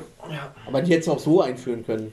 Aber 0.67 0.82
die 0.82 0.91
hätten 0.91 1.02
es 1.02 1.10
auch 1.10 1.19
so 1.19 1.41
einführen 1.41 1.86
können. 1.86 2.12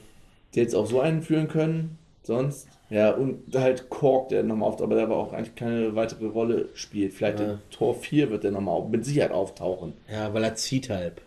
die 0.55 0.59
jetzt 0.59 0.75
auch 0.75 0.85
so 0.85 0.99
einführen 1.01 1.47
können. 1.47 1.97
Sonst, 2.23 2.67
ja, 2.89 3.11
und 3.11 3.53
halt 3.53 3.89
Kork, 3.89 4.29
der 4.29 4.43
nochmal 4.43 4.69
auftaucht, 4.69 4.85
aber 4.85 4.95
der 4.95 5.03
aber 5.05 5.17
auch 5.17 5.33
eigentlich 5.33 5.55
keine 5.55 5.93
weitere 5.95 6.25
Rolle 6.27 6.69
spielt. 6.73 7.13
Vielleicht 7.13 7.39
Ja. 7.39 7.53
in 7.53 7.59
Tor 7.69 7.95
4 7.95 8.29
wird 8.29 8.43
der 8.45 8.51
nochmal 8.51 8.81
mit 8.87 9.05
Sicherheit 9.05 9.31
auftauchen. 9.31 9.93
Ja, 10.09 10.33
weil 10.33 10.43
er 10.43 10.55
zieht 10.55 10.89
halb. 10.89 11.19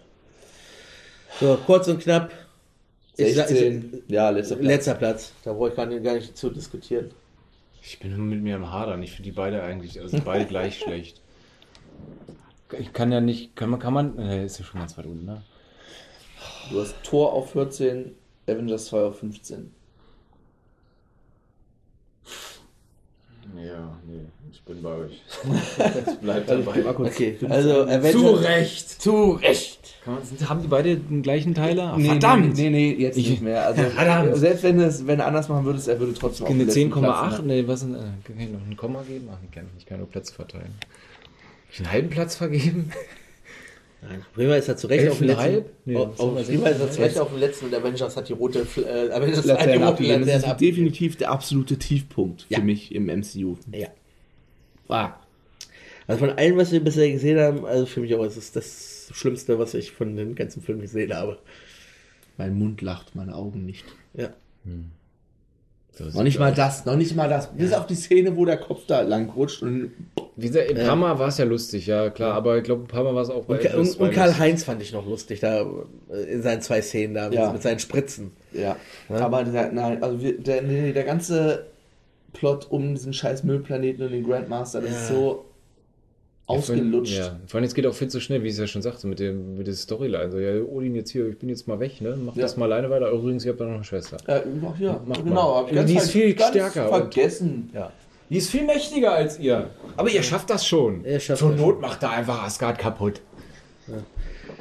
So, 1.39 1.59
kurz 1.67 1.87
und 1.89 2.01
knapp. 2.01 2.33
Ich 3.19 3.35
sag- 3.35 3.49
16, 3.49 4.03
ja, 4.09 4.31
letzter 4.31 4.57
Platz. 4.57 4.67
Letzter 4.69 4.95
Platz. 4.95 5.33
Da 5.45 5.53
brauche 5.53 5.69
ich 5.71 5.77
gar 5.77 5.87
nicht, 5.87 6.03
gar 6.03 6.15
nicht 6.15 6.37
zu 6.37 6.51
diskutieren. 6.51 7.11
Ich 7.83 7.99
bin 7.99 8.17
nur 8.17 8.25
mit 8.27 8.43
mir 8.43 8.57
am 8.57 8.73
Hadern. 8.73 9.03
Ich 9.03 9.11
finde 9.13 9.25
die 9.31 9.33
beide 9.37 9.63
eigentlich, 9.63 10.01
also 10.01 10.19
beide 10.25 10.45
gleich 10.49 10.79
schlecht. 10.79 11.21
Ich 12.79 12.93
kann 12.93 13.13
ja 13.13 13.21
nicht, 13.21 13.55
kann 13.55 13.71
man, 13.71 13.79
kann 13.81 13.93
man, 13.95 14.19
äh, 14.19 14.45
ist 14.45 14.59
ja 14.59 14.65
schon 14.65 14.81
ganz 14.81 14.97
weit 14.99 15.07
unten, 15.07 15.25
ne? 15.27 15.43
Du 16.71 16.81
hast 16.81 16.95
Tor 17.05 17.33
auf 17.33 17.53
14, 17.53 18.13
Avengers 18.49 18.87
2 18.87 19.01
auf 19.03 19.19
15. 19.21 19.73
Ja, 23.55 23.97
nee, 24.07 24.21
ich 24.51 24.63
bin 24.63 24.83
bei 24.83 24.91
euch. 24.95 25.23
Es 26.07 26.17
bleibt 26.17 26.49
dabei. 26.51 26.85
Okay, 26.89 27.37
also 27.49 27.83
Avengers. 27.83 28.13
Zu 28.13 28.27
Recht! 28.35 29.03
Zu 29.03 29.31
Recht. 29.33 29.95
Man, 30.07 30.19
haben 30.49 30.63
die 30.63 30.69
beide 30.69 30.97
den 30.97 31.23
gleichen 31.23 31.55
Teiler? 31.55 31.97
Nee, 31.97 32.09
Verdammt! 32.09 32.57
Nee, 32.57 32.71
nee, 32.71 32.93
jetzt 32.93 33.17
Ich- 33.17 33.31
nicht 33.31 33.43
mehr. 33.43 33.67
Also, 33.67 33.83
Verdammt. 33.95 34.37
Selbst 34.37 34.63
wenn 34.63 34.79
du 34.79 34.85
es 34.87 35.07
wenn 35.07 35.21
anders 35.21 35.49
machen 35.49 35.65
würdest, 35.65 35.89
er 35.89 35.99
würde 35.99 36.15
trotzdem 36.15 36.47
Eine 36.47 36.59
den 36.59 36.67
letzten 36.67 36.81
10,8? 36.93 37.01
Platz 37.01 37.03
machen. 37.33 37.47
Nee, 37.47 37.65
was 37.67 37.81
denn? 37.81 37.95
Äh, 37.95 37.99
kann 38.25 38.39
ich 38.41 38.51
noch 38.51 38.61
ein 38.61 38.77
Komma 38.77 39.03
geben? 39.03 39.29
Ach, 39.33 39.39
ich 39.45 39.51
kann, 39.51 39.67
ich 39.79 39.87
kann 39.87 39.99
nur 39.99 40.09
Plätze 40.09 40.33
verteilen. 40.35 40.75
Ich 41.73 41.79
einen 41.81 41.93
halben 41.93 42.09
Platz 42.11 42.37
vergeben? 42.37 42.91
Prima 44.35 44.55
ist 44.57 44.69
er 44.69 44.77
zu 44.77 44.87
Recht 44.87 45.09
auf 45.11 45.19
dem 45.19 45.27
letzten. 45.29 45.43
11,5? 45.45 45.65
Nee, 45.85 45.97
auf, 45.97 46.17
das 46.17 46.19
sind 46.19 46.29
wir 46.29 46.37
auf, 46.37 46.47
Prima 46.47 46.69
ist 46.69 46.81
er 46.81 46.91
zu 46.91 47.01
Recht 47.01 47.17
16,5. 47.17 47.21
auf 47.21 47.29
dem 47.31 47.39
letzten 47.39 47.67
und 47.67 47.75
Avengers 47.75 48.17
hat 48.17 48.29
die 48.29 48.33
rote 48.33 48.59
äh, 48.77 49.11
Avengers 49.13 49.37
hat 49.39 49.45
die 49.45 49.49
Laterne 49.49 49.75
rote 49.77 49.87
abgegeben. 49.87 50.27
Das 50.27 50.45
ist 50.45 50.57
definitiv 50.61 51.17
der 51.17 51.31
absolute 51.31 51.77
Tiefpunkt 51.79 52.47
Ja. 52.49 52.59
für 52.59 52.65
mich 52.65 52.95
im 52.95 53.07
MCU. 53.07 53.57
Ja. 53.73 53.89
Ah. 54.89 55.15
Also 56.07 56.21
von 56.27 56.31
allem, 56.39 56.57
was 56.57 56.71
wir 56.73 56.81
bisher 56.81 57.11
gesehen 57.11 57.39
haben, 57.41 57.65
also 57.65 57.87
für 57.87 58.01
mich 58.01 58.15
auch, 58.15 58.25
es 58.25 58.37
ist 58.37 58.55
das 58.55 59.11
Schlimmste, 59.13 59.59
was 59.59 59.75
ich 59.75 59.91
von 59.91 60.15
den 60.17 60.35
ganzen 60.35 60.63
Filmen 60.63 60.81
gesehen 60.83 61.13
habe. 61.13 61.39
Mein 62.37 62.55
Mund 62.57 62.81
lacht, 62.83 63.15
meine 63.17 63.35
Augen 63.35 63.65
nicht. 63.65 63.85
Ja. 64.15 64.31
So 64.65 64.71
Noch 65.99 66.23
nicht 66.23 66.39
mal 66.39 66.53
das, 66.53 66.85
noch 66.85 66.97
nicht 66.97 67.17
mal 67.17 67.29
das. 67.29 67.49
Bis 67.53 67.73
auf 67.73 67.87
die 67.87 67.95
Szene, 67.95 68.37
wo 68.37 68.45
der 68.45 68.59
Kopf 68.59 68.83
da 68.87 69.01
lang 69.01 69.31
rutscht 69.31 69.63
und 69.63 69.93
gesagt, 70.37 70.69
ein 70.71 70.87
paar 70.87 70.97
Mal 70.97 71.19
war 71.19 71.29
es 71.29 71.39
ja 71.39 71.47
lustig, 71.47 71.87
ja 71.87 72.11
klar, 72.11 72.35
aber 72.35 72.59
ich 72.59 72.65
glaube, 72.65 72.83
ein 72.83 72.87
paar 72.87 73.03
Mal 73.03 73.15
war 73.15 73.23
es 73.23 73.31
auch 73.31 73.45
bei 73.47 73.59
Und, 73.61 73.75
und, 73.75 73.81
und 73.81 73.87
2 73.87 74.09
Karl 74.11 74.27
lustig. 74.29 74.41
Heinz 74.45 74.65
fand 74.65 74.83
ich 74.83 74.93
noch 74.93 75.07
lustig, 75.07 75.41
da 75.41 75.63
äh, 76.11 76.23
in 76.35 76.43
seinen 76.43 76.61
zwei 76.61 76.83
Szenen 76.83 77.15
da 77.15 77.31
Ja. 77.31 77.45
mit, 77.47 77.55
mit 77.55 77.63
seinen 77.63 77.79
Spritzen. 77.79 78.33
ja. 78.53 78.77
Ja. 79.09 79.17
Aber 79.21 79.43
der, 79.45 79.73
nein, 79.73 80.03
also 80.03 80.21
wir, 80.21 80.39
der, 80.39 80.61
nee, 80.63 80.93
der 80.93 81.05
ganze 81.05 81.65
Plot 82.35 82.67
um 82.71 82.95
diesen 82.95 83.15
scheiß 83.15 83.45
Müllplaneten 83.45 84.05
und 84.05 84.13
den 84.13 84.23
Grandmaster, 84.27 84.83
das 84.83 84.91
Ja. 84.91 84.97
ist 84.99 85.09
so. 85.09 85.46
Ausgelutscht. 86.47 87.19
Ja, 87.19 87.37
vor 87.47 87.59
allem 87.59 87.65
jetzt 87.65 87.75
geht 87.75 87.87
auch 87.87 87.95
viel 87.95 88.09
zu 88.09 88.21
schnell, 88.21 88.43
wie 88.43 88.47
ich 88.49 88.55
es 88.55 88.59
ja 88.61 88.67
schon 88.67 88.83
sagte, 88.83 89.07
mit 89.07 89.19
dem 89.19 89.57
mit 89.57 89.67
der 89.67 89.75
Storyline. 89.75 90.31
So, 90.31 90.39
ja, 90.39 90.63
Odin 90.63 90.95
jetzt 90.95 91.11
hier, 91.11 91.29
ich 91.29 91.39
bin 91.39 91.49
jetzt 91.49 91.67
mal 91.67 91.79
weg, 91.81 92.01
ne? 92.01 92.17
Mach 92.25 92.37
Ja. 92.37 92.43
das 92.43 92.57
mal 92.57 92.67
alleine 92.73 92.89
weiter. 92.91 93.11
Übrigens, 93.11 93.45
ich 93.45 93.49
habe 93.49 93.59
da 93.59 93.65
noch 93.65 93.75
eine 93.75 93.85
Schwester. 93.85 94.17
Äh, 94.27 94.43
ach 94.65 94.79
ja, 94.79 95.01
Mach 95.05 95.17
genau. 95.23 95.67
mal. 95.71 95.85
Die 95.85 95.97
ist 95.97 96.11
viel 96.11 96.33
stärker 96.33 96.89
Vergessen. 96.89 97.71
Ja. 97.75 97.93
Die 98.29 98.39
ist 98.39 98.51
viel 98.51 98.65
mächtiger 98.65 99.13
als 99.13 99.39
ihr. 99.39 99.71
Aber 99.97 100.09
ihr 100.11 100.23
schafft 100.23 100.51
das 100.51 100.67
schon. 100.67 101.05
Ihr 101.05 101.21
schafft 101.21 101.39
Zur 101.41 101.53
Not 101.53 101.81
macht 101.81 102.03
da 102.03 102.11
einfach 102.11 102.43
Asgard 102.43 102.79
kaputt. 102.79 103.21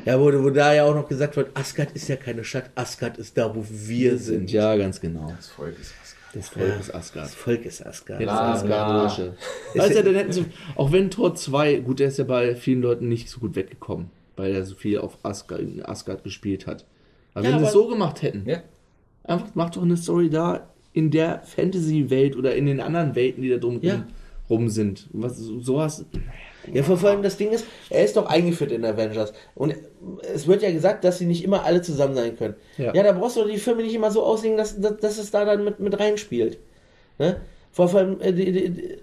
Ja, 0.06 0.20
wo, 0.20 0.26
wo 0.44 0.50
da 0.52 0.74
ja 0.74 0.84
auch 0.86 0.94
noch 0.94 1.08
gesagt 1.08 1.36
wird, 1.36 1.50
Asgard 1.58 1.92
ist 1.94 2.08
ja 2.08 2.16
keine 2.16 2.44
Stadt, 2.44 2.70
Asgard 2.76 3.18
ist 3.18 3.36
da, 3.38 3.56
wo 3.56 3.66
wir 3.68 4.20
sind. 4.20 4.52
Ja, 4.52 4.76
ganz 4.76 5.02
genau. 5.02 5.34
Das 5.36 5.48
Volk 5.48 5.76
ist. 5.80 5.94
Das 6.36 6.50
Volk 6.50 6.68
Ja. 6.68 6.76
ist 6.76 6.94
Asgard. 6.94 7.26
Das 7.28 7.34
Volk 7.36 7.66
ist 7.66 7.86
Asgard. 7.86 8.20
Jetzt 8.20 8.28
Bla, 8.30 8.54
Asgard-Bursche. 8.54 9.34
Weißt 9.74 9.96
du, 9.96 10.04
dann 10.04 10.16
hätten 10.16 10.32
sie, 10.34 10.46
auch 10.76 10.92
wenn 10.92 11.10
Tor 11.10 11.34
2, 11.36 11.78
gut, 11.80 12.00
der 12.00 12.10
ist 12.10 12.18
ja 12.18 12.26
bei 12.26 12.56
vielen 12.56 12.82
Leuten 12.82 13.08
nicht 13.08 13.30
so 13.30 13.40
gut 13.40 13.56
weggekommen, 13.56 14.08
weil 14.36 14.54
er 14.54 14.66
so 14.66 14.76
viel 14.76 14.98
auf 15.00 15.18
Asgard, 15.24 15.62
in 15.62 15.84
Asgard 15.86 16.24
gespielt 16.24 16.68
hat. 16.68 16.86
Aber 17.34 17.46
Ja, 17.46 17.54
wenn 17.54 17.60
sie 17.60 17.66
es 17.66 17.72
so 17.74 17.88
gemacht 17.88 18.22
hätten, 18.22 18.48
Ja. 18.48 18.62
einfach 19.24 19.48
mach 19.56 19.70
doch 19.72 19.82
eine 19.82 19.98
Story 19.98 20.30
da 20.30 20.68
in 20.94 21.10
der 21.12 21.42
Fantasy-Welt 21.44 22.36
oder 22.36 22.56
in 22.56 22.66
den 22.68 22.80
anderen 22.80 23.16
Welten, 23.16 23.42
die 23.42 23.50
da 23.50 23.58
drum 23.58 23.80
Ja. 23.82 23.96
rum, 23.96 24.04
rum 24.50 24.70
sind. 24.70 25.08
Was, 25.14 25.38
sowas. 25.38 26.06
Ja, 26.74 26.84
vor 26.84 27.10
allem 27.10 27.24
das 27.24 27.38
Ding 27.38 27.52
ist, 27.52 27.66
er 27.90 28.04
ist 28.04 28.18
doch 28.18 28.28
eingeführt 28.28 28.72
in 28.72 28.86
Avengers. 28.86 29.34
Und 29.56 29.76
es 30.34 30.48
wird 30.48 30.62
ja 30.62 30.72
gesagt, 30.72 31.04
dass 31.04 31.18
sie 31.18 31.26
nicht 31.26 31.44
immer 31.44 31.64
alle 31.64 31.82
zusammen 31.82 32.16
sein 32.16 32.38
können. 32.38 32.56
Ja. 32.78 32.94
Ja, 32.94 33.04
da 33.04 33.12
brauchst 33.12 33.38
du 33.38 33.46
die 33.46 33.58
Filme 33.58 33.84
nicht 33.84 33.96
immer 33.96 34.12
so 34.12 34.24
auslegen, 34.24 34.58
dass, 34.58 34.80
dass, 34.80 34.98
dass 34.98 35.18
es 35.18 35.32
da 35.32 35.46
dann 35.46 35.64
mit, 35.64 35.80
mit 35.80 36.00
reinspielt. 36.00 36.58
Ne? 37.18 37.38
Vor 37.72 37.94
allem, 37.94 38.22
äh, 38.22 38.34
die, 38.34 38.52
die, 38.52 38.98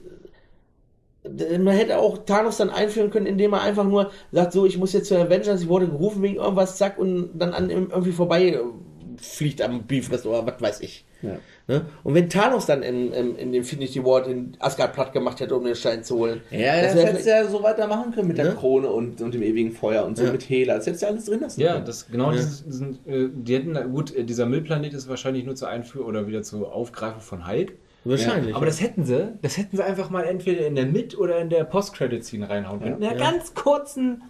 die, 1.25 1.59
man 1.59 1.75
hätte 1.75 1.99
auch 1.99 2.19
Thanos 2.19 2.57
dann 2.57 2.71
einführen 2.71 3.11
können, 3.11 3.27
indem 3.27 3.53
er 3.53 3.63
einfach 3.63 3.85
nur 3.85 4.11
sagt, 4.33 4.53
so, 4.53 4.67
ich 4.67 4.79
muss 4.79 4.93
jetzt 4.93 5.09
zu 5.09 5.17
Avengers, 5.17 5.63
ich 5.63 5.69
wurde 5.69 5.89
gerufen 5.89 6.23
wegen 6.23 6.37
irgendwas, 6.37 6.77
zack, 6.79 6.99
und 6.99 7.31
dann 7.35 7.53
an 7.53 7.71
irgendwie 7.71 8.13
vorbei 8.13 8.49
äh, 8.49 8.59
fliegt 9.19 9.63
am 9.63 9.83
Bifrost 9.85 10.27
oder 10.27 10.47
was 10.47 10.61
weiß 10.61 10.81
ich. 10.81 11.05
Ja. 11.23 11.39
Ne? 11.69 11.87
Und 12.03 12.15
wenn 12.15 12.29
Thanos 12.29 12.67
dann 12.67 12.83
im, 12.83 13.13
im, 13.13 13.37
in 13.37 13.55
Infinity 13.55 14.05
War 14.05 14.23
den 14.23 14.57
Asgard 14.59 14.93
platt 14.93 15.13
gemacht 15.13 15.39
hätte, 15.39 15.55
um 15.55 15.65
den 15.65 15.77
Stein 15.77 16.03
zu 16.03 16.19
holen. 16.19 16.41
Ja, 16.51 16.83
das 16.83 16.95
das 16.95 17.05
hättest 17.05 17.27
du 17.27 17.31
ja 17.31 17.47
so 17.47 17.63
weitermachen 17.63 18.13
können 18.13 18.27
mit 18.29 18.39
der 18.39 18.47
Ne? 18.47 18.55
Krone 18.57 18.89
und, 18.91 19.21
und 19.21 19.33
dem 19.33 19.43
ewigen 19.43 19.71
Feuer 19.71 20.05
und 20.05 20.17
so 20.19 20.25
Ja. 20.25 20.33
mit 20.33 20.43
Hela. 20.43 20.75
Das 20.75 20.87
hättest 20.87 21.03
du 21.03 21.07
ja 21.07 21.13
alles 21.13 21.25
drin 21.27 21.41
lassen 21.41 21.61
Ja, 21.61 21.75
können. 21.75 21.85
das 21.87 22.09
genau 22.11 22.31
Ja. 22.31 22.37
dieses, 22.39 22.65
diesen, 22.65 22.91
äh, 23.07 23.29
die 23.33 23.55
hätten 23.55 23.93
gut, 23.93 24.15
äh, 24.17 24.25
dieser 24.25 24.47
Müllplanet 24.47 24.93
ist 24.95 25.09
wahrscheinlich 25.09 25.45
nur 25.45 25.55
zur 25.55 25.69
Einführung 25.69 26.09
oder 26.09 26.27
wieder 26.27 26.43
zur 26.43 26.73
Aufgreifung 26.75 27.21
von 27.21 27.47
Hulk. 27.47 27.73
Wahrscheinlich. 28.05 28.57
Aber 28.57 28.67
das 28.67 28.81
hätten 28.81 29.05
sie, 29.05 29.33
das 29.43 29.57
hätten 29.59 29.77
sie 29.77 29.85
einfach 29.85 30.11
mal 30.11 30.25
entweder 30.25 30.67
in 30.67 30.75
der 30.75 30.87
Mid- 30.87 31.17
oder 31.17 31.39
in 31.39 31.51
der 31.51 31.63
Post-Credit-Scene 31.63 32.49
reinhauen 32.51 32.81
können. 32.81 32.97
In 32.97 33.05
einer 33.05 33.17
Ja. 33.17 33.31
ganz 33.31 33.55
kurzen, 33.55 34.23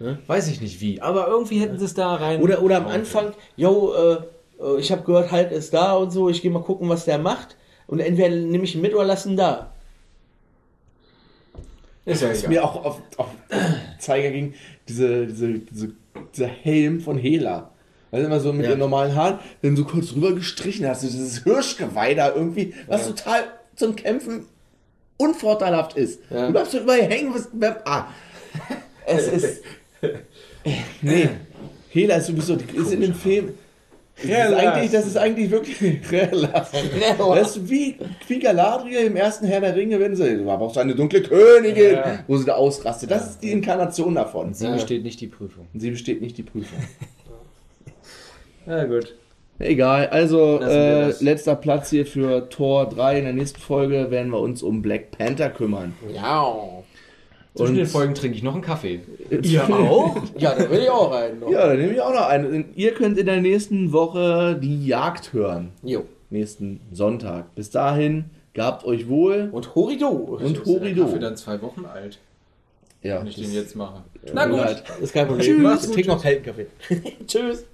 Ja. 0.00 0.18
weiß 0.26 0.48
ich 0.48 0.60
nicht 0.62 0.80
wie, 0.80 1.00
aber 1.02 1.28
irgendwie 1.28 1.60
hätten 1.60 1.78
sie 1.78 1.84
es 1.84 1.94
da 1.94 2.14
rein. 2.14 2.40
Oder, 2.40 2.62
oder 2.62 2.78
am 2.78 2.86
Anfang, 2.88 3.32
yo, 3.56 3.92
äh, 3.94 4.16
äh, 4.62 4.80
ich 4.80 4.90
habe 4.90 5.02
gehört, 5.02 5.30
Hulk 5.30 5.50
ist 5.52 5.74
da 5.74 5.92
und 5.92 6.10
so, 6.10 6.28
ich 6.30 6.40
gehe 6.42 6.50
mal 6.50 6.62
gucken, 6.62 6.88
was 6.88 7.04
der 7.04 7.18
macht. 7.18 7.56
Und 7.86 8.00
entweder 8.00 8.30
nehme 8.34 8.64
ich 8.64 8.74
ihn 8.74 8.80
mit 8.80 8.94
oder 8.94 9.04
lasse 9.04 9.28
ihn 9.28 9.36
da. 9.36 9.72
Ist 12.06 12.22
ja 12.22 12.48
mir 12.48 12.64
auch 12.64 12.82
auf, 12.84 13.02
auf 13.18 13.28
Zeiger 13.98 14.30
ging, 14.30 14.54
diese, 14.88 15.26
diese, 15.26 15.58
diese, 15.58 15.92
dieser 16.34 16.46
Helm 16.46 17.00
von 17.00 17.18
Hela. 17.18 17.70
Also 18.10 18.26
immer 18.26 18.40
so 18.40 18.52
mit 18.52 18.64
Ja. 18.64 18.70
den 18.72 18.78
normalen 18.80 19.14
Haaren, 19.14 19.38
dann 19.62 19.76
so 19.76 19.84
kurz 19.84 20.14
rüber 20.14 20.32
gestrichen 20.32 20.88
hast, 20.88 21.02
du 21.02 21.06
dieses 21.08 21.44
Hirschgeweih 21.44 22.14
da 22.14 22.34
irgendwie, 22.34 22.74
was 22.88 23.06
total 23.06 23.44
zum 23.76 23.94
Kämpfen 23.94 24.46
unvorteilhaft 25.18 25.96
ist. 25.96 26.20
Ja. 26.30 26.46
Du 26.46 26.52
bleibst 26.52 26.72
so 26.72 26.78
überall 26.78 27.02
hängen, 27.02 27.34
was, 27.34 27.48
ah. 27.84 28.06
Es 29.06 29.26
ist, 29.28 29.62
nee, 31.02 31.28
Hela 31.90 32.16
ist 32.16 32.26
sowieso, 32.26 32.56
die 32.56 32.76
ist 32.76 32.92
in 32.92 33.00
dem 33.00 33.14
Film, 33.14 33.54
das 34.16 34.26
ist, 34.50 34.54
eigentlich, 34.54 34.90
das 34.90 35.06
ist 35.06 35.16
eigentlich 35.16 35.50
wirklich 35.50 35.80
Relax. 36.12 36.70
Das 37.18 37.56
ist 37.56 37.70
wie, 37.70 37.96
wie 38.28 38.38
Galadriel 38.38 39.06
im 39.06 39.16
ersten 39.16 39.46
Herr 39.46 39.60
der 39.62 39.74
Ringe, 39.74 39.98
wenn 39.98 40.14
sie, 40.14 40.36
du 40.36 40.44
brauchst 40.44 40.76
eine 40.76 40.94
dunkle 40.94 41.22
Königin, 41.22 41.94
Ja. 41.94 42.18
wo 42.26 42.36
sie 42.36 42.44
da 42.44 42.54
ausrastet. 42.54 43.10
Das 43.10 43.30
ist 43.30 43.42
die 43.42 43.50
Inkarnation 43.50 44.14
davon. 44.14 44.52
Sie 44.52 44.68
besteht 44.68 45.04
nicht 45.04 45.20
die 45.22 45.26
Prüfung. 45.28 45.68
Und 45.72 45.80
sie 45.80 45.90
besteht 45.90 46.20
nicht 46.20 46.36
die 46.36 46.42
Prüfung. 46.42 46.78
Ja, 48.66 48.84
gut. 48.84 49.14
Egal, 49.58 50.08
also 50.08 50.60
äh, 50.60 51.12
letzter 51.22 51.54
Platz 51.54 51.90
hier 51.90 52.06
für 52.06 52.48
Tor 52.48 52.88
3. 52.88 53.18
In 53.18 53.24
der 53.24 53.32
nächsten 53.34 53.60
Folge 53.60 54.10
werden 54.10 54.32
wir 54.32 54.40
uns 54.40 54.62
um 54.62 54.80
Black 54.80 55.10
Panther 55.12 55.50
kümmern. 55.50 55.94
Ja. 56.14 56.54
Zwischen 57.66 57.76
den 57.76 57.86
Folgen 57.86 58.14
trinke 58.14 58.36
ich 58.36 58.42
noch 58.42 58.54
einen 58.54 58.62
Kaffee. 58.62 59.00
Ihr 59.42 59.64
auch? 59.68 60.16
Ja, 60.38 60.54
da 60.54 60.70
will 60.70 60.80
ich 60.80 60.90
auch 60.90 61.12
rein. 61.12 61.38
noch. 61.40 61.50
Ja, 61.50 61.66
dann 61.68 61.78
nehme 61.78 61.92
ich 61.92 62.00
auch 62.00 62.12
noch 62.12 62.26
einen. 62.26 62.66
Ihr 62.74 62.92
könnt 62.94 63.18
in 63.18 63.26
der 63.26 63.40
nächsten 63.40 63.92
Woche 63.92 64.58
die 64.60 64.86
Jagd 64.86 65.32
hören. 65.32 65.70
Jo. 65.82 66.04
Nächsten 66.30 66.80
Sonntag. 66.92 67.54
Bis 67.54 67.70
dahin, 67.70 68.26
gehabt 68.52 68.84
euch 68.84 69.08
wohl 69.08 69.48
Und 69.52 69.74
Horido. 69.74 70.08
und 70.08 70.56
Ist 70.58 70.66
Horido. 70.66 71.04
Kaffee 71.06 71.18
dann 71.18 71.36
zwei 71.36 71.60
Wochen 71.62 71.84
alt, 71.86 72.18
Ja, 73.02 73.20
wenn 73.20 73.26
ich 73.28 73.36
den 73.36 73.52
jetzt 73.52 73.74
mache. 73.76 74.02
tut 74.24 74.34
mir 74.34 74.46
leid. 74.48 74.82
ist 75.02 75.12
kein 75.12 75.26
Problem. 75.26 75.44
Tschüss. 75.62 75.84
Ich 75.86 75.92
trinke 75.92 76.08
noch 76.10 76.22
kalten 76.22 76.42
Kaffee. 76.44 76.66
Tschüss. 77.26 77.64